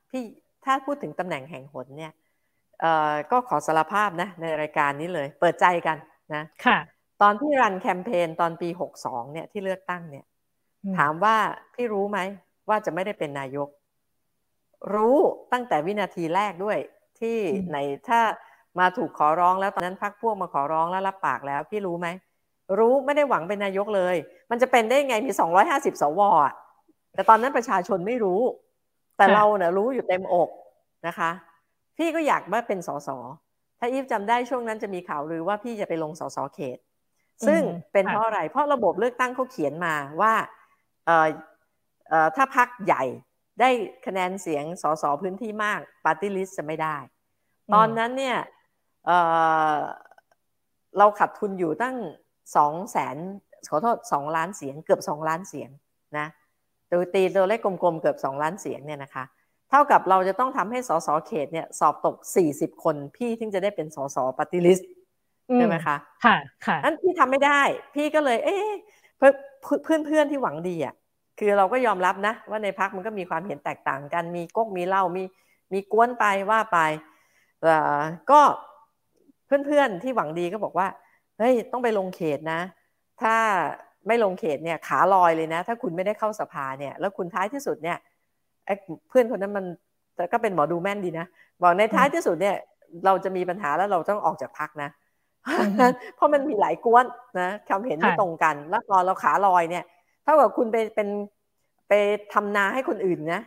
[0.09, 0.23] พี่
[0.65, 2.13] ถ้าพูดถึงตำแหน่งแห่งหนเนี่ย
[3.31, 5.97] ก็ขอสารภาพนะในรายการนี้เลย เปิดใจกัน
[6.35, 6.77] นะค่ะ
[7.21, 10.25] ตอนที่รันแคมเปญตอนปีหกสองเนี่ยที่เลือกตั้งเนี่ย
[10.97, 11.37] ถามว่า
[11.73, 12.19] พี่รู้ไหม
[12.69, 13.69] ว่าจะไม่ได้เป็นนายก
[14.93, 15.17] รู้
[15.53, 16.77] ตั้งแต่วินาทีแรกด้วย
[17.19, 17.37] ที่
[17.69, 17.77] ไหน
[18.07, 18.19] ถ้า
[18.79, 22.07] มาถูกขอร้องแล้วตอนนั้นพักพวกมาขอร้องแล้วรับปากแล้ว พี่รู้ไหม
[22.79, 24.15] รู้ไม่ได้หวังเป็นนายกเลย
[24.51, 26.53] มันจะเป็นได้ไงมีสองร้อยห้าสิบสวอะ
[27.13, 28.41] แต่ตอนนั้นประชาชนไม่รู้
[29.17, 30.49] แต่เราเนี่ยรู้อยู่เต็มอก
[31.07, 31.31] นะคะ
[31.99, 33.09] พี่ก็อยากมาเป็นสส
[33.79, 36.77] ถ้าอีฟจำได้ช่วงนั้นจะมีข่าวลือว่าพี่จะไปลงสสเขต
[37.47, 37.61] ซึ่ง
[37.93, 40.33] เป็นเพราะอะไร เพราะระบบเลือกตั้งเขาเขียนมาว่า
[41.05, 41.27] เอ่อ
[42.09, 43.03] เอ่อถ้าพรรคใหญ่
[43.59, 43.69] ได้
[44.05, 46.97] คะแนนเสียงสสพื้นที่มากปาร์ตี้ลิสต์จะไม่ได้
[47.73, 48.37] ตอนนั้นเนี่ย
[49.05, 51.95] เราขาดทุนอยู่ตั้ง
[52.57, 53.17] สองแสน
[53.69, 55.69] ขอโทษสองล้านเสียง เกือบสองล้านเสียง
[56.17, 56.27] นะ
[56.89, 59.23] โดยตีตัวเลขกลมๆเกือบสองล้านเสียงเนี่ยนะคะ
[59.69, 64.79] เท่ากับเราจะต้องทำให้สสเขตเนี่ยสอบตกสี่สิบคนพี่ถึงจะได้เป็นสสปฏิริษ
[65.55, 67.61] ใช่ไหมคะ ค่ะ ค่ะนั้นพี่ทำไม่ได้
[67.95, 68.69] พี่ก็เลย เอ๊ะ
[69.17, 70.95] เพื่อนเพื่อนที่หวังดีอะ
[71.39, 75.23] คือเราก็ยอมรับนะ ว่าในพักมันก็มีความเห็นแตกต่างกัน มีก๊กมีเล่ามี
[75.73, 76.79] มีกวนไปว่าไป
[78.31, 78.41] ก็
[79.45, 80.87] เพื่อนๆที่หวังดีก็บอกว่า
[81.37, 82.59] เฮ้ย ต้องไปลงเขตนะ
[83.21, 83.35] ถ้า
[84.07, 87.97] ไม่ลงเขตเนี่ยขาลอยเลยนะ ถ้าคุณไม่ได้เข้าสภาเนี่ย แล้วคุณท้ายที่สุดเนี่ย
[89.09, 89.65] เพื่อนคนนั้นมัน
[90.31, 91.25] ก็เป็นหมอดูแม่นดีนะ
[91.61, 92.55] บอกในท้ายที่สุดเนี่ย
[93.05, 94.89] เราจะมีปัญหาแล้วเราต้องออกจากพักนะ
[96.15, 97.05] เพราะมันมีหลายกวน
[97.39, 99.83] นะความเห็นไม่ตรงกัน แล้วพอเราขาลอยเนี่ย
[100.23, 101.09] เท่ากับคุณไปเป็น
[101.89, 101.93] ไป
[102.33, 103.41] ทำนาให้คนอื่นนะ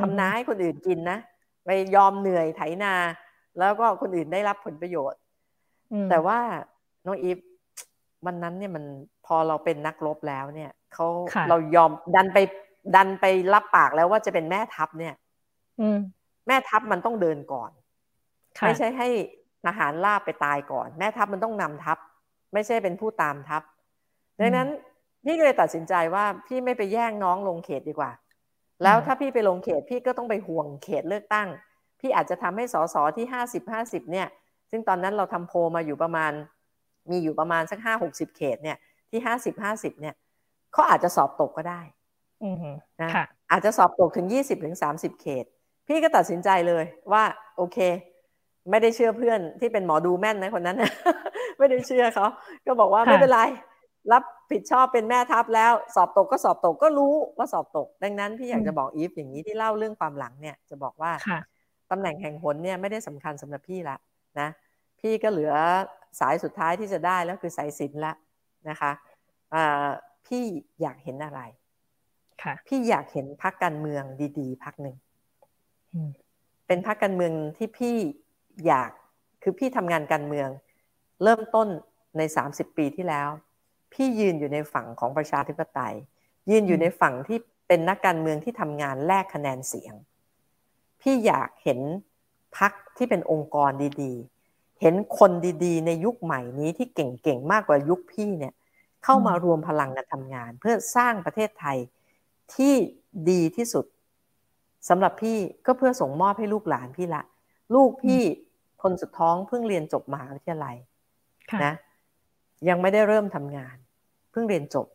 [0.00, 1.18] ทำนาให้คนอื่นกินนะ
[1.64, 2.94] ไปยอมเหนื่อยไถนา
[3.58, 5.20] แล้วก็คนอื่นได้รับผลประโยชน์
[6.10, 6.38] แต่ว่า
[7.06, 7.38] น้องอีฟ
[8.26, 8.84] วันนั้นเนี่ยมัน
[9.26, 11.06] พอเราเป็นนักรบแล้วเนี่ยเขา
[11.48, 12.38] เรายอมดันไป
[12.94, 13.24] ดันไป
[13.54, 15.14] รับปากแล้วว่าจะเป็นแม่ทัพเนี่ย
[16.46, 17.70] แม่ทัพมันต้องเดินก่อน
[18.66, 19.08] ไม่ใช่ให้
[19.66, 21.98] ทหารลาบไปตายก่อน แม่ทัพมันต้องนำทัพ
[22.52, 23.62] ไม่ใช่เป็นผู้ตามทัพ
[24.40, 24.68] ดังนั้น
[25.24, 28.10] พี่ก็เลยตัดสินใจว่าพี่ไม่ไปแย่งน้องลงเขตดีกว่า
[28.82, 31.48] แล้วถ้าพี่ไปลงเขตพี่ก็ต้องไปห่วงเขตเลือกตั้ง
[32.00, 34.28] พี่อาจจะทำให้สสที่ห้าสิบห้าสิบเนี่ย
[34.70, 36.32] ซึ่งตอนนั้นเราทำโพมาอยู่ประมาณ
[37.10, 38.78] มีอยู่ประมาณสักห้าหกสิบเขตเนี่ย
[39.10, 40.14] ที่ห้าสิบห้าสิบเนี่ย
[40.72, 41.80] เขาอาจจะสอบตกก็ได้
[43.02, 43.10] นะ
[43.50, 45.44] อาจจะสอบตกถึงยี่สิบถึงสามสิบเขต
[45.88, 47.24] พี่ก็ตัดสินใจเลยว่า
[47.56, 47.78] โอเค
[48.70, 50.76] ไม่ได้เชื่อเพื่อนที่เป็นหมอดูแม่นนะคนนั้น
[51.58, 52.26] ไม่ได้เชื่อเขา
[52.66, 53.40] ก็บอกว่าไม่เป็นไร
[54.12, 54.22] รับ
[54.52, 61.12] ผิดชอบเป็นแม่ทัพแล้ว สอบตกก็สอบตกก็รู้ว่าสอบตก ดังนั้นพี่อยากจะบอกอีฟอย่างนี้ที่เล่าเรื่องความหลังเนี่ยจะบอกว่า
[61.90, 63.96] ตำแหน่งแห่งหนเนี่ยไม่ได้สำคัญสำหรับพี่ละ
[64.40, 64.48] นะ
[65.00, 65.52] พี่ก็เหลือ
[66.20, 68.12] สายสุดท้ายที่จะได้แล้วคือสายสินละ
[68.68, 68.92] นะคะ
[70.26, 70.44] พี่
[70.80, 71.40] อยากเห็นอะไร
[72.66, 74.02] พี่อยากเห็นพักการเมือง
[74.38, 74.96] ดีๆพักหนึ่ง
[76.66, 77.96] เป็นพักการเมืองที่พี่
[78.66, 78.90] อยาก
[79.42, 80.48] คือพี่ทำงานการเมือง
[81.22, 81.68] เริ่มต้น
[82.18, 83.28] ใน 30 ปีที่แล้ว
[83.92, 85.94] พี่ยืนอยู่ในฝั่งของประชาธิปไตย
[86.50, 89.94] ยืนอยู่ในฝั่งที่เป็นนักการเมืองที่ทำงานแลกคะแนนเสียง
[91.00, 91.80] พี่อยากเห็น
[92.58, 93.70] พักที่เป็นองค์กร
[94.02, 95.30] ดีๆ เห็นคน
[95.64, 98.54] ดีๆ ในยุคใหม่นี้ที่เก่งๆ มากกว่ายุคพี่เนี่ย
[99.04, 101.78] เข้ามารวมพลังกันทำงาน เพื่อสร้างประเทศไทย
[102.54, 102.74] ที่
[103.30, 103.86] ดีที่สุด
[104.88, 107.22] สำหรับพี่ก็เพื่อส่งมอบให้ลูกหลานพี่ละ
[107.74, 108.20] ลูกพี่
[108.82, 110.76] คนสุดท้องเพิ่งเรียนจบมหาวิทยาลัย
[111.64, 111.72] นะ
[112.68, 113.76] ยังไม่ได้เริ่มทำงาน
[114.30, 114.86] เพิ่งเรียนจบ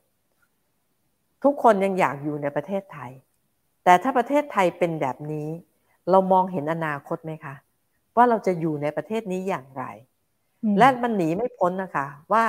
[1.44, 3.12] ทุกคนยังอยากอยู่ในประเทศไทย
[3.84, 5.50] แต่ถ้าประเทศไทยเป็นแบบนี้
[6.10, 7.56] เรามองเห็นอนาคตไหมคะ
[8.16, 9.84] ว่าเราจะอยู่ในประเทศนี้อย่างไร
[10.80, 12.46] และมันหนีไม่พ้นนะคะ ว่า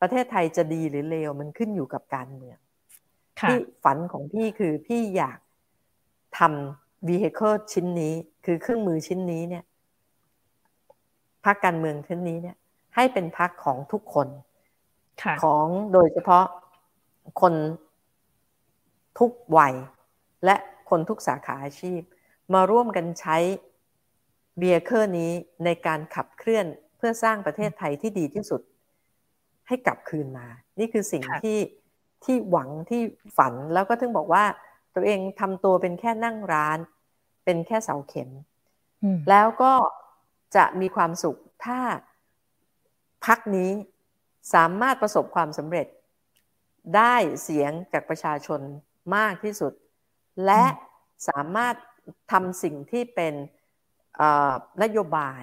[0.00, 2.58] ประเทศไทยจะดีหรือเลวมันขึ้นอยู่กับการเมือง
[3.40, 5.38] ที่ฝันของพี่คือพี่อยาก
[6.38, 8.14] ทำ vehicle ชิ้นนี้
[8.44, 9.64] คือเครื่องมือชิ้นนี้เนี่ย
[11.44, 12.56] พักการเมืองชิ้นนี้เนี่ย
[12.94, 14.28] ให้เป็นพักของทุกคน
[15.42, 16.44] ของโดยเฉพาะ
[17.40, 17.54] คน
[19.18, 19.74] ทุกวัย
[20.44, 20.56] และ
[20.90, 22.00] คนทุกสาขาอาชีพ
[22.54, 23.36] มาร่วมกันใช้
[24.58, 25.32] เบียเคอร์นี้
[25.64, 26.66] ในการขับเคลื่อน
[26.96, 28.60] เพื่อสร้างประเทศไทยที่ดีที่สุด
[29.66, 30.46] ให้กลับคืนมา
[30.78, 31.58] นี่คือสิ่งที่
[32.24, 33.02] ที่หวังที่
[33.36, 34.44] ฝันแล้วก็ถึงบอกว่า
[34.94, 36.78] ตัวเองทำตัวเป็นแค่นั่งร้าน
[37.44, 38.30] เป็นแค่เสาเข็ม
[39.30, 39.72] แล้วก็
[40.56, 41.80] จะมีความสุขถ้า
[43.26, 43.70] พักนี้
[44.54, 45.86] สามารถประสบความสำเร็จ
[46.96, 48.60] ได้เสียงจากประชาชน
[49.16, 49.72] มากที่สุด
[50.46, 50.64] และ
[51.28, 51.74] สามารถ
[52.32, 53.34] ทำสิ่งที่เป็น
[54.82, 55.42] นโยบาย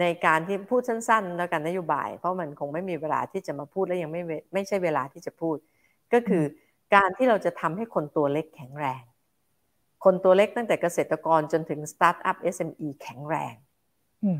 [0.00, 4.22] ในการที่พูดสั้นๆ แล้วกันนโยบาย เพราะมันคงไม่มีเวลาที่จะมาพูดและยังไม่
[4.54, 5.56] ไม่ใช่เวลาที่จะพูด
[6.12, 6.44] ก็คือ
[6.94, 9.02] การที่เราจะทำให้คนตัวเล็กแข็งแรง
[10.04, 13.54] คนตัวเล็กตั้งแต่เกษตรกรจนถึงสตาร์ทอัพ SME แข็งแรง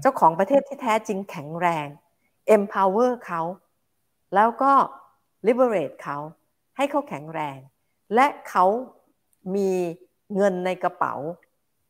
[0.03, 1.87] เจ้าของประเทศที่แท้จริงแข็งแรง
[2.57, 3.43] empower เขา
[4.35, 4.73] แล้วก็
[5.47, 6.19] liberate เขา
[6.77, 7.59] ให้เขาแข็งแรง
[8.15, 8.67] และเขา
[9.57, 9.71] มี
[10.37, 11.15] เงินในกระเป๋า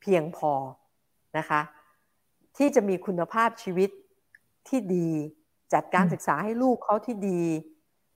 [0.01, 0.53] เพียงพอ
[1.39, 1.61] นะคะ
[2.57, 3.91] ที่จะมีคุณภาพชีวิต
[4.69, 5.11] ที่ดี
[5.73, 7.43] จัดการศึกษาให้ลูกเขาที่ดี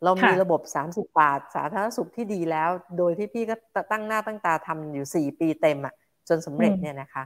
[0.03, 3.55] เรามีระบบ 30 บาท สาธารณสุขที่ดีแล้ว โดยที่พี่ก็
[3.91, 5.95] ตั้งหน้าตั้งตาทำอยู่ 4 ปีเต็มอะ่ะ
[6.29, 7.25] จนสำเร็จเนี่ยนะคะ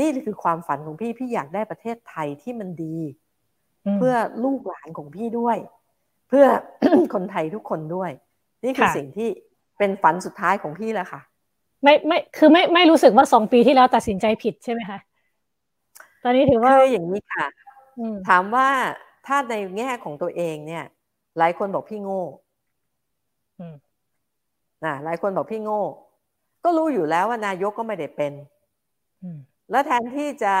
[0.00, 2.98] นี่คือความฝันของพี่ พี่อยากได้ประเทศไทยที่มันดี
[3.96, 4.14] เพื่อ
[4.44, 5.56] ลูกหลานของพี่ด้วย
[6.28, 6.44] เพื่อ
[7.14, 8.10] คนไทยทุกคนด้วย
[8.64, 9.28] นี่คือสิ่งที่
[9.78, 11.20] เป็นฝันสุดท้ายของพี่แล้วค่ะ
[11.82, 14.98] ไม่ไม่คือไม่ไม่รู้สึกว่าสองปีที่แล้วตัดสินใจผิดใช่ไหมคะ
[16.22, 17.46] ตอนนี้ถือว่าคืออย่างนี้ค่ะ
[18.28, 18.68] ถามว่า
[19.26, 20.84] ถ้าในแง่ของตัวเองเนี่ย
[21.38, 22.22] หลายคนบอกพี่โง่
[24.84, 25.82] นะหลายคนบอกพี่โง่
[26.64, 28.32] ก็รู้อยู่แล้วว่านายกก็ไม่ได้เป็น
[29.70, 30.54] แล้วแทนที่จะ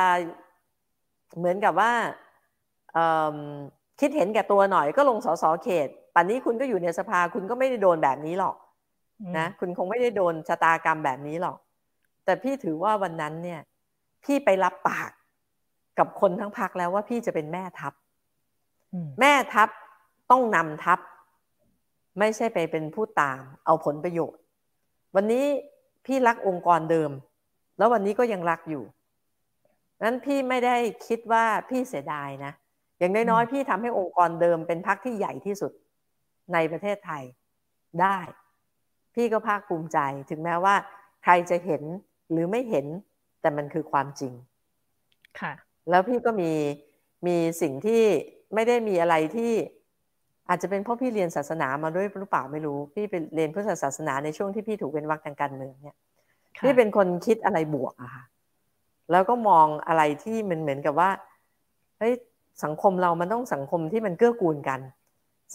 [1.36, 1.92] เหมือนกับว่า
[4.00, 8.56] คิดเห็นแก่ตัวหน่อยก็ลงสสเขตป่านนี้คุณก็อยู่ในสภาคุณก็ไม่ได้โดนแบบนี้หรอก
[9.38, 11.56] นะคุณคงไม่ได้โดนชะตากรรมแบบนี้หรอก
[12.24, 13.60] แต่พี่ถือว่าวันนั้นเนี่ย
[14.24, 15.10] พี่ไปรับปาก
[15.98, 17.92] กับคนทั้งพักแล้วว่าพี่จะเป็นแม่ทัพ
[19.20, 19.68] แม่ทัพ
[20.30, 20.98] ต้องนำทัพ
[22.18, 24.40] ไม่ใช่ไปเป็นผู้ตาม เอาผลประโยชน์
[25.14, 25.44] วันนี้
[26.06, 27.10] พี่รักองค์กรเดิม
[27.78, 28.84] แล้ววันนี้ก็ยังรักอยู่
[30.04, 32.52] นั้นพี่ไม่ได้คิดว่าพี่เสียดายนะ
[32.98, 35.72] อย่างน้อยๆพี่ทำให้องค์กรเดิมเป็นพักที่ใหญ่ที่สุด
[36.52, 37.22] ในประเทศไทย
[38.02, 38.18] ได้
[39.14, 39.98] พี่ก็ภาคภูมิใจ
[40.30, 40.74] ถึงแม้ว่า
[41.24, 41.82] ใครจะเห็น
[42.30, 42.86] หรือไม่เห็น
[43.40, 44.32] แต่มันคือความจริง
[45.40, 45.52] ค่ะ
[45.90, 46.52] แล้วพี่ก็มี
[47.26, 48.02] มีสิ่งที่
[48.54, 49.52] ไม่ได้มีอะไรที่
[50.48, 55.96] อาจจะเป็นเพราะพี่เรียนศาสนามาด้วยหรือเปล่าไม่รู้ พี่ไปเรียนพุทธศาสนาในช่วงที่พี่ถูกเป็นวักทางการเมืองเนี่ย
[56.62, 58.24] พี่เป็นคนคิดอะไรบวกอะค่ะ
[59.10, 61.10] แล้วก็มองอะไรที่มันเหมือนกับว่า
[61.98, 62.14] เฮ้ย
[62.64, 64.80] สังคมเรามันต้องสังคมที่มันเกื้อกูลกัน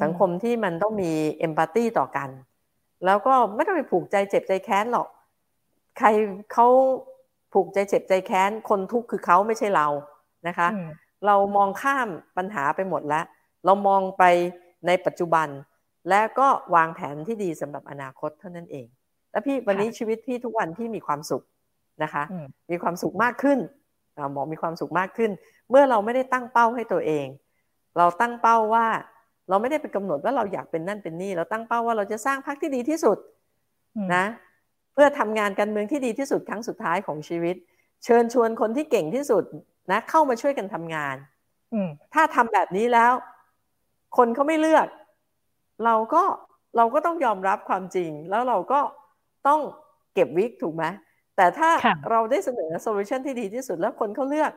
[0.01, 2.29] สังคมที่มันต้องมีเอมพัตตีต่อกัน
[3.05, 5.07] แล้วก็ไม่ต้องไปผูกใจเจ็บใจแค้นหรอก
[5.97, 6.07] ใคร
[6.53, 6.67] เขา
[7.53, 9.87] ผูกใจเจ็บใจแค้น คนทุกข์คือเขาไม่ใช่เรา
[10.47, 10.67] นะคะ
[11.25, 13.25] เรามองข้ามปัญหาไปหมดแล้ว
[13.65, 14.23] เรามองไป
[14.87, 15.47] ในปัจจุบัน
[16.09, 18.87] และก็วางแผนที่ดีสำหรับอนาคตเท่านั้นเอง
[19.31, 21.43] แล้วพี่วันนี้ชีวิตพี่ทุกวันพี่มีความสุข
[22.03, 22.23] นะคะ
[22.71, 23.59] มีความสุขมากขึ้น
[24.31, 25.31] หมอมีความสุขมากขึ้น
[25.69, 27.27] เมื่อเราไม่ได้ตั้งเป้าให้ตัวเอง
[27.97, 28.87] เราตั้งเป้าว่า
[29.49, 33.17] เราไม่ได้ไปกำหนดว่าเราอยากเป็นนั่นเป็นนี่ เราตั้งเป้าว่าเราจะสร้างพรรคที่ดีที่สุด
[34.15, 34.25] นะ
[34.93, 37.55] เพื่อทำงานการเมืองที่ดีที่สุดครั้งสุดท้ายของชีวิต
[38.03, 39.43] เชิญชวนคนที่เก่งที่สุด
[39.91, 41.15] นะ เข้ามาช่วยกันทำงาน
[42.13, 43.11] ถ้าทำแบบนี้แล้ว
[44.17, 44.87] คนเขาไม่เลือก
[45.85, 46.23] เราก็
[46.77, 48.79] เราก็ต้องยอมรับความจริง แล้วเราก็
[49.47, 49.61] ต้อง
[50.13, 50.85] เก็บวิกถูกไหม
[51.37, 51.69] แต่ถ้า
[52.11, 54.51] เราได้เสนอโซลูชันที่ดีที่สุดแล้วคนเขาเลือก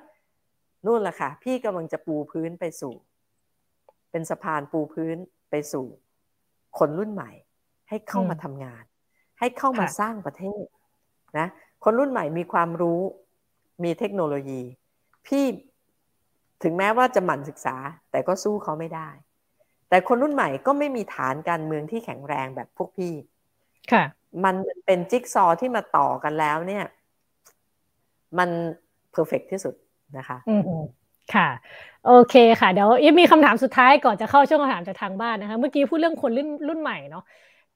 [0.86, 2.94] นู่นแหละค่ะ พี่กำลังจะปูพื้นไปสู่
[4.11, 5.16] เป็นสะพานปูพื้น
[5.50, 5.86] ไปสู่
[6.78, 7.30] คนรุ่นใหม่
[7.88, 8.84] ให้เข้ามาทำงาน
[9.38, 10.64] ให้เข้ามาสร้างประเทศ
[11.38, 11.48] นะ
[11.84, 13.00] คนรุ่นใหม่มีความรู้
[13.84, 14.62] มีเทคโนโลยี
[15.26, 15.44] พี่
[16.62, 17.76] ถึงแม้ว่าจะหมั่นศึกษา
[18.11, 19.09] แต่ก็สู้เขาไม่ได้
[19.95, 23.12] แต่คนรุ่นใหม่ก็ไม่มีฐานการเมืองที่แข็งแรงแบบพวกพี่
[23.92, 24.05] ค่ะ
[24.45, 24.55] มัน
[24.86, 26.84] เป็นจิ๊กซอที่มาต่อกันแล้วเนี่ย
[28.38, 28.51] มัน
[29.12, 29.74] เพอร์เฟกที่สุด
[30.18, 30.62] นะคะอืม
[31.34, 31.49] ค่ะ
[32.07, 37.24] โอเคค่ะ เดี๋ยวอีฟมีคำถามสุดท้ายก่อนจะเข้าช่วงคำถามจากทางบ้านนะคะ เมื่อกี้พูดเรื่องคนรุ่นรุ่นใหม่เนาะ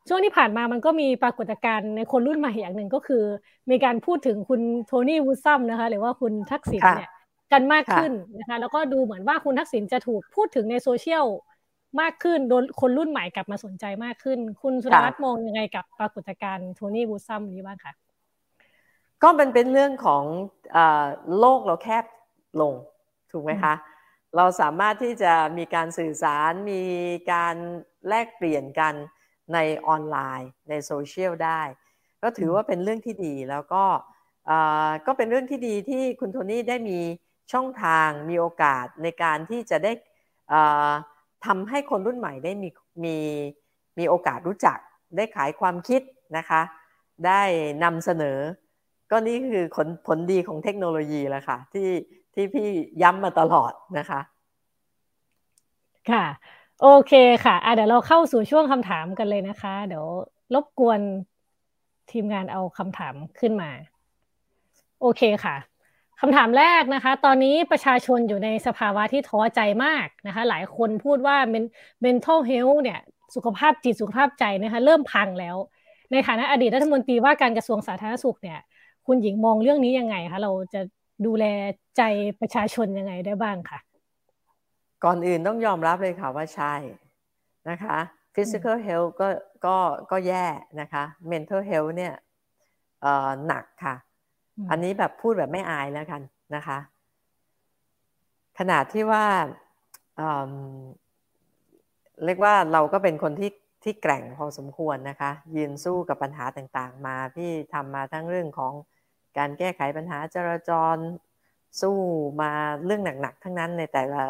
[0.09, 3.23] ช่วงที่ผ่านมามันก็มีปรากฏการณ์ในคนรุ่นใหม่อย่างหนึ่งก็คือ
[3.71, 7.11] มีการพูดถึงคุณโทนี่วูซัมนะคะ หรือว่าคุณทักษิณเนี่ย
[7.53, 11.27] กันมากขึ้นนะคะ แล้วก็ดูเหมือนว่าคุณทักษิณจะถูกพูดถึงในโซเชียล
[12.01, 17.93] มากขึ้นโดนคนรุ่นใหม่กลับมาสนใจมากขึ้น คุณสุดารัตน์มองยังไงกับปรากฏการณ์โทนี่วูซัมนี้บ้างคะ
[19.23, 20.25] ก็มันเป็นเรื่องของ
[21.39, 22.05] โลกเราแคบ
[22.61, 22.75] ลง
[23.33, 23.75] ถูกไหมคะ
[24.37, 26.83] เราสามารถที่จะมีการสื่อสารมี
[27.33, 27.55] การ
[28.09, 28.95] แลกเปลี่ยนกัน
[29.55, 31.63] ในออนไลน์ในโซเชียลได้
[32.23, 33.85] ก็ถือว่าเป็นเรื่องที่ดีแล้วก็
[35.07, 36.99] ก็เป็นเรื่องที่ดีที่คุณโทนี่ได้มี
[37.53, 39.93] ช่องทางมีโอกาสในการที่จะได้
[41.47, 42.69] ทำให้คนรุ่นใหม่ได้มี
[43.05, 43.17] มี
[43.99, 44.79] มีโอกาสรู้จัก
[45.17, 46.01] ได้ขายความคิด
[46.37, 46.61] นะคะ
[47.27, 47.43] ได้
[47.85, 48.39] นำเสนอ
[49.11, 51.89] ก็นี่คือผลผลดีของเทคโนโลยีแล้วค่ะ ที่
[52.35, 52.69] ที่พี่
[53.03, 54.21] ย้ำมาตลอดนะคะ
[56.11, 56.25] ค่ะ
[56.83, 57.13] โอเค
[57.45, 60.07] ค่ะะเดี๋ยวเราเข้าสู่ช่วงคำถามกันเลยนะคะ เดี๋ยว
[60.55, 61.01] รบกวน
[62.11, 63.71] ทีมงานเอาคำถามขึ้นมา
[65.01, 65.57] โอเคค่ะ
[66.21, 71.37] คำถามแรกนะคะ ตอนนี้ประชาชนอยู่ในสภาวะที่ท้อใจมากนะคะ หลายคนพูดว่า
[72.05, 73.01] mental health เนี่ย
[73.35, 75.57] สุขภาพจิตสุขภาพใจนะคะ เริ่มพังแล้ว
[76.13, 78.59] ในฐานะอดีตรัฐมนตรีว่าการกระทรวงสาธารณสุขเนี่ย
[79.07, 80.81] คุณหญิงมองเรื่องนี้ยังไงคะเราจะ
[81.27, 81.45] ดูแล
[81.97, 82.03] ใจ
[82.41, 83.79] ประชาชนยังไงได้บ้างคะ
[85.05, 86.75] ก่อนอื่นต้องยอมรับเลยค่ะว่าใช่
[87.71, 87.97] นะคะ
[88.35, 89.29] physical health ก็
[89.67, 89.77] ก็
[90.11, 90.47] ก็แย่
[90.81, 92.15] นะคะ mental health เนี่ย
[93.47, 93.95] หนักค่ะ
[94.71, 96.21] อันนี้แบบพูดแบบไม่อายแล้วกัน
[96.55, 96.79] นะคะ
[98.59, 99.25] ขนาดที่ว่า
[102.25, 103.51] เรียกว่าเราก็เป็นคนที่
[103.85, 108.73] ที่แกร่งพอสมควรนะคะ ยืนสู้กับปัญหาต่างๆ มาพี่ทำมาทั้งเรื่องของ
[109.39, 110.97] การแก้ไขปัญหาจราจร
[111.81, 111.97] สู้
[112.41, 112.53] มา
[112.85, 114.23] เรื่องหนักๆ ทั้งนั้นในแต่ละ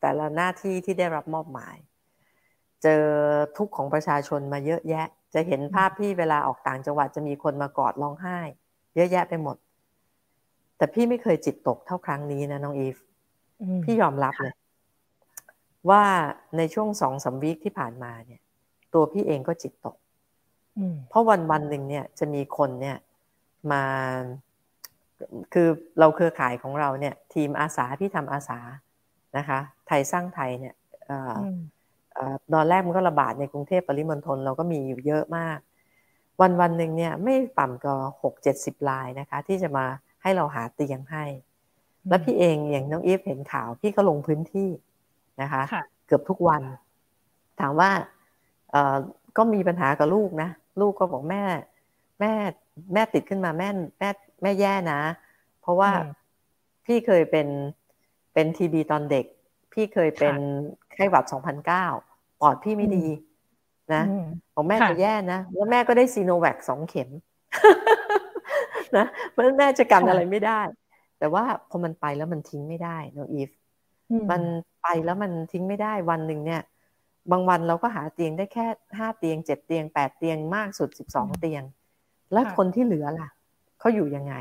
[0.00, 1.76] แต่ละหน้าที่ที่ได้รับมอบหมาย
[2.82, 3.04] เจอ
[3.56, 8.40] ทุกข์ของประชาชนมาเยอะแยะ จะเห็นภาพพี่เวลาออกต่างจังหวัดจะมีคนมากอดร้องไห้
[8.94, 9.56] เยอะแยะไปหมด
[10.76, 12.96] แต่พี่ไม่เคยจิตตกเท่าครั้งนี้นะน้องอีฟ
[13.84, 14.54] พี่ยอมรับเลย
[15.90, 16.04] ว่า
[16.56, 18.40] ในช่วงสองสาวีคที่ผ่านมาเนี่ย
[18.94, 19.96] ตัวพี่เองก็จิตตก
[21.08, 22.96] เพราะวันวันหนึ่งเนี่ยจะมีคนเนี่ย
[23.72, 23.84] มา
[25.52, 25.68] คือ
[26.00, 28.58] เราเครือข่ายของเราเนี่ย ทีมอาสาพี่ทำอาสา
[29.36, 30.74] นะคะ ไทยสร้างไทยเนี่ย
[32.52, 35.58] ตอนแรกมันก็ระบาดในกรุงเทพปริมณฑลเราก็มีอยู่เยอะมาก
[36.40, 39.86] วันวันหนึ่งเนี่ยไม่ต่ำกว่าหกเจ็ดสิบลายนะคะ ที่จะมา
[40.22, 41.24] ให้เราหาเตียงให้
[42.08, 44.68] แล้วพี่เองอย่างน้องอีฟเห็นข่าวพี่ก็ลงพื้นที่
[45.42, 45.62] นะคะ
[46.06, 46.62] เกือบทุกวัน
[47.60, 47.90] ถามว่า
[48.70, 48.96] เออ
[49.36, 50.48] ก็มีปัญหากับลูกนะ
[50.80, 51.42] ลูกก็บอกแม่
[52.20, 52.32] แม่
[52.94, 53.68] แม่ติดขึ้นมาแม่
[53.98, 54.10] แม่
[54.42, 55.00] แม่แย่นะ
[55.60, 55.90] เพราะว่า
[56.86, 57.48] พี่เคยเป็น
[58.34, 59.26] เป็นทีบีตอนเด็ก
[59.72, 60.34] พี่เคยเป็น
[60.94, 61.86] ไข้หวัดสองพันเก้า
[62.40, 63.06] ปอดพี่ไม่ดี
[63.94, 64.02] นะ
[64.54, 67.10] ของแม่จะแย่นะแล้วแม่ก็ได้ซีโนแวคสองเข็ม
[68.96, 70.60] นะเพราะแม่จะกันอะไรไม่ได้
[71.18, 73.50] แต่ว่าพอมันไปแล้วมันทิ้งไม่ได้น้องอีฟ
[74.30, 74.42] มัน
[74.82, 76.62] ไปแล้วมันทิ้งไม่ได้วันหนึ่งเนี่ย
[77.30, 78.66] บางวันเราก็หาเตียงได้แค่
[78.98, 81.62] ห้าเตียงเจ็ดเตียงแปดเตียงมากสุดสิบสองเตียง
[82.32, 83.28] แล้วคนที่เหลือล่ะ
[83.78, 84.34] เขาอยู่ยังไง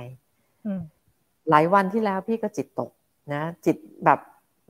[1.49, 2.91] หลายวันที่แล้วพี่ก็จิตตก
[3.33, 4.19] นะจิตแบบ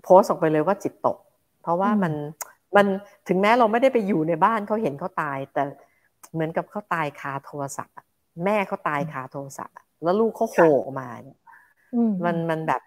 [0.03, 1.18] โพสออกไปเลยว่าจิตตก
[1.61, 2.14] เพราะว่ามัน
[2.75, 2.85] มัน
[3.27, 5.63] ถึงแม้เราไม่ได้ไปอยู่ในบ้านเขาเห็นเขาตาย แต่
[6.33, 7.95] เหมือนกับเขาตายคาโทรศัพท์
[8.45, 11.39] แม่เขาตายคาโทรศัพท์แล้วลูกเขาโผล่ออกมาเนี่ย
[12.25, 12.81] มันมันแบบ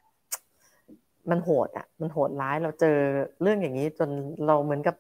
[1.30, 2.96] มันโหดอะ มันโหดร้ายเราเจอ
[3.42, 4.10] เรื่องอย่างนี้จน
[4.46, 4.96] เราเหมือนกับ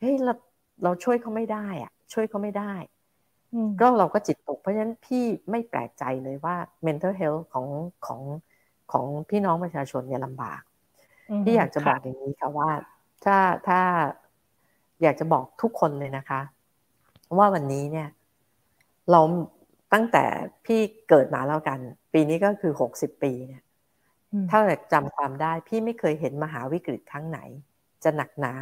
[0.00, 0.32] เฮ้ยเรา
[0.84, 2.72] เราช่วยเขาไม่ได้อะ ช่วยเขาไม่ได้
[3.80, 6.56] ก็เราก็จิตตกเพราะฉะนั้นพี่ไม่แปลกใจเลยว่า
[6.86, 7.66] mental health ของ
[8.06, 8.20] ของ
[8.92, 10.62] ของพี่น้องประชาชนเนี่ยลำบาก
[11.44, 12.70] พี่อยากจะบอกอย่างนี้ค่ะว่า
[13.24, 13.36] ถ้า
[13.68, 13.80] ถ้า
[15.02, 16.40] อยากจะบอกทุกคนเลยนะคะ
[17.38, 18.08] ว่าวันนี้เนี่ย
[19.10, 19.20] เรา
[19.92, 20.24] ตั้งแต่
[20.64, 21.78] พี่เกิดมาแล้วกัน
[22.12, 23.62] ปีนี้ก็คือหกสิบปีเนี่ย
[24.50, 24.58] ถ้า
[24.92, 27.38] จำความได้ พี่ไม่เคยเห็นมหาวิกฤตครั้งไหน
[28.04, 28.54] จะหนักหนา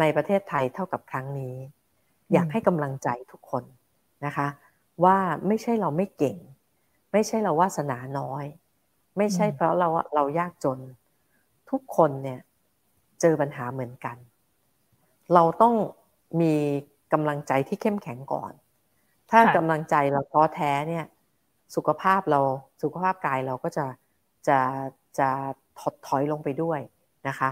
[0.00, 1.56] ในประเทศไทยเท่ากับครั้งนี้
[2.32, 3.64] อยากให้กำลังใจทุกคน
[4.26, 4.48] นะคะ
[5.04, 6.38] ว่าไม่ใช่เราไม่เก่ง
[7.12, 8.44] ไม่ใช่เราวาสนาน้อย
[9.18, 10.78] ไม่ใช่เพราะเราเรายากจน
[11.70, 12.40] ทุกคนเนี่ย
[13.20, 14.16] เจอปัญหาเหมือนกัน
[15.34, 15.74] เราต้อง
[16.40, 16.54] มี
[17.12, 18.52] กำลังใจที่เข้มแข็งก่อน
[19.30, 21.04] ถ้ากำลังใจเราท้อแท้เนี่ย
[21.74, 22.40] สุขภาพเรา
[22.82, 23.86] สุขภาพกายเราก็จะ
[24.48, 24.58] จะ
[25.18, 25.28] จะ
[25.80, 26.80] ถดถอยลงไปด้วย
[27.28, 27.50] นะคะ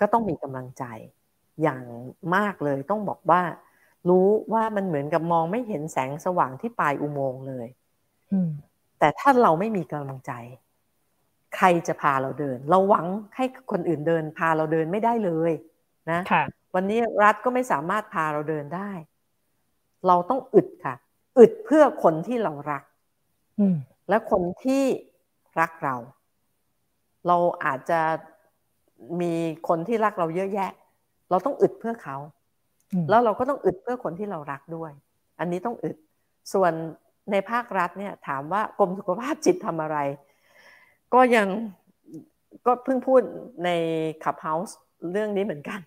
[0.00, 0.84] ก็ต้องมีกำลังใจ
[1.62, 1.82] อย่าง
[2.36, 3.42] มากเลยต้องบอกว่า
[4.08, 7.66] รู้ว่ามันเหมือนกับมองไม่เห็นแสงสว่างที่ปลายอุโมงค์เลย
[8.98, 10.32] แต่ถ้าเราไม่มีกำลังใจ
[11.56, 13.06] ใครจะพาเราเดิน เราหวัง
[13.36, 15.52] ให้คนอื่นเดิน พาเราเดินไม่ได้เลย
[16.10, 16.20] นะ
[16.74, 18.90] วันนี้รัฐก็ไม่สามารถพาเราเดินได้
[20.06, 20.94] เราต้องอึดค่ะ
[21.38, 22.84] อึดเพื่อคนที่เรารัก
[24.08, 24.82] และคนที่
[25.60, 25.96] รักเรา
[27.26, 28.00] เราอาจจะ
[29.20, 29.32] มี
[29.68, 30.70] คนที่รักเราเยอะแยะ
[31.30, 32.16] เราต้องอึดเพื่อเขา
[33.08, 34.92] แล้วเราก็ต้องอึดเพื่อคนที่เรารักด้วย
[35.38, 35.96] อันนี้ต้องอึด
[36.52, 36.72] ส่วน
[37.30, 39.98] ในภาครัฐเนี่ย ถามว่ากรมสุขภาพจิตทำอะไร
[41.14, 41.48] ก็ยัง
[42.66, 43.20] ก็เพิ่งพูด
[43.64, 43.70] ใน
[44.24, 44.76] ขับเฮาส์
[45.12, 45.80] เรื่องนี้เหมือนกัน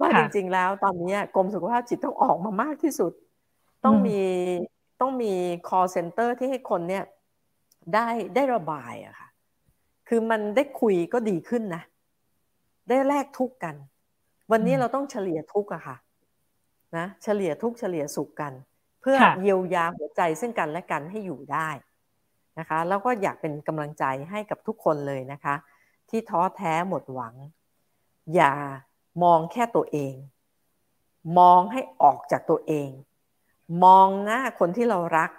[0.00, 3.12] ว่าจริงๆแล้วตอนนี้กรมสุขภาพจิตต้องออกมามากที่สุด
[3.84, 4.20] ต้องมี
[5.00, 5.32] ต้องมี
[5.68, 7.04] call center ที่ให้คนเนี่ย
[7.94, 9.28] ได้ได้ระบายอะค่ะ
[10.08, 11.82] คือมันได้คุยก็ดีขึ้นนะ
[12.88, 13.74] ได้แลกทุกกัน
[14.52, 15.96] วันนี้เราต้องเฉลี่ยทุกอะค่ะ
[16.96, 18.52] นะเฉลี่ยทุกเฉลี่ยสุขกัน
[19.00, 21.68] เพื่อเยียวยาหัวใจซึ่งกันและกันให้อยู่ได้
[22.58, 25.54] นะคะ แล้วก็อยากเป็นกำลังใจให้กับทุกคนเลยนะคะ
[26.10, 27.34] ที่ท้อแท้หมดหวัง
[28.34, 28.52] อย่า
[29.22, 30.14] มองแค่ตัวเอง
[31.38, 32.88] มองให้ออกจากตัวเอง
[33.84, 35.30] มองหน้าคนที่เรารัก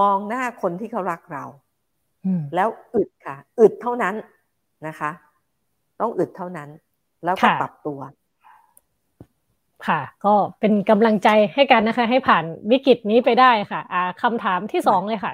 [0.00, 1.44] มองหน้าคนที่เขารักเรา
[2.54, 4.14] แล้วอึดค่ะ อึดเท่านั้น
[4.86, 5.10] นะคะ
[6.00, 6.68] ต้องอึดเท่านั้น
[7.24, 8.00] แล้วก็ปรับตัว
[9.86, 15.32] ค่ะ ก็เป็นกำลังใจให้กันนะคะ ให้ผ่านวิกฤตนี้ไปได้ค่ะอ่าคำถามที่สองเลยค่ะ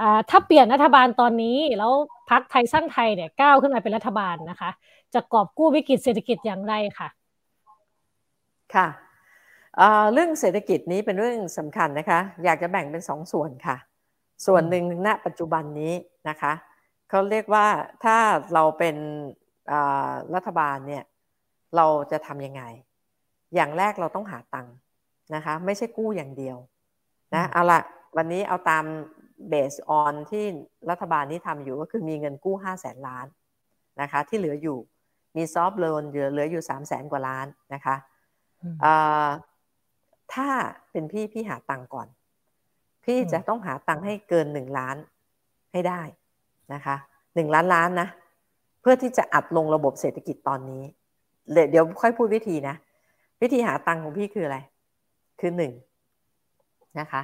[0.00, 1.92] อ่าถ้าเปลี่ยนรัฐบาลตอนนี้ แล้ว
[2.30, 4.70] พักไทยสร้างไทยเนี่ยก้าวขึ้นมาเป็นรัฐบาลนะคะ
[5.16, 7.08] จะกอบกู้วิกฤตเศรษฐกิจอย่างไรค่ะ
[8.74, 8.88] ค่ะ
[10.12, 13.76] เรื่องเศรษฐกิจนี้เป็นเรื่องสำคัญนะคะ อยากจะแบ่งเป็นสองส่วนค่ะ
[14.46, 15.94] ส่วนหนึ่งณปัจจุบันนี้
[16.28, 16.52] นะคะ
[17.10, 17.66] เขาเรียกว่า
[18.04, 18.16] ถ้า
[18.54, 18.96] เราเป็น
[20.34, 21.04] รัฐบาลเนี่ย
[21.76, 22.62] เราจะทำยังไง
[23.54, 24.74] อย่างแรกเราต้องหาตังค์
[25.34, 26.56] นะคะ ไม่ใช่กู้อย่างเดียว
[27.34, 27.80] นะเอาละ
[28.16, 28.84] วันนี้เอาตาม
[29.48, 30.44] เบสออนที่
[30.90, 33.26] รัฐบาลนี้ทำอยู่ก็คือมีเงินกู้ห้าแสนล้าน
[34.00, 34.78] นะคะ ที่เหลืออยู่
[35.36, 37.96] มีซอฟต์โลนเหลือเหลืออยู่สามแสนกว่าล้านนะคะ
[40.34, 40.48] ถ้า
[40.90, 42.08] เป็นพี่พี่หาตังก่อน
[43.04, 44.96] พี่จะต้องหาตังให้เกินหนึ่งล้าน
[45.72, 46.00] ให้ได้
[46.74, 46.96] นะคะ
[47.34, 48.08] หนึ่งล้านล้านนะ
[48.80, 50.82] เพื่อที่จะอัดลงระบบเศรษฐกิจตอนนี้
[51.70, 52.76] เดี๋ยวค่อยพูดวิธีนะ
[53.42, 54.58] วิธีหาตังของพี่คืออะไร
[55.40, 55.72] คือหนึ่ง
[56.98, 57.22] นะคะ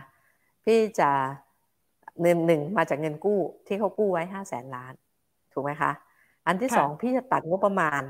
[0.65, 1.11] พี่จะ
[2.21, 4.93] เงินหนึ่งมาจากเงินกู้ที่เขากู้ไว้ห้าแสนล้าน
[5.53, 5.91] ถูกไหมคะ
[6.47, 8.03] อันที่สองพี่จะตัดงบประมาณ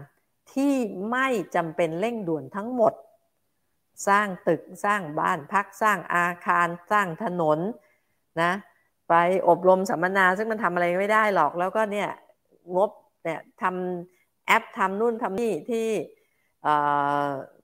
[0.55, 0.75] ที่
[1.11, 2.93] ไม่จำเป็นเร่งด่วนทั้งหมด
[4.09, 7.59] สร้างตึกสร้างบ้านพักสร้างอาคารสร้างถนน
[8.43, 8.53] นะ
[9.09, 9.15] ไป
[9.49, 12.11] อบรมสัมมนาซึ่งมันทำอะไรไม่ได้หรอกแล้วก็เนี่ย
[12.77, 12.91] งบ
[13.25, 15.87] เนี่ยทำแอปทำนู่นทำนี่ที่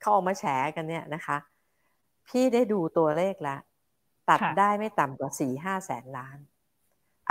[0.03, 0.45] เข้ามาแฉ
[0.77, 1.39] กันเนี่ยนะคะ
[2.29, 3.61] พี่ได้ดูตัวเลขแล้ว
[4.31, 6.39] ตัดได้ไม่ต่ำกว่าสี่ห้าแสนล้าน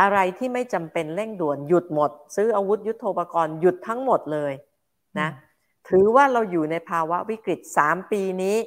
[0.02, 4.54] อะไรที่ไม่จำเป็นเร่งด่วนหยุดหมด ซื้ออาวุธยุโทโธปกรณ์หยุดทั้งหมดเลย
[5.20, 5.30] นะ
[5.90, 8.58] ถือว่าเราอยู่ในภาวะวิกฤตสามปีนี้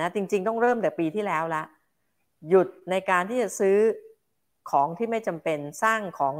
[0.00, 1.62] นะจริง ๆ ต้องเริ่มแต่ปีที่แล้วละ
[2.48, 3.76] หยุดในการที่จะซื้อ
[4.70, 6.34] ของที่ไม่จำเป็นสร้างของ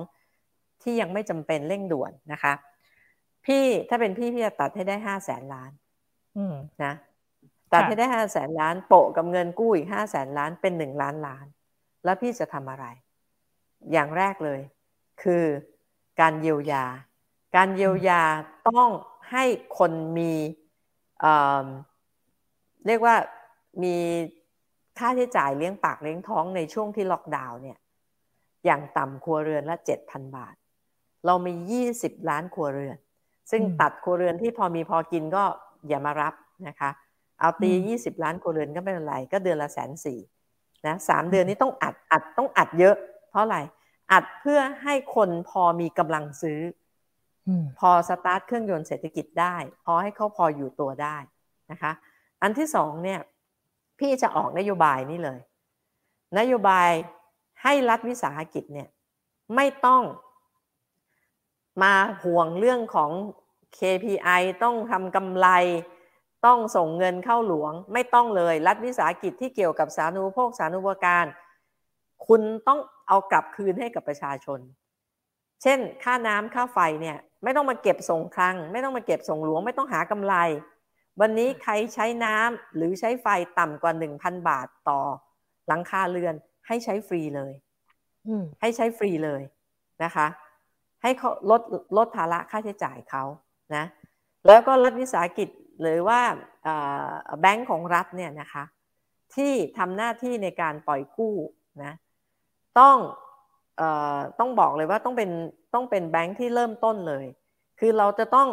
[0.83, 2.53] ที่ยังไม่จำเป็นเร่งด่วนนะคะ
[3.47, 5.71] พี่ถ้าเป็นพี่พี่จะตัดให้ได้ห้าแสนล้าน
[6.85, 6.95] นะ
[7.73, 11.47] ตัดให้ได้ห้าแสนล้านโปะกับเงินกู้อีกห้าแสนล้านเป็นหนึ่งล้านล้าน
[12.05, 12.87] แล้วพี่จะทำอะไร
[13.93, 14.61] อย่างแรกเลย
[15.23, 15.45] คือ
[16.21, 16.85] การเยียวยา
[17.57, 18.23] การเยียวยา
[18.69, 18.89] ต้อง
[19.33, 19.45] ให้
[19.79, 20.33] คนมี
[22.87, 23.17] เรียกว่า
[23.83, 23.97] มี
[24.99, 27.79] ค่าใช้จ่ายเลี้ยงปากเลี้ยงท้องในช่วงที่ล็อกดาวน์เนี่ย
[28.65, 30.55] อย่างต่ำครัวเรือนละเจ็ดพันบาท
[31.27, 32.97] เรามียี่สิบล้านครัวเรือน
[33.51, 35.45] ซึ่งตัดครัวเรือนที่พอมีพอกินก็
[35.89, 36.35] อย่ามารับ
[36.69, 36.91] นะคะ
[37.39, 40.19] เอาตียี่สิบล้านครัวเรือนก็ไม่เป็นไร ก็เดือนละแสนสี่
[40.87, 42.97] นะสามเดือนนี้ต้องอัดอัดต้องอัดเยอะ
[43.31, 43.59] เพราะอะไร
[44.13, 46.61] อัดเพื่อให้คนพอมีกำลังซื้อ
[47.79, 51.17] พอสตาร์ทเครื่องยนต์เศรษฐกิจได้ พอให้เขาพออยู่ตัวได้
[51.71, 51.93] นะคะ
[52.43, 53.21] อันที่สองเนี่ย
[53.99, 55.41] พี่จะออกนโยบายนี่เลย
[56.39, 56.91] นโยบาย
[57.63, 58.89] ให้รัฐวิสาหกิจเนี่ย
[59.57, 60.03] ไม่ต้อง
[61.83, 63.11] มาห่วงเรื่องของ
[63.79, 65.49] KPI ต้องทำกำไร
[66.47, 71.27] ต้องส่งเงินเข้าหลวง ไม่ต้องเลย รัฐวิสาหกิจที่เกี่ยวกับสาธารณูปโภคสาธารณูปการ
[72.27, 72.81] คุณต้อง
[73.11, 74.61] เอากลับคืนให้กับประชาชน
[75.63, 80.35] เช่น ค่าน้ำค่าไฟเนี่ยไม่ต้องมาเก็บส่งคลัง ไม่ต้องมาเก็บส่งหลวงไม่ต้องหากำไร
[81.21, 83.27] วันนี้ใครใช้น้ำหรือใช้ไฟ
[83.59, 85.01] ต่ำกว่า1,000บาทต่อ
[85.69, 86.35] หลังคาเรือน
[86.67, 87.53] ให้ใช้ฟรีเลย
[88.61, 89.43] ให้ใช้ฟรีเลย
[90.05, 90.27] นะคะ
[91.03, 91.61] ให้เขาลด
[91.97, 93.25] ลดภาระค่าใช้จ่ายเขา
[93.75, 93.85] นะ
[94.47, 95.49] แล้วก็รัฐวิสาหกิจ
[95.81, 96.21] หรือว่า
[97.41, 98.65] แบงก์ของรัฐเนี่ยนะคะ
[99.35, 101.35] ที่ทำหน้าที่ในการปล่อยกู้
[101.85, 101.95] นะ
[102.79, 102.97] ต้อง
[103.81, 103.83] อ
[104.39, 105.31] ต้องบอกเลยว่าต้องเป็น
[105.75, 107.25] ต้องเป็นแบงก์ที่เริ่มต้นเลย
[107.81, 108.49] คือเราจะต้อง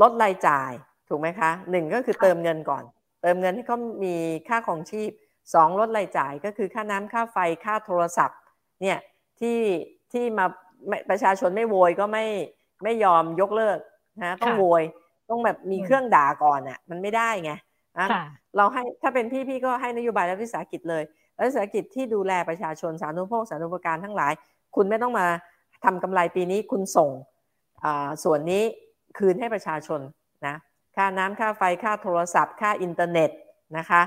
[0.00, 0.72] ลดรายจ่าย
[1.08, 2.84] ถูกไหมคะหนึ่งก็คือเติมเงินก่อน
[3.22, 4.14] เติมเงินให้เขามี
[4.48, 5.10] ค่าของชีพ
[5.54, 8.38] สองลดรายจ่ายก็คือค่าน้ำค่าไฟค่าโทรศัพท์
[8.82, 8.98] เนี่ย
[9.40, 9.58] ที่
[10.12, 10.46] ที่มา
[11.10, 12.26] ประชาชนไม่โวยก็ไม่
[12.82, 13.78] ไม่ยอมยกเลิก
[14.22, 14.82] นะต้องโวย
[15.30, 17.52] ต้องแบบมีเครื่องด่าก่อนอะมันไม่ได้ไง
[18.56, 21.02] เราให้ถ้าเป็นพี่พี่ก็ให้นโยบายรัฐวิสาหกิจเลย
[21.42, 24.32] รัฐวิสาหกิจที่ดูแลประชาชนสาธารณูปโภคสาธารณูปการทั้งหลาย
[24.76, 25.26] คุณไม่ต้องมา
[25.84, 27.10] ทำกำไรปีนี้คุณส่ง
[28.24, 28.62] ส่วนนี้
[29.18, 30.00] คืนให้ประชาชน
[30.46, 30.56] นะ
[30.96, 33.30] ค่าน้ำค่าไฟค่าโทรศัพท์ ค่าอินเทอร์เน็ต
[33.78, 34.02] นะคะ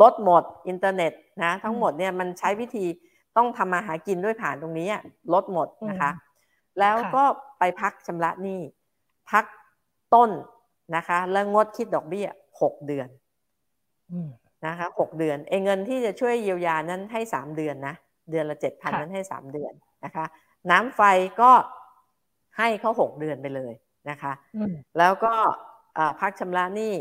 [0.00, 1.12] ลดหมดอินเทอร์เน็ต
[1.42, 2.86] นะทั้งหมดเนี่ยมันใช้วิธี
[3.36, 4.88] ต้องทำมาหากินด้วยผ่านตรงนี้
[5.32, 6.10] ลดหมดนะคะ
[6.80, 7.24] แล้วก็
[7.58, 8.60] ไปพักชำระหนี้
[9.30, 9.44] พัก
[10.14, 10.30] ต้น
[10.96, 12.28] นะคะ แล้วงดคิดดอกเบี้ย
[12.60, 13.08] หกเดือน
[14.66, 17.94] นะคะหกเดือนเอเงินที่จะช่วยเยียวยานั้นให้สามเดือนนะ
[18.30, 19.72] เดือนละเจ็ดพันนั้นให้สามเดือน
[20.04, 20.24] นะคะ
[20.70, 21.02] น้ำไฟ
[21.40, 21.52] ก็
[22.58, 23.72] ให้เขาหกเดือนไปเลย
[24.10, 24.32] นะคะ
[24.98, 25.34] แล้วก็
[26.20, 26.94] พักชำระหนี้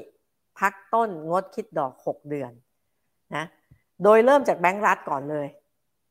[0.59, 2.51] พักต้นงดคิดดอกหกเดือน
[3.35, 3.45] นะ
[4.03, 5.47] โดยเริ่มจากแบงก์รัฐก่อนเลย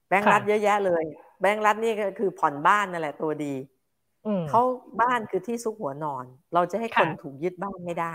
[0.09, 1.05] แบงก์รัฐเยอะแยะเลย
[1.41, 3.55] แบงก์รัฐนี่ก็คือผ่อนบ้านนั่นแหละตัวดี
[4.51, 4.63] เขา
[5.01, 6.25] บ้านคือที่ซุกหัวนอน
[6.55, 8.15] เราจะให้คนถูกยึดบ้านไม่ได้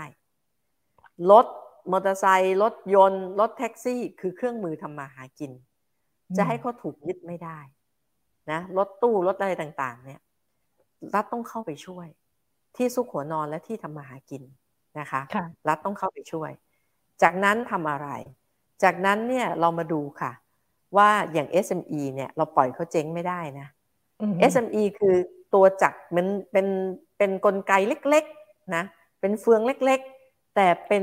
[1.30, 1.46] รถ
[1.90, 5.52] มอเตอร์ไซค์รถยนต์ รถแท็กซี่ คือเครื่องมือทำมาหากิน
[6.36, 7.58] จะให้เขาถูกยึดไม่ได้
[8.50, 10.20] นะรถตู้รถอะไรต่างๆ เนี่ย
[11.14, 12.06] รัฐต้องเข้าไปช่วย
[12.76, 14.42] ที่ซุกหัวนอนและที่ทำมาหากิน
[14.98, 15.20] นะคะ
[15.68, 16.50] รัฐต้องเข้าไปช่วย
[17.22, 18.08] จากนั้นทำอะไร
[18.82, 20.32] จากนั้นเนี่ยเรามาดูค่ะ
[20.96, 23.68] ว่าอย่าง SME เนี่ยเราปล่อยเขาเจ๊งไม่ได้นะ
[24.52, 25.14] SME คือ
[25.54, 26.66] ตัวจักรมันเป็น
[27.18, 27.72] เป็นนกลไก
[28.08, 28.84] เล็กๆนะ
[29.20, 31.02] เป็นเฟืองเล็กๆ แต่เป็น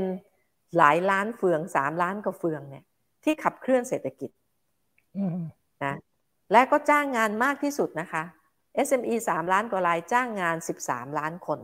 [0.78, 2.84] หลายล้านเฟืองสามล้านกว่าเฟืองเนี่ย
[3.24, 4.30] ที่ขับเคลื่อนเศรษฐกิจ
[5.84, 5.94] นะ
[6.52, 8.22] และก็จ้างงานมากที่สุดนะคะ
[8.86, 11.60] SME สามล้านกว่ารายจ้างงานสิบสามล้านคน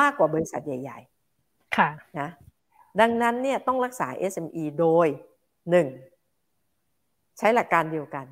[0.00, 0.98] มากกว่าบริษัทใหญ่
[1.38, 1.88] ๆ ค่ะ
[2.20, 2.30] นะ
[3.00, 5.06] ดังนั้นเนี่ยต้องรักษา SME โดย
[6.62, 7.38] 1.
[7.38, 8.26] ใช้หลักการเดียวกัน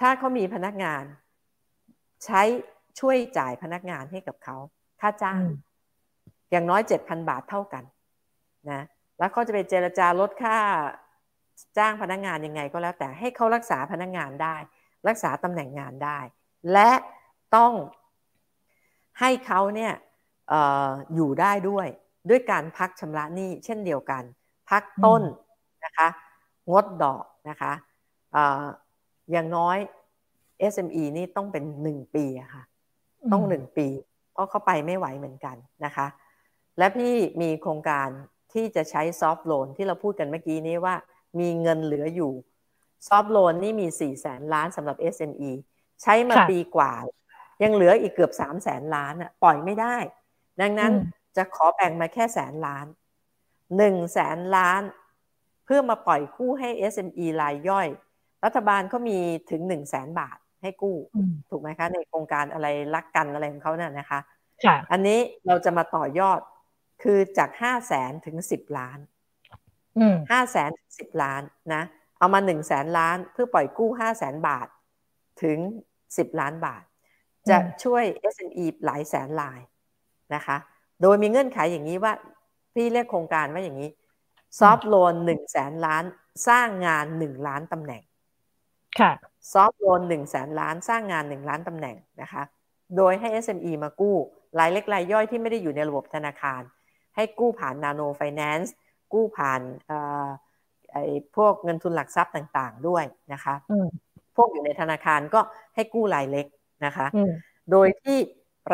[0.00, 1.04] ถ้าเขามีพนักงาน
[2.24, 2.42] ใช้
[3.00, 4.56] ช่วยจ่ายพนักงานให้กับเขา
[5.00, 5.40] ค่าจ้าง
[6.50, 7.84] อย่างน้อย7,000บาทเท่ากัน
[8.70, 8.82] นะ
[9.18, 10.58] แล้วเขาจะไปเจรจาลดค่า
[11.78, 14.56] จ้างพนักงานยังไงก็แล้ว แต่ให้เขารักษาพนักงานได้
[15.08, 16.18] รักษาตำแหน่งงานได้
[16.72, 16.90] และ
[17.56, 17.72] ต้อง
[19.20, 19.92] ให้เขาเนี่ย
[20.52, 20.54] อ
[20.88, 21.86] ออยู่ได้ด้วย
[22.28, 24.22] ด้วยการพักชำระหนี้เช่นเดียวกัน
[24.70, 25.22] พักต้น
[25.84, 26.08] นะคะ
[26.72, 27.72] งดดอกนะคะ
[29.30, 29.76] อย่างน้อย
[30.72, 32.64] SME นี่ต้องเป็นหนึ่งปีอะค่ะ
[33.32, 33.86] ต้องหนึ่งปี
[34.32, 36.06] เพราะเขาไปไม่ไหวเหมือนกันนะคะ
[36.78, 38.08] และพี่มีโครงการ
[38.52, 40.94] ที่จะใช้ซอฟท์โลนที่เราพูดกันเมื่อกี้นี้ว่า
[41.40, 42.32] มีเงินเหลืออยู่
[43.08, 45.50] ซอฟท์โลนนี่มี4ี่แสนล้านสำหรับ SME
[46.02, 46.92] ใช้มาปีกว่า
[47.62, 49.96] ยังเหลืออีกเกือบ3 0 0แสนล้านอะปล่อยไม่ได้
[50.60, 50.92] ดังนั้น
[51.36, 52.86] จะขอแบ่งมาแค่แสนล้าน
[53.76, 54.82] หนึ่งแสนล้าน
[55.64, 57.88] เพื่อมาปล่อยกู้ให้ SME รายย่อย
[58.44, 59.18] รัฐบาลเขามี
[59.50, 60.96] ถึงหนึ่งแสนบาทให้กู้
[61.50, 64.20] ถูกไหมคะ ในโครงการอะไรรักกันอะไรของเขาเนี่ยนะคะ
[64.92, 66.40] อันนี้เราจะมาต่อยอด
[67.02, 68.98] คือจากห้าแสนถึงสิบล้าน
[70.30, 71.42] ห้าแสนถึงสิบล้าน
[71.74, 71.82] นะ
[72.18, 74.68] เอามาหนึ่งแสนล้านเพื่อปล่อยกู้ห้าแสนบาท
[75.42, 75.58] ถึง
[76.18, 76.82] สิบล้านบาท
[77.50, 78.04] จะช่วย
[78.34, 79.60] SME หลายแสนลาย
[80.34, 80.56] นะคะ
[81.02, 82.12] โดยมีเงื่อนไขอย่างนี้ว่า
[82.74, 83.90] พี่เรียกโครงการว่าอย่างนี้
[84.58, 86.04] ซอฟท์โลนหนึ่งแสนล้าน
[86.48, 88.02] สร้างงานหนึ่งล้านตำแหน่ง
[89.00, 89.12] ค่ะ
[89.52, 92.42] ซอฟท์โลนหนึ่งแสนล้านสร้างงานหนึ่งล้านตำแหน่งนะคะ
[92.96, 94.16] โดยให้ SME มากู้
[94.58, 96.62] รายเล็กรายย่อยที่ไม่ได้อยู่ในระบบธนาคาร
[97.18, 98.74] ให้กู้ผ่านนาโนไฟแนนซ์
[99.12, 99.60] กู้ผ่าน
[100.92, 101.04] ไอ้
[101.36, 103.54] พวกเงินทุนหลักทรัพย์ต่างๆด้วยนะคะ
[104.36, 105.40] พวกอยู่ในธนาคารก็
[105.74, 106.46] ให้กู้รายเล็ก
[106.84, 107.06] นะคะ
[107.70, 108.18] โดยที่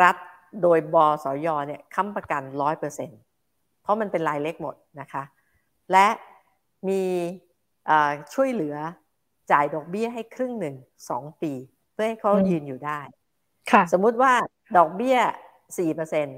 [0.01, 0.15] รัฐ
[0.61, 3.09] โดยบสยเนี่ยค้ำประกันร้อยเปอร์เซ็น
[3.81, 5.23] เพราะมันเป็นรายเล็กหมดนะคะ
[5.91, 6.07] และ
[6.89, 7.03] มี
[8.33, 8.75] ช่วยเหลือ
[9.51, 10.75] จ่ายดอกเบี้ยให้ครึ่งหนึ่ง
[11.09, 11.53] สองปี
[11.93, 12.99] เพื่อให้เขายืนอยู่ได้
[13.93, 14.33] สมมุติว่า
[14.77, 15.17] ดอกเบี้ย
[15.77, 16.31] สี่เปอร์เซ็นต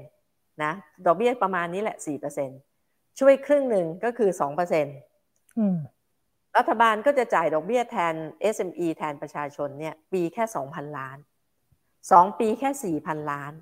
[0.62, 0.72] นะ
[1.06, 2.50] ดอกเบี้ยประมาณนี้แหละสี่เปอร์เซ็น
[3.18, 4.86] ช่วยครึ่งหนึ่งก็คือสองเปอร์เซ็น
[6.56, 8.14] รัฐบาลก็จะจ่ายดอกเบี้ยแทน
[8.54, 11.18] SME แทนประชาชนเนี่ยปีแค่สองพันล้าน
[12.10, 13.52] สองปีแค่สี่พันล้าน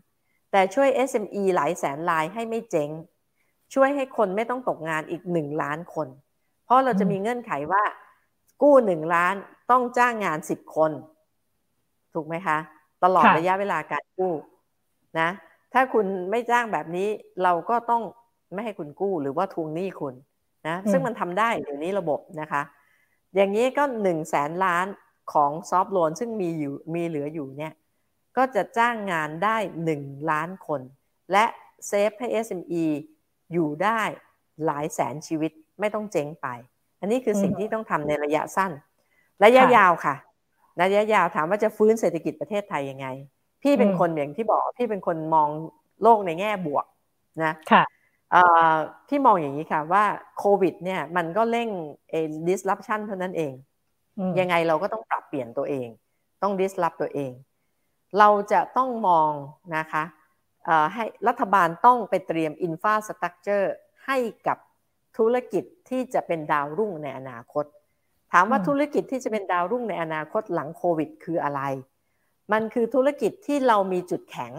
[0.52, 2.90] แต่ช่วย SME หลายแสนรายให้ไม่เจ๊ง
[3.74, 6.09] ช่วยให้คนไม่ต้องตกงานอีกหนึ่งล้านคน
[6.64, 7.82] เพราะเราจะมีเงื่อนไขว่า
[8.62, 9.35] กู้หนึ่งล้าน
[9.70, 10.93] ต้องจ้างงานสิบคน
[12.14, 12.59] ถูกไหมคะ
[13.05, 14.32] ตลอดระยะเวลาการกู้
[15.20, 15.28] นะ
[15.78, 17.09] ถ้าคุณไม่จ้างแบบนี้
[17.43, 18.03] เราก็ต้อง
[18.55, 20.15] ไม่ให้คุณกู้หรือว่าทวงหนี้คุณ
[20.69, 22.62] นะซึ่งมันทำได้เดี๋ยวนี้ระบบนะคะ
[23.35, 24.86] อย่างนี้ก็หนึ่งแสนล้าน
[25.32, 27.73] ของซอฟท์โลนซึ่งมีอยู่มีเหลืออยู่เนี่ย
[28.36, 30.81] ก็จะจ้างงานได้หนึ่งล้านคน
[31.32, 31.44] และ
[31.86, 32.85] เซฟให้ SME
[33.53, 34.01] อยู่ได้
[34.65, 36.47] หลายแสนชีวิตไม่ต้องเจ๊งไป
[37.01, 38.73] อันนี้คือสิ่งที่ต้องทำในระยะสั้น
[39.44, 40.15] ระยะยาวค่ะ
[40.82, 43.07] ระยะยาวถามว่าจะฟื้นเศรษฐกิจประเทศไทยยังไง
[43.66, 45.48] พี่เป็นคนอย่างที่บอกพี่เป็นคนมอง
[46.02, 46.86] โลกในแง่บวก
[47.44, 47.84] นะค่ะ
[49.09, 50.05] พี่มองอย่างนี้ค่ะว่า
[50.38, 51.68] โควิด เนี่ย มันก็เร่ง
[52.10, 52.14] เอ
[52.48, 53.52] disruption เท่านั้นเอง
[54.38, 55.88] ยังไงเราก็ต้องปรับเปลี่ยนตัวเอง
[56.43, 57.32] ต้อง disrupt ตัวเอง
[58.18, 59.30] เราจะต้องมอง
[59.76, 60.05] นะคะ
[60.94, 63.66] ให้รัฐบาลต้องไปเตรียม infrastructure
[64.06, 64.59] ให้กับ
[65.18, 67.64] ธุรกิจที่จะเป็นดาวรุ่งในอนาคต
[68.32, 71.60] ถามว่าธุรกิจที่จะเป็นดาวรุ่งในอนาคตหลังโควิด คืออะไร
[72.52, 74.52] มันคือธุรกิจที่เรามีจุดแข็ง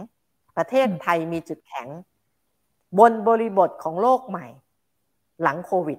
[0.56, 1.88] ประเทศไทยมีจุดแข็ง
[2.98, 4.46] บนบริบทของโลกใหม่
[5.42, 5.98] หลังโควิด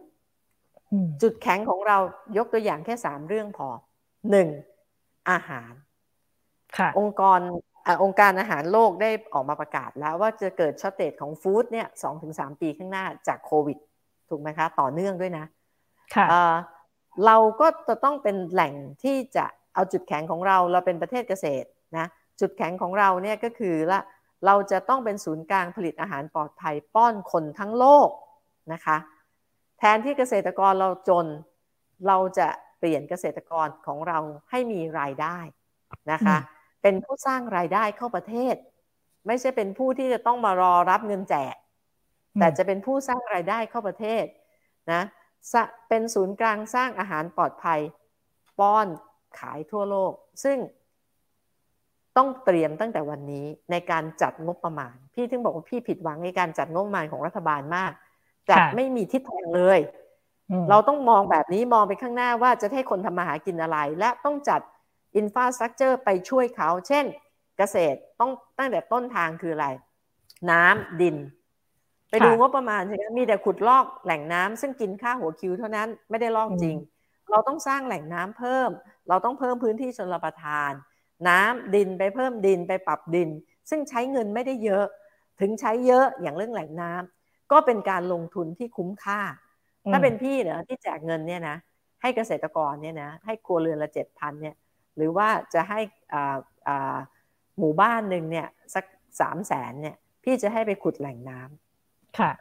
[1.21, 1.97] จุดแข็งของเรา
[2.37, 3.67] ยกตัวอย่างแค่สามเรื่องพอ
[4.31, 4.47] หนึ่ง
[5.29, 5.71] อาหาร
[6.99, 7.39] องค์กร
[7.87, 13.77] อองค์การอาหารโลกได้ออกมาประกาศแล้วว่าจะเกิดช็อตเตจของฟู้ดเนี่ยสองถึงสามปีข้างหน้าจากโควิด
[14.29, 15.45] ถูกไหมคะ ต่อเนื่องด้วยนะ
[16.15, 16.27] ค่ะ
[17.25, 21.67] เราก็จะต้องเป็นแหล่งที่จะเอาจุดแข็งของเรา เราเป็นประเทศเกษตร
[21.97, 22.05] นะ
[22.39, 23.99] จุดแข็งของเราเนี่ยก็คือละ
[24.45, 28.09] เราจะต้องเป็นศูนย์กลางผลิตอาหารปลอดภัยป้อนคนทั้งโลก
[28.73, 28.97] นะคะ
[29.79, 31.25] แทนที่เกษตรกรเราจน
[32.07, 32.47] เราจะ
[32.79, 35.37] เปลี่ยนเกษตรกรของเราให้มีรายได้
[36.11, 36.37] นะคะ
[36.81, 38.55] เป็นผู้สร้างรายได้เข้าประเทศ
[39.27, 41.55] ไม่ใช่เป็นผู้ที่จะต้องมารอรับเงินแจก
[42.39, 44.25] แต่จะเป็นผู้สร้างรายได้เข้าประเทศ
[44.91, 45.01] นะ
[45.89, 47.79] เป็นศูนย์กลางสร้างอาหารปลอดภัย
[48.59, 48.87] ป้อน
[49.39, 50.13] ขายทั่วโลก
[50.43, 50.57] ซึ่ง
[52.17, 57.91] ต้องเตรียมตั้งแต่วันนี้ในการจัดงบประมาณ พี่ถึงบอกว่าพี่ผิดหวังในการจัดงบประมาณของรัฐบาลมาก
[58.49, 59.79] จัดไม่มีทิศทางเลย
[60.69, 64.61] เราต้องมองแบบนี้มองไปข้างหน้าว่าจะให้คนทำมาหากินอะไร และต้องจัด
[65.15, 67.05] อินฟาสตรักเจอร์ไปช่วยเขา เช่น
[67.57, 69.67] เกษตรต้องตั้งแต่ต้นทางคืออะไร
[70.51, 71.15] น้ำดิน
[72.09, 76.77] ไปดูงบประมาณใช่ไหมมีแต่ขุดลอกแหล่งน้ำซึ่งกินค่าหัวคิวเท่านั้นไม่ได้ลอกจริง
[77.31, 78.69] เราต้องสร้างแหล่งน้ำเพิ่ม
[79.09, 80.71] เราต้องเพิ่มพื้นที่ชนรับประทาน
[81.27, 83.29] น้ำดินไปเพิ่มดินไปปรับดิน
[83.69, 84.85] ซึ่งใช้เงินไม่ได้เยอะ
[85.39, 89.21] ถึงใช้เยอะอย่างเรื่องแหล่งน้ำก็เป็นการลงทุนที่คุ้มค่า
[89.91, 91.57] ถ้าเป็นพี่เนอะที่แจกเงินเนี่ยนะ
[92.01, 94.55] ให้เกษตรกรเนี่ยนะให้ครัวเรือนละเจ็ดพันเนี่ย
[94.97, 95.79] หรือว่าจะให้
[96.13, 96.37] อ่า
[96.67, 96.97] อ่า
[97.59, 98.85] หมู่บ้านหนึ่งเนี่ยสัก
[99.21, 102.31] สามแสนเนี่ยพี่จะให้ไปขุดแหล่งน้ำค่ะ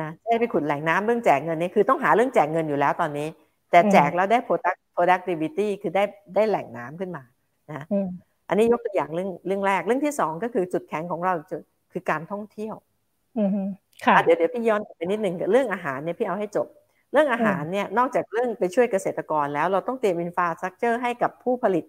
[0.00, 3.28] นะให้ไปขุดแหล่งน้ำเรื่องแจกเงินนี่คือต้องหาเรื่องแจกเงินอยู่แล้วตอนนี้
[3.70, 6.04] แต่แจกแล้วได้ product productivity คือได้
[6.34, 7.22] ได้แหล่งน้ำขึ้นมา
[7.70, 7.86] นะ
[8.48, 11.62] อันนี้ยกตัวอย่างเรื่องเรื่องแรก เรื่องที่สองก็คือจุดแข็งของเราจุด
[11.92, 12.74] คือการท่องเที่ยว
[14.06, 16.66] ค่ะเดี๋ยวเดี๋ยวพี่ย้อนไปนิดหนึ่งเรื่องอาหารเนี่ยพี่เอาให้จบ
[17.12, 21.84] เรื่องอาหารเนี่ยนอกจากเรื่องไปช่วยเกษตรกรแล้วเราต้องเตรียมอินฟาสตรักเจอร์ให้กับผู้ผลิต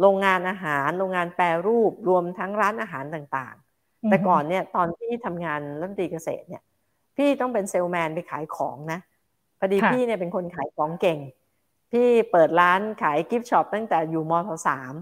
[0.00, 6.62] โรงงานอาหาร โรงงานแปรรูปรวมทั้งร้านอาหารต่างๆ แต่ก่อนเนี่ยตอนที่ทำงานรัฐมนตรีเกษตรเนี่ย
[7.16, 9.00] พี่ต้องเป็นเซลแมนไปขายของนะ
[9.58, 11.18] พอดีพี่เนี่ยเป็นคนขายของเก่ง
[11.92, 14.92] พี่เปิดร้านขายกิฟต์ช็อปตั้งแต่อยู่มศสาม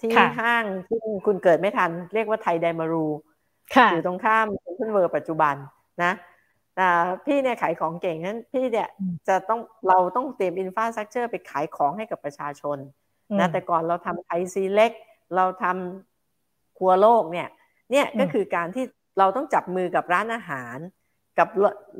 [0.00, 0.10] ที่
[0.40, 3.06] ห้างที่คุณเกิดไม่ทัน เรียกว่าไทยไดมารู
[3.92, 5.54] อยู่ตรงข้ามเซ็นทรัลเวิลด์ปัจจุบัน
[6.02, 6.12] นะ
[6.76, 6.88] แต่
[7.26, 8.88] พี่เนี่ยขายของเก่งนั้นพี่เนี่ย
[9.28, 12.78] จะต้องเราต้องเตรียม infrastructure ไปขายของให้กับประชาชน
[13.40, 14.92] นะแต่ก่อนเราทำ Thai Select
[15.36, 17.48] เราทำครัวโลกเนี่ย
[17.90, 18.84] เนี่ยก็คือการที่
[19.18, 20.76] เราต้องจับมือกับร้านอาหาร
[21.38, 21.48] กับ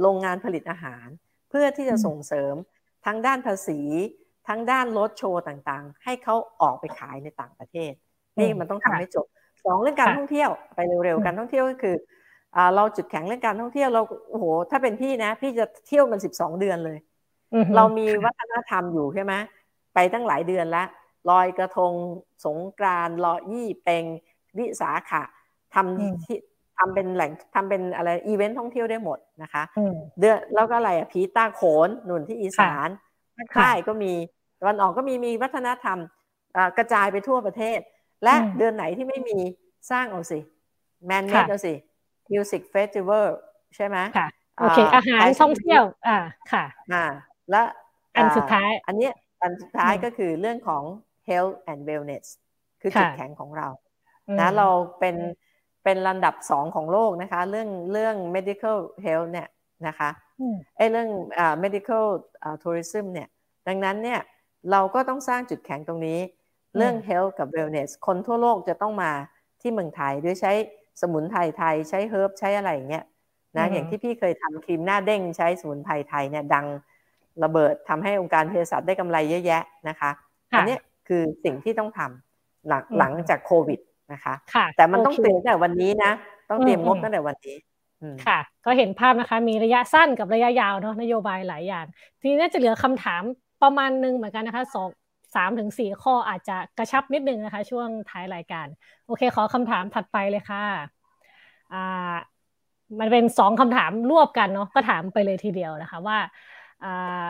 [0.01, 1.07] โรงงานผลิตอาหาร
[1.51, 2.55] เพื่อที่จะส่งเสริม
[3.05, 3.81] ทั้งด้านภาษี
[4.49, 7.93] ทั้งด้านรถโชว์ต่างๆ ให้เขาออกไปขายในต่างประเทศ
[8.41, 9.27] นี่มันต้องทำให้จบ
[9.65, 11.97] สองเรื่องการท่องเที่ยวไปเร็วๆการท่องเที่ยวก็คือ
[12.75, 16.99] เราจุดแข็งเรื่องการท่องเที่ยวเราโอ้โหถ้าเป็นพี่นะ พี่จะเที่ยวมันสิบสองเดือนเลย
[17.77, 19.33] เรามีวัฒนธรรมอยู่ใช่ไหม
[19.95, 20.87] ไปตั้งหลายเดือนแล้ว
[21.31, 21.93] ลอยกระทง
[22.45, 24.05] สงกรานต์ลอยยี่เป็ง
[24.59, 25.23] วิสาขะ
[25.75, 26.37] ทำที่
[26.79, 29.63] ทำเป็นแหล่งทำเป็นอะไรอีเวนต์ท่องเที่ยวได้หมดนะคะ
[30.21, 32.89] เดือนแล้วก็อะไรอะผีตาโขนหนุนที่อีสาน
[33.57, 34.13] ใต้ก็มี
[34.61, 35.99] ตะวันออกก็มีมีวัฒนธรรม
[36.79, 37.79] กระจายไปทั่วประเทศ
[38.25, 39.39] และเดือนไหนที่ไม่มี
[39.91, 40.41] สร้างเอาสิ
[41.07, 41.75] man-made เอาสิ
[42.33, 43.27] music festival
[43.77, 46.19] ใช่ไหมค่ะโอเค อาหารท่องเที่ยว อ่า
[46.53, 47.05] ค่ะอ่า
[47.51, 47.63] และ
[48.17, 49.11] อันสุดท้าย อันนี้
[49.43, 50.83] อันสุดท้ายก็คือเรื่องของ
[51.29, 52.27] health and wellness
[52.81, 53.69] คือจุดแข็งของเรา
[54.41, 54.69] นะ เรา
[54.99, 55.17] เป็น
[55.85, 59.49] เป็นลำดับสองของโลกนะคะ เรื่องเรื่อง medical health เนี่ย
[59.87, 60.09] นะคะ
[60.77, 61.09] ไอ้เรื่อง
[61.39, 62.05] อ่า medical
[62.43, 63.29] อ่า tourism เนี่ย
[63.69, 64.21] ดังนั้นเนี่ย
[64.71, 66.19] เราก็ต้องสร้างจุดแข็งตรงนี้
[66.77, 69.13] เรื่อง health กับ wellness คนทั่วโลกจะต้องมา
[69.61, 70.53] ที่เมืองไทยด้วยใช้
[71.01, 73.05] สมุนไพรไทยใช้เฮิร์บใช้อะไรอย่างเงี้ย
[73.57, 76.67] นะอย่างที่พี่เคยทำครีมหน้าเด้งใช้สมุนไพรไทยเนี่ยดัง
[77.45, 80.11] ระเบิดทำให้องค์การเภสัชได้กำไรเยอะแยะนะคะ
[80.57, 80.77] อันนี้
[81.09, 83.81] คือสิ่งที่ต้องทำหลังหลังจากโควิด
[84.13, 84.35] นะคะ
[84.77, 86.13] แต่มันต้องเตรียมตั้งแต่วันนี้นะ
[86.51, 87.57] ต้องเตรียมงบตั้งแต่วันนี้
[88.27, 91.87] ค่ะ ก็เห็นภาพนะคะ มีระยะสั้นกับระยะยาวเนาะนโยบายหลายอย่าง
[92.21, 93.23] ทีนี้จะเหลือคำถาม
[93.63, 94.89] ประมาณนึงเหมือนกันนะคะสอง
[95.35, 98.67] สามถึงสี่ข้ออาจจะกระชับนิดนึงนะคะ ช่วงท้ายรายการ
[99.07, 100.65] โอเค ขอคำถามถัดไปเลยค่ะ
[101.73, 102.15] อ่า
[103.01, 106.19] มันเป็นสองคำถามรวบกันเนาะก็ถามไปเลยทีเดียวนะคะว่า
[106.85, 107.27] อ่า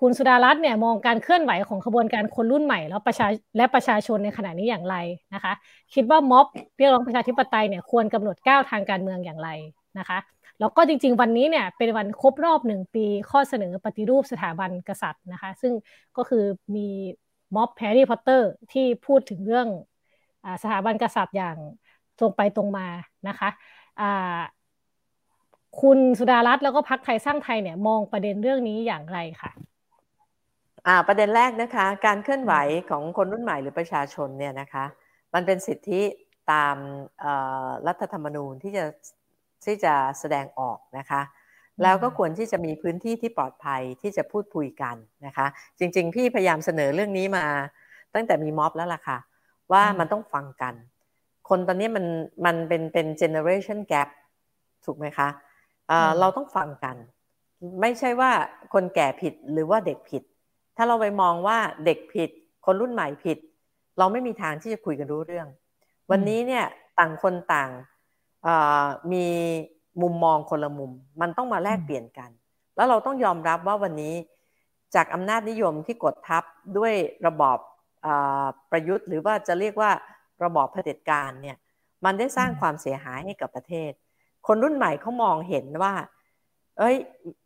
[0.00, 3.26] คุณสุดารัตน์เนี่ยมองการเคลื่อนไหวของขบวนการคนรุ่นใหม่ แล้วประชา
[3.56, 4.96] และประชาชนในขณะนี้อย่างไร
[5.34, 5.52] นะคะ
[5.94, 6.46] คิดว่าม็อบ
[6.78, 9.48] เรียกร้องประชาธิปไตยเนี่ยควรกำหนดก้าวทางการเมืองอย่างไร
[9.98, 10.18] นะคะ
[10.60, 15.72] แล้วก็จริงๆ วันนี้เนี่ยเป็นวันครบรอบหนึ่งปีข้อเสนอปฏิรูปสถาบันกษัตริย์นะคะ ซึ่ง
[16.16, 16.44] ก็คือ
[16.76, 16.88] มี
[17.56, 19.68] ม็อบแฮร์รี่พอตเตอร์ที่พูดถึงเรื่อง
[20.44, 21.56] อสถาบันกษัตริย์อย่าง
[22.18, 22.86] ตรงไปตรงมา
[23.28, 23.48] นะคะ
[25.80, 29.50] คุณสุดารัตน์แล้วก็พักไทยสร้างไทยเนี่ยมองประเด็นเรื่องนี้อย่างไรคะ
[30.86, 32.54] อ่าประเด็นแรกนะคะ การเคลื่อนไหว
[32.90, 34.84] ของคนรุ่นใหม่หรือประชาชนเนี่ยนะคะ
[35.34, 36.00] มันเป็นสิทธิ
[36.52, 36.76] ตาม
[37.86, 38.84] รัฐธรรมนูญที่จะ
[39.64, 41.22] ที่จะแสดงออกนะคะ
[41.82, 45.46] แล้วก็ควรที่จะมีพื้นที่ที่ปลอดภัยที่จะพูดคุยกันนะคะ
[45.78, 47.44] จริง ๆ พี่พยายามเสนอเรื่องนี้มา
[48.14, 49.18] ตั้งแต่มีม็อบแล้วล่ะค่ะ
[49.72, 50.74] ว่ามันต้องฟังกัน
[51.48, 52.06] คนตอนนี้มัน
[52.46, 54.08] มันเป็นเป็น generation gap
[54.84, 55.28] ถูกไหมคะ
[56.20, 56.96] เราต้องฟังกัน
[57.80, 58.30] ไม่ใช่ว่า
[58.74, 60.22] คนแก่ผิดหรือว่าเด็กผิด
[60.76, 62.30] ถ้าเราไปมองว่าเด็กผิด
[62.66, 63.38] คนรุ่นใหม่ผิด
[63.98, 65.48] เราไม่มีทางที่จะคุยกันรู้เรื่อง
[66.10, 66.64] วันนี้เนี่ย
[66.98, 67.70] ต่างคนต่าง
[69.12, 69.26] มี
[70.02, 72.30] มุมมองคนละมุม มันต้องมาแลกเปลี่ยนกัน
[72.76, 74.14] แล้วเราต้องยอมรับว่าวันนี้
[74.94, 76.44] จากอำนาจนิยมที่กดทับ
[76.78, 76.94] ด้วย
[77.26, 77.58] ระบอบ
[78.70, 79.90] ประยุทธ์ หรือว่าจะเรียกว่า
[80.44, 81.56] ระบอบเผด็จการเนี่ย
[82.04, 83.90] มันได้สร้างความเสียหายให้กับประเทศ
[84.46, 85.94] คนรุ่นใหม่เขามองเห็นว่า
[86.78, 86.96] เอ้ย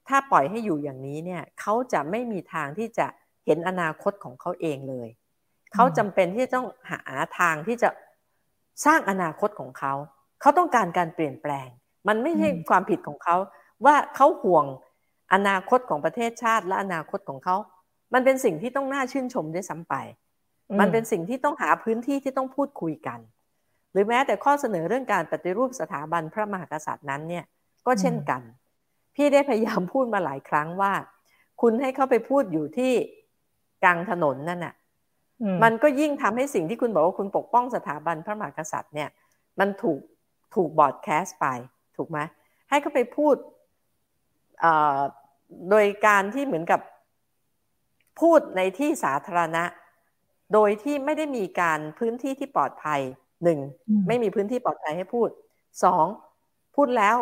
[0.08, 3.06] ถ้าปล่อยให้อยู่อย่างนี้เนี่ยเขาจะไม่มีทางที่จะ
[3.46, 5.08] เห็นอนาคตของเขาเองเลย
[5.74, 7.88] เขาจำเป็นที่จะต้องหาทางที่จะ
[8.84, 9.94] สร้างอนาคตของเขา
[10.46, 11.68] เขาต้องการการเปลี่ยนแปลง
[12.08, 13.36] มันไม่ใช่ความผิดของเขา
[13.84, 14.64] ว่าเขาห่วง
[15.34, 17.56] อนาคตของประเทศชาติและอนาคตของเขา
[18.14, 19.94] มันเป็นสิ่งที่ต้องน่าชื่นชมด้วยซ้ำไป
[20.80, 23.18] มันเป็นสิ่งที่ต้องหาพื้นที่ที่ต้องพูดคุยกัน
[23.92, 27.44] หรือแม้แต่ข้อเสนอเรื่องการปฏิรูปสถาบันพระมหากษัตริย์นั้นเนี่ย
[27.86, 28.42] ก็เช่นกัน
[29.14, 30.92] พี่ได้พยายามพูดมาหลายครั้งว่า
[31.60, 32.92] คุณให้เขาไปพูดอยู่ที่
[33.84, 34.74] กลางถนนนั่นน่ะ
[35.62, 39.08] มันก็ยิ่งทำให้สิ่งที่คุณบอกว่าคุณปกป้องสถาบันพระมหากษัตริย์เนี่ย
[39.60, 40.00] มันถูก
[40.56, 41.46] ถูกบอดแคสต์ไป
[41.96, 42.18] ถูกไหม
[42.70, 43.36] ให้เขาไปพูด
[45.70, 46.80] โดยการที่เหมือนกับ
[48.20, 49.64] พูดในที่สาธารณะ
[50.54, 53.00] โดยที่ไม่ได้มีการพื้นที่ที่ปลอดภัย
[53.44, 53.58] หนึ่ง
[54.08, 55.28] ไม่มีพื้นที่ปลอดภัยให้พูด
[55.84, 56.06] สอง
[56.76, 57.16] พูดแล้ว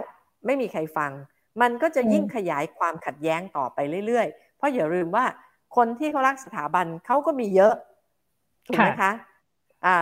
[0.47, 1.12] ไม่มีใครฟัง
[1.61, 5.24] มันก็จะยิ่งขยายความขัดแย้งต่อไปเรื่อยๆ เพราะอย่าลืมว่า
[5.77, 7.74] คนที่เขารักสถาบันเขาก็มีเยอะ
[8.66, 9.12] ถูกไหมคะ
[9.86, 9.97] อ่า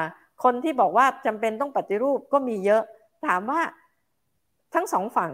[0.44, 2.82] คนที่บอกว่าจำเป็นต้องปฏิรูปก็มีเยอะ
[3.26, 3.60] ถามว่า
[4.74, 5.32] ทั้งสองฝั่ง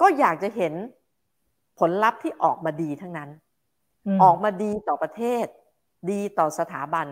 [0.00, 0.74] ก็อยากจะเห็น
[1.78, 3.30] ผลลัพธ์ที่ออกมาดีทั้งนั้น
[4.22, 5.46] ออกมาดีต่อประเทศ
[6.10, 7.06] ดีต่อสถาบัน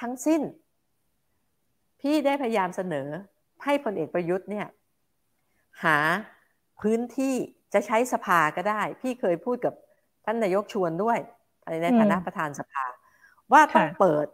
[0.00, 0.42] ทั้งสิ้น
[2.00, 3.08] พี่ได้พยายามเสนอ
[3.64, 4.66] ให้พลเอกประยุทธ์เนี่ย
[5.84, 5.98] หา
[6.80, 7.34] พื้นที่
[7.74, 9.74] จะใช้สภาก็ได้ พี่เคยพูดกับ
[10.24, 11.18] ท่านนายกชวนด้วย
[11.82, 12.84] ในฐานะประธานสภา
[13.52, 14.26] ว่าต้องเปิด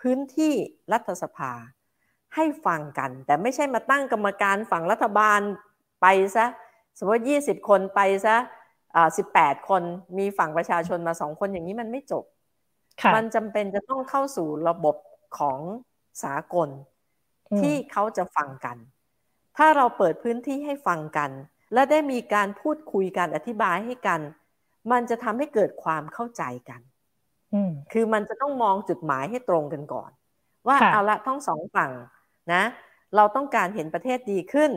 [0.00, 0.52] พื้นที่
[0.92, 1.52] รัฐสภา
[2.36, 5.40] ให้ฟังกัน แต่ไม่ใช่มาตั้งกรรมการฝั่งรัฐบาล
[6.00, 6.06] ไป
[6.36, 6.46] ซะ
[6.98, 8.36] สมมติยี่สิบคนไปซะ
[9.16, 9.82] สิบแปดคน
[10.18, 12.24] มีฝั่งประชาชนมาสองคนอย่างนี้มันไม่จบ
[13.14, 14.96] มันจำเป็นจะต้องเข้าสู่ระบบ
[15.38, 15.58] ของ
[16.22, 16.68] สากล
[17.60, 18.76] ที่เขาจะฟังกัน
[19.56, 21.30] ถ้าเราเปิดพื้นที่ให้ฟังกัน
[21.72, 24.20] และได้มีการพูดคุยกันอธิบายให้กัน
[24.92, 26.80] มันจะทำให้เกิดความเข้าใจกัน
[27.92, 30.10] คือมันจะต้องมองจุดหมายให้ตรงกันก่อน
[30.66, 31.90] ว่าเอาละทั้งสองฝั่ง
[32.52, 32.62] นะ
[33.16, 34.70] เราต้องการเห็นประเทศดีขึ้น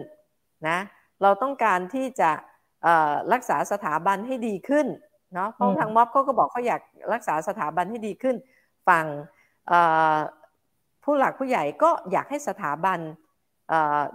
[0.68, 0.78] นะ
[1.24, 2.32] เราต้องการที่จะ
[3.34, 4.88] รักษาสถาบันให้ดีขึ้น
[5.34, 6.82] เนาะเพราะทางม็อบเขาก็บอกเขาอยาก
[7.14, 8.36] รักษาสถาบันให้ดีขึ้น
[8.88, 9.06] ฝั่ง
[11.04, 13.00] ผู้หลักผู้ใหญ่ก็อยากให้สถาบัน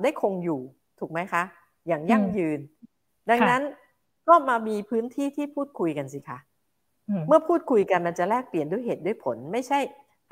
[0.03, 0.61] ได้คงอยู่
[0.99, 1.43] ถูกไหมคะ
[1.89, 2.59] อย่างยั่งยืน
[3.31, 3.63] ดังนั้น
[4.29, 6.39] ก็มามีพื้นที่ที่พูดคุยกันสิคะ
[7.29, 9.79] เมื่อพูดคุยกันมันจะแลกเปลี่ยนด้วยเหตุด้วยผล ไม่ใช่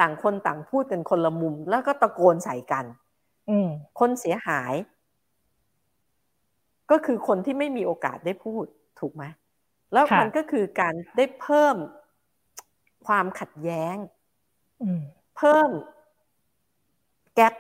[0.01, 3.01] ต่างคนต่างพูดกันคนละมุม แล้วก็ตะโกนใส่กันอืม
[4.01, 4.74] คนเสียหาย
[6.90, 8.64] ก็คือคนที่ไม่มีโอกาสได้พูด
[9.01, 9.24] ถูกไหม
[9.93, 11.77] แล้วค่ะมันก็คือการได้เพิ่ม
[13.06, 13.97] ความขัดแย้ง
[14.82, 15.01] อืม
[15.36, 15.69] เพิ่ม
[17.35, 17.55] แกลบ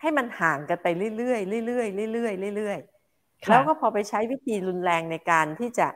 [0.00, 0.86] ให้มันห่างกันไป
[1.16, 5.88] เรื่อยๆเรื่อยๆเรื่อยๆเรื่อยๆค่ะแล้วก็พอไปใช้วิธีรุนแรงในการที่จะ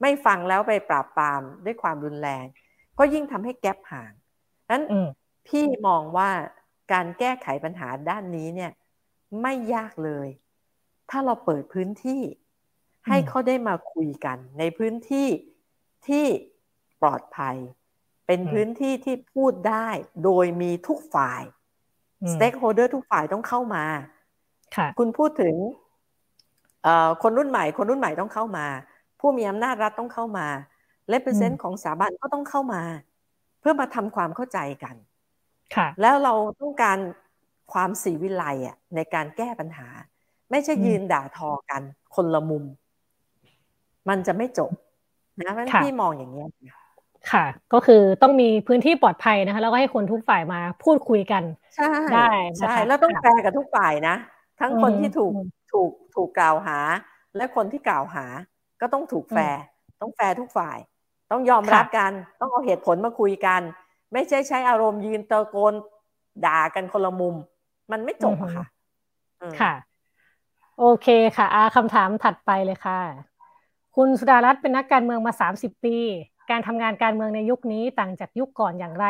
[0.00, 2.44] ไม่ฟังแล้วไปปราบปรามด้วยความรุนแรง
[2.98, 4.12] ก็ยิ่งทำให้แกลบห่าง
[4.70, 5.08] นั้นอืม
[5.48, 6.30] พี่มองว่า
[6.92, 8.72] การแก้ไขปัญหาด้านนี้เนี่ย
[9.42, 10.28] ไม่ยากเลย
[11.10, 12.22] ถ้าเราเปิดพื้นที่
[13.08, 15.28] ให้เขาได้มาคุยกัน ในพื้นที่
[16.06, 16.26] ที่
[17.02, 17.56] ปลอดภัย
[18.26, 19.88] เป็นอืมพื้นที่ที่พูดได้
[20.24, 21.42] โดยมีทุกฝ่าย
[22.22, 23.84] อืม stakeholder ทุกฝ่ายต้องเข้ามา
[24.76, 25.54] ค่ะคุณพูดถึง
[26.82, 28.66] เอ่อคนรุ่นใหม่ คนรุ่นใหม่ต้องเข้ามา
[29.20, 30.46] ผู้มีอำนาจรัฐต้องเข้ามา
[31.08, 32.82] เลเปอร์เซนอืต์มของสถาบันก็ต้องเข้ามา
[33.60, 34.96] เพื่อมาทำความเข้าใจกัน
[35.76, 36.98] ค่ะ แล้วเราต้องการ
[37.72, 39.88] ความศิวิไลซ์อะในการแก้ปัญหา
[40.50, 41.82] ไม่ใช่อืมยืนด่าทอกัน
[42.14, 42.64] คนละมุม
[44.08, 44.70] มันจะไม่จบ
[45.40, 46.48] นะเพราะฉะนั้นค่ะพี่มองอย่างนี้ย
[47.32, 51.42] ค่ะ ก็คือต้องมีพื้นที่ปลอดภัยนะคะ แล้วก็ให้คนทุกฝ่ายมาพูดคุยกัน
[51.76, 54.16] ใช่ได้นะคะใช่แล้วต้องค่ะแฟร์กับทุกฝ่ายนะ
[54.60, 56.78] ทั้งคนอืมที่ถูกอืมถูกถูกกล่าวหา
[57.36, 58.24] และคนที่กล่าวหา
[58.80, 59.60] ก็ต้องถูกแฟร์
[60.00, 60.78] ต้องแฟร์ทุกฝ่าย
[61.30, 63.60] ต้องยอมค่ะรับกัน ต้องเอาเหตุผลมาคุยกัน
[64.12, 65.74] ไม่ใช่ใช้อารมณ์ยืนตะโกน
[66.46, 67.34] ด่ากันคนละมุม
[67.92, 68.64] มันไม่จบอะค่ะ
[69.42, 69.72] อืมค่ะ
[70.78, 73.00] โอเคค่ะอาคำถามถัดไปเลยค่ะ
[73.96, 75.96] คุณสุดารัตน์เป็นนักการเมืองมาสามสิบปี
[76.50, 79.06] การทำงานการเมืองในยุคนี้ต่างจากยุคก่อนอย่างไร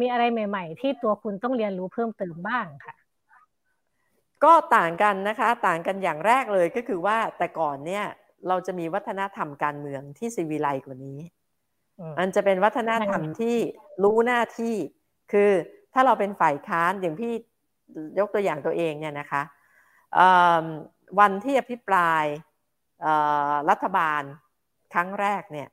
[0.00, 2.94] มีอะไรใหม่ ๆ ที่ตัวคุณต้องเรียนรู้เพิ่มเติมบ้างค่ะ
[4.44, 8.04] ก็ต่างกันนะคะ ต่างกันอย่างแรกเลยก็คือว่าแต่ก่อนเนี่ย
[8.48, 11.43] เราจะมีวัฒนธรรมการเมืองที่ซีวิไลกว่านี้อื
[12.10, 13.56] มมันจะเป็นวัฒนธรรมที่
[14.02, 14.76] รู้หน้าที่
[15.32, 15.50] คือ
[15.94, 17.32] ถ้าเราเป็นฝ่ายค้านอย่างพี่
[18.18, 19.42] ยกตัวอย่างตัวเองเนี่ยนะคะ
[20.14, 20.30] เอิ่
[20.62, 20.64] ม
[21.20, 22.24] วันที่อภิปราย
[23.00, 23.14] เอ่
[23.50, 24.22] อรัฐบาล
[24.94, 25.68] ครั้งแรกเนี่ย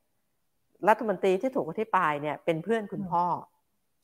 [0.88, 3.26] รัฐมนตรีที่ถูกอภิปรายเนี่ยเป็นเพื่อนคุณพ่อ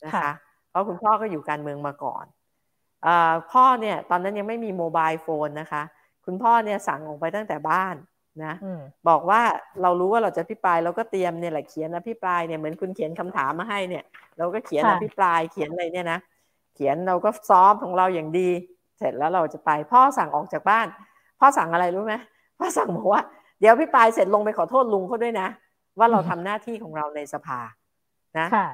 [0.04, 0.30] นะคะค่ะ
[0.70, 2.24] เพราะคุณพ่อก็อยู่การเมืองมาก่อน
[3.04, 5.82] เออพ่อเนี่ยตอนนั้นยังไม่มีโมบายโฟนนะคะ
[6.24, 7.96] คุณพ่อเนี่ยสั่งออกไปตั้งแต่บ้าน
[8.44, 9.40] นะอืมบอกว่า
[9.82, 14.04] เรารู้ว่าเราจะพิปรายเราก็เตรียมเนี่ยแหละเขียนอภิปรายเนี่ยเหมือนคุณเขียนคำถามมาให้เนี่ย
[14.38, 16.18] เราก็เขียนค่ะอภิปรายเขียนอะไรเนี่ยนะ
[16.74, 18.48] เขียนเราก็ซ้อมของเราอย่างดี
[18.98, 20.86] เสร็จแล้วเราจะไปพ่อสั่งออกจากบ้าน
[21.40, 22.14] พ่อสั่งอะไรรู้ไหม
[22.58, 23.22] พ่อสั่งบอกว่า
[23.60, 25.48] เดี๋ยวพิปรายเสร็จลงไปขอโทษลุงเขาด้วยนะ
[25.98, 27.60] ว่าเราทำหน้าที่ของเราในสภา
[28.38, 28.68] นะค่ะ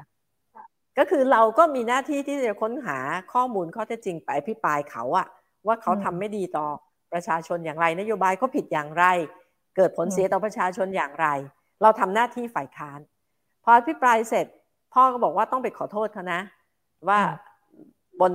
[0.97, 2.97] ก็คือเราก็มีหน้าที่ที่จะค้นหา
[3.33, 5.27] ข้อมูลข้อเท็จจริงไปอภิปรายเขาอะ
[5.67, 6.67] ว่าเขาอืมทำไม่ดีต่อ
[7.11, 9.05] ประชาชนอย่างไรนโยบายเขาผิดอย่างไร
[9.75, 11.27] เกิดผลอืมเสียต่อประชาชนอย่างไร
[11.81, 12.99] เราทำหน้าที่ฝ่ายค้าน
[13.63, 14.45] พออภิปรายเสร็จ
[14.93, 16.41] พ่อก็บอกว่าต้องไปขอโทษเขานะ
[17.09, 17.19] ว่า
[18.21, 18.31] บน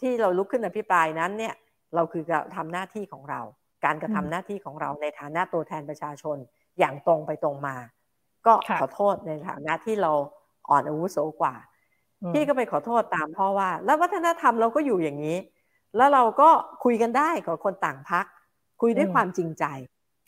[0.00, 1.54] ที่เราลุกขึ้นอภิปรายนั้นเนี่ย
[1.94, 3.40] เราคือการทำหน้าที่ของเรา
[3.84, 6.36] การกระทำหน้าที่ของเราในฐานะตัวแทนประชาชน
[6.78, 7.76] อย่างตรงไปตรงมา
[8.46, 10.12] ก็ค่ะขอโทษในฐานะที่เรา
[10.70, 11.54] อ่อนอาวุโสกว่า
[12.22, 15.38] อืมพี่ก็ไปขอโทษตามพ่อว่า แล้ววัฒนธรรมเราก็อยู่อย่างนี้
[15.96, 16.48] แล้วเราก็
[16.84, 18.26] คุยกันได้กับคนต่างพัก
[18.80, 19.64] คุยด้วยอืมความจริงใจ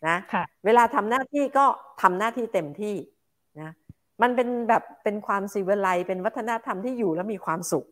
[0.09, 1.65] นะค่ะเวลาทำหน้าที่ก็
[2.03, 2.95] ทำหน้าที่เต็มที่
[3.61, 3.71] นะ
[4.23, 7.87] มันเป็นแบบเป็นความสิวิไลเป็นวัฒนธรรมที่อยู่แล้วมีความสุข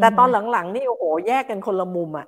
[0.00, 2.26] แต่ตอนหลังๆนี่โอ้โหแยกกันคนละมุมอะ่ะ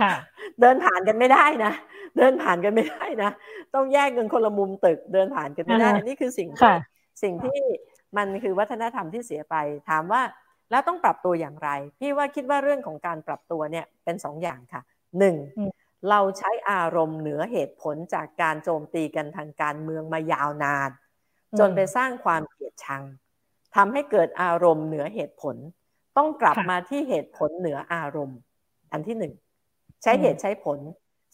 [0.00, 0.12] ค่ะ
[0.60, 1.72] เดินผ่านกันไม่ได้นะ
[2.16, 3.30] เดินผ่านกันไม่ได้นะ
[3.74, 6.76] ต้องแยกกันคนละมุมตึก เดินผ่านกันไม่ได้อ่าฮะนี่คือสิ่งที่ค่ะ
[7.22, 7.60] สิ่งที่
[8.16, 9.56] มันคือวัฒนธรรมที่เสียไป
[9.90, 10.22] ถามว่า
[10.70, 11.70] แล้วต้องปรับตัวอย่างไร
[12.00, 14.82] พี่ว่าคิดว่าเรื่องของการปรับตัวเนี่ยเป็นสองอย่างค่ะ
[15.18, 15.70] หนึ่งอืม
[16.10, 20.90] เราใช้อารมณ์เหนือเหตุผลจากการโจมตีกันทางการเมืองมายาวนาน
[21.58, 23.02] จนไปสร้างความเกลียดชัง
[23.76, 25.56] ทำให้เกิดอารมณ์เหนือเหตุผล
[26.16, 28.38] ต้องกลับค่ะมาที่เหตุผลเหนืออารมณ์
[28.92, 29.32] อันที่หนึ่ง
[30.02, 30.78] ใช้เหตุใช้ผล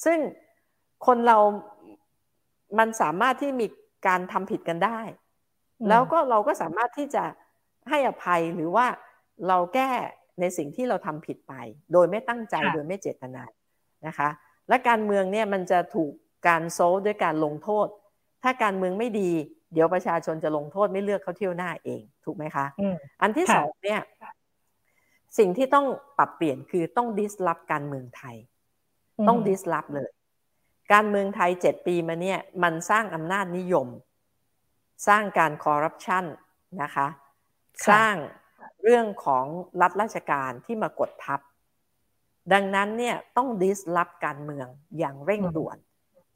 [0.05, 0.19] ซึ่ง
[1.07, 1.39] คนเรา
[2.79, 3.67] มันสามารถที่มี
[4.07, 5.01] การทำผิดกันได้
[5.81, 7.25] อืมแล้วก็เราก็สามารถที่จะ
[7.91, 8.87] ให้อภัยหรือว่า
[9.49, 9.91] เราแก้
[10.41, 11.55] ในสิ่งที่เราทำผิดไป
[11.93, 13.43] โดยไม่ตั้งใจค่ะโดยไม่เจตนา
[14.07, 14.29] นะคะ
[14.69, 16.13] และการเมืองเนี่ยมันจะถูก
[16.49, 17.87] การโซลด้วยการลงโทษ
[18.43, 19.31] ถ้าการเมืองไม่ดี
[19.73, 24.01] เดี๋ยวประชาชนจะลงโทษไม่เลือกเขาเที่ยวหน้าเอง ถูกไหมคะอืมอันที่ค่ะสองเนี่ย
[25.39, 25.87] สิ่งที่ต้อง
[26.19, 28.37] ปรับเปลี่ยนคือต้อง disrupt การเมืองไทย
[29.29, 30.11] ต้อง disrupt เลย
[30.93, 33.89] การเมืองไทยเจ็ดปีมาเนี่ยมันสร้างอำนาจนิยม
[35.09, 36.25] สร้างการคอร์รัปชัน
[36.83, 37.07] นะคะ
[37.85, 38.15] ค่ะสร้าง
[38.83, 39.45] เรื่องของ
[39.81, 41.41] รัฐราชการที่มากดทับ
[42.53, 44.67] ดังนั้นเนี่ยต้อง disrupt การเมือง
[44.99, 45.77] อย่างเร่งด่วน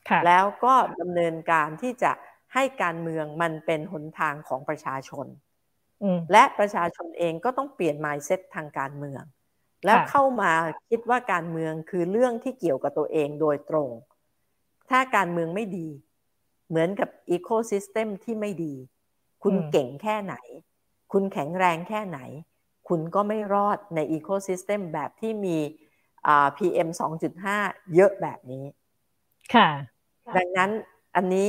[0.08, 2.12] ค่ะแล้วก็ดำเนินการที่จะ
[2.54, 5.26] ให้การเมืองมันเป็นหนทางของประชาชน
[6.02, 9.22] อืมและประชาชนเองก็ต้องเปลี่ยน mindset ทางการเมือง
[9.84, 10.52] แล้วเข้ามา
[10.90, 13.90] คิดว่าการเมืองคือเรื่องที่เกี่ยวกับตัวเองโดยตรง
[14.90, 15.88] ถ้าการเมืองไม่ดี
[16.68, 18.74] เหมือนกับ ecosystem ที่ไม่ดี
[19.42, 20.34] คุณเก่งแค่ไหน
[21.12, 22.18] คุณแข็งแรงแค่ไหน
[22.88, 25.56] คุณก็ไม่รอดใน ecosystem แบบที่มี
[26.56, 26.88] PM
[27.40, 28.64] 2.5 เยอะแบบนี้
[29.54, 29.68] ค่ะ
[30.36, 30.70] ดังนั้น
[31.16, 31.48] อันนี้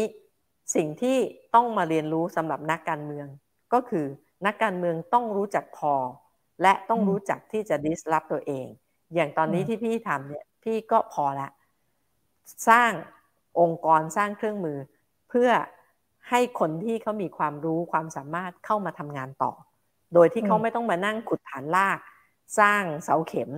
[0.76, 1.18] สิ่งที่
[1.56, 3.28] ต้องมาเรียนรู้สำหรับนักการเมือง
[3.74, 4.06] ก็คือ
[4.46, 5.94] นักการเมืองต้องรู้จักพอ
[6.62, 8.66] และต้องรู้จักที่จะดิสลอฟตัวเอง
[9.16, 11.50] อย่างตอนนี้ที่พี่ทำเนี่ยพี่ก็พอละ
[12.70, 12.92] สร้าง
[13.60, 14.78] องค์กรสร้างเครื่องมือ
[15.30, 15.50] เพื่อ
[16.30, 19.52] ให้คนที่เขามีความรู้ความสามารถเข้ามาทำงานต่อ
[20.14, 22.00] โดยที่เขาไม่ต้องมานั่งขุดฐานลาก
[22.60, 23.50] สร้างเสาเข็ม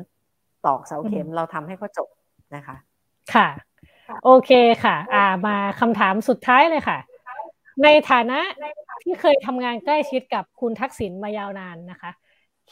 [0.65, 2.10] ตอกเสาเข็มเราทำให้เขาจบ
[2.56, 2.76] นะคะ
[3.34, 3.48] ค่ะ
[4.23, 4.52] โอเค
[4.84, 6.98] ค่ะ อ่ามาคำถามสุดท้ายเลยค่ะ
[7.84, 8.40] ในฐานะ
[9.03, 12.11] ที่เคยทำงานใกล้ชิดกับคุณทักษิณมายาวนานนะคะ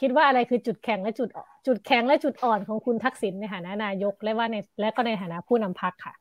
[0.00, 1.28] คิดว่าอะไรคือจุดแข็งและจุด
[1.66, 6.14] จุดแข็งและจุดอ่อนของคุณทักษิณในฐานะนายกและว่าในและก็ในฐานะผู้นำพรรคค่ะ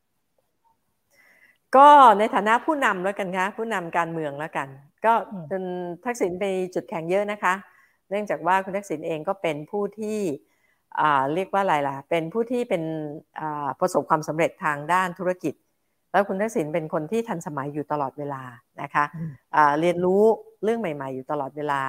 [1.76, 1.90] ก็
[2.20, 4.68] ในฐานะผู้นำแล้วกันคะผู้นำการเมืองแล้วกัน
[5.06, 5.14] ก็
[5.52, 5.64] คุณ
[6.06, 7.54] ทักษิณมีจุดแข็งเยอะนะคะ
[8.10, 10.20] เนื่องจากว่าคุณทักษิณเองก็เป็นผู้ที่
[11.34, 12.84] เรียกว่าอะไรล่ะ เป็นผู้ที่เป็น
[13.80, 15.54] ประสบความสำเร็จทางด้านธุรกิจ
[16.12, 18.44] แล้วคุณทักษิณเป็นคนที่ทันสมัยอยู่ตลอดเวลา
[18.82, 20.24] นะคะะเรียนรู้
[20.64, 21.82] เรื่องใหม่ ๆ อยู่ตลอดเวลา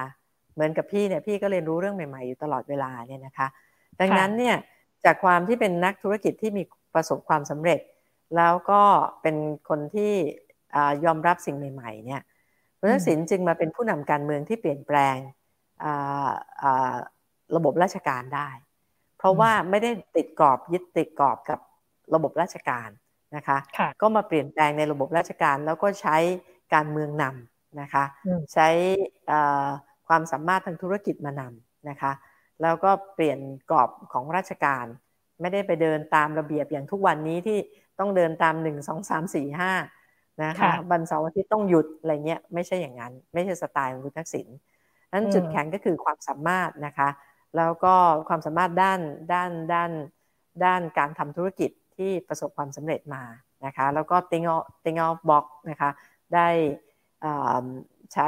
[0.53, 3.47] เหมือนกับพี่เนี่ยพี่ก็เรียนรู้เรื่องใหม่ ๆ อยู่ตลอดเวลาเนี่ยนะคะ
[3.99, 4.55] ดังนั้นเนี่ย
[5.05, 6.63] จากความที่เป็นนักธุรกิจที่มี
[6.95, 7.79] ประสบความสำเร็จ
[8.37, 8.81] แล้วก็
[9.21, 9.35] เป็น
[9.69, 10.13] คนที่
[11.05, 12.21] ยอมรับสิ่งใหม่ ๆ เนี่ย
[12.79, 15.17] คุณทักษิณจึงมาเป็นผู้นำการเมืองที่เปลี่ยนแปลง
[17.55, 18.49] ระบบราชการได้
[19.19, 21.59] เพราะว่าไม่ได้ติดกรอบยึดติดกรอบกับ
[22.15, 22.89] ระบบราชการ
[23.35, 23.57] นะคะ
[24.01, 26.17] ก็มาเปลี่ยนแปลงในระบบราชการแล้วก็ใช้
[26.73, 28.03] การเมืองนำนะคะ
[28.53, 28.67] ใช้
[30.07, 32.11] ความสามารถทางธุรกิจมานำนะคะ
[32.61, 33.39] แล้วก็เปลี่ยน
[33.71, 34.85] กรอบของราชการ
[35.41, 37.57] ไม่ได้ไปเดินตามระเบียบอย่างทุกวันนี้ที่
[37.99, 39.71] ต้องเดินตามหนึ่งสองสามสี่ห้า
[40.43, 44.47] นะคะบันเสาร์อาทิตย์ต้องหยุดอะไรเงี้ยไม่ใช่อย่างนั้น ไม่ใช่สไตล์ของคุณทักษิณ
[45.13, 47.09] นั้นจุดแข็งก็คือความสามารถนะคะ
[47.57, 47.95] แล้วก็
[48.29, 48.99] ความสามารถด้าน
[49.33, 49.91] ด้านด้าน
[50.63, 53.23] ด้านการทำธุรกิจที่ประสบความสำเร็จมา
[53.65, 55.89] นะคะแล้วก็ think of think of box นะคะ
[56.33, 56.47] ได้
[58.13, 58.27] ใช้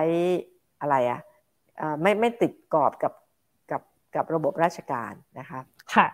[0.82, 1.20] อะไรอะ่ะ
[2.02, 3.14] ไม่ไม่ติดกรอบกับ
[3.72, 3.82] กับ
[4.16, 5.60] กับระบบราชการนะคะ
[5.96, 6.08] ค่ะ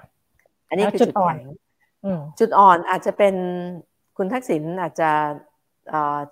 [0.69, 1.35] อันนี้คือจุดอ่อน
[2.39, 3.35] จุดอ่อนอาจจะเป็น
[4.17, 5.09] คุณทักษิณอาจจะ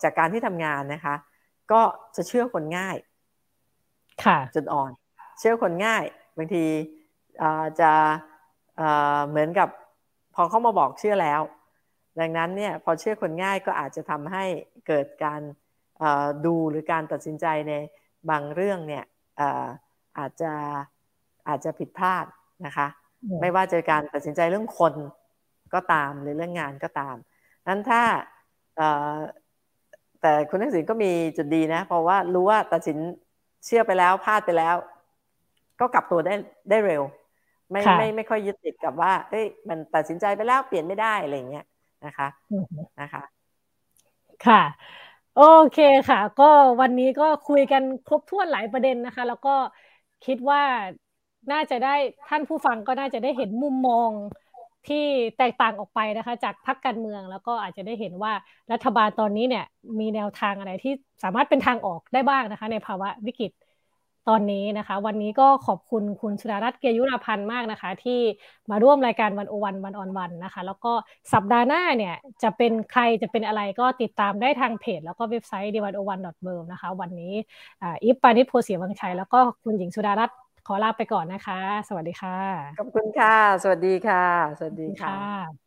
[0.03, 1.15] จากการที่ทำงานนะคะ
[1.71, 1.81] ก็
[2.15, 2.97] จะเชื่อคนง่าย
[4.25, 4.91] ค่ะ จุดอ่อน
[5.39, 6.03] เชื่อคนง่าย
[6.37, 6.65] บางที
[7.81, 7.91] จะ
[9.29, 9.69] เหมือนกับ
[10.35, 11.41] พอเขามาบอกเชื่อแล้ว
[12.19, 14.45] ดังนั้นเนี่ยพอเชื่อคนง่ายก็อาจจะทำให้
[14.87, 15.41] เกิดการ
[16.45, 17.73] ดูหรือการตัดสินใจใน
[18.29, 19.03] บางเรื่องเนี่ย
[20.19, 20.53] อาจจะ
[21.47, 22.25] อาจจะผิดพลาด
[22.65, 22.87] นะคะ
[23.41, 24.93] ไม่ว่าจะการตัดสินใจเรื่องคน
[25.73, 27.15] ก็ตามหรือเรื่องงานก็ตาม
[27.67, 28.01] นั้นถ้า
[30.21, 32.97] แต่คุณทักษิณก็มีจุดดีนะ เพราะว่ารู้ว่าตัดสิน
[33.65, 34.75] เชื่อไปแล้วพลาดไปแล้ว
[35.79, 36.33] ก็กลับตัวได้
[36.69, 37.03] ได้เร็ว
[37.71, 41.65] ไม่ไม่ไม่ค่อยยึดติดกับว่าเอ้ยมันตัดสินใจไปแล้วเปลี่ยนไม่ได้อะไรเงี้ย
[42.05, 42.27] นะคะ
[43.01, 43.23] นะคะ
[44.47, 44.61] ค่ะ
[45.37, 45.43] โอ
[45.73, 45.79] เค
[46.09, 46.49] ค่ะ ก็
[46.81, 49.55] วันนี้ก็คุยกันครบถ้วนหลายประเด็นนะคะ แล้วก็
[50.25, 50.61] คิดว่า
[51.51, 51.95] น่าจะได้
[52.29, 54.09] ท่านผู้ฟังก็น่าจะได้เห็นมุมมอง
[54.87, 55.05] ที่
[55.37, 58.33] แตกต่างออกไปนะคะ จากพรรคการเมืองแล้วก็อาจจะได้เห็นว่า
[58.71, 59.65] รัฐบาลตอนนี้เนี่ย
[59.99, 60.93] มีแนวทางอะไรที่
[61.23, 63.51] สามารถเป็นทางออกได้บ้างนะคะ ในภาวะวิกฤต
[64.29, 68.19] ตอนนี้นะคะ วันนี้ก็ขอบคุณคุณชุดารัตน์เกยุราพันธ์มากนะคะ ที่
[68.71, 70.93] มาร่วมรายการวันโอวันวันออนวันนะคะ แล้วก็
[71.33, 77.33] สัปดาห์หน้าเนี่ยจะเป็นใครจะเป็นอะไรก็ติดตามได้ทางเพจ แล้วก็เว็บไซต์ d วันโอวันดอทเนะคะ วันนี้
[77.83, 80.37] อิฟปานิชโพสีวังชัยแล้วก็คุณหญิงสุดารัตน์
[80.67, 82.37] ขอลาไปก่อนนะคะ สวัสดีค่ะ
[82.75, 83.29] ขอบคุณค่ะ
[83.63, 84.17] สวัสดีค่ะ
[84.57, 85.64] สวัสดีค่ะ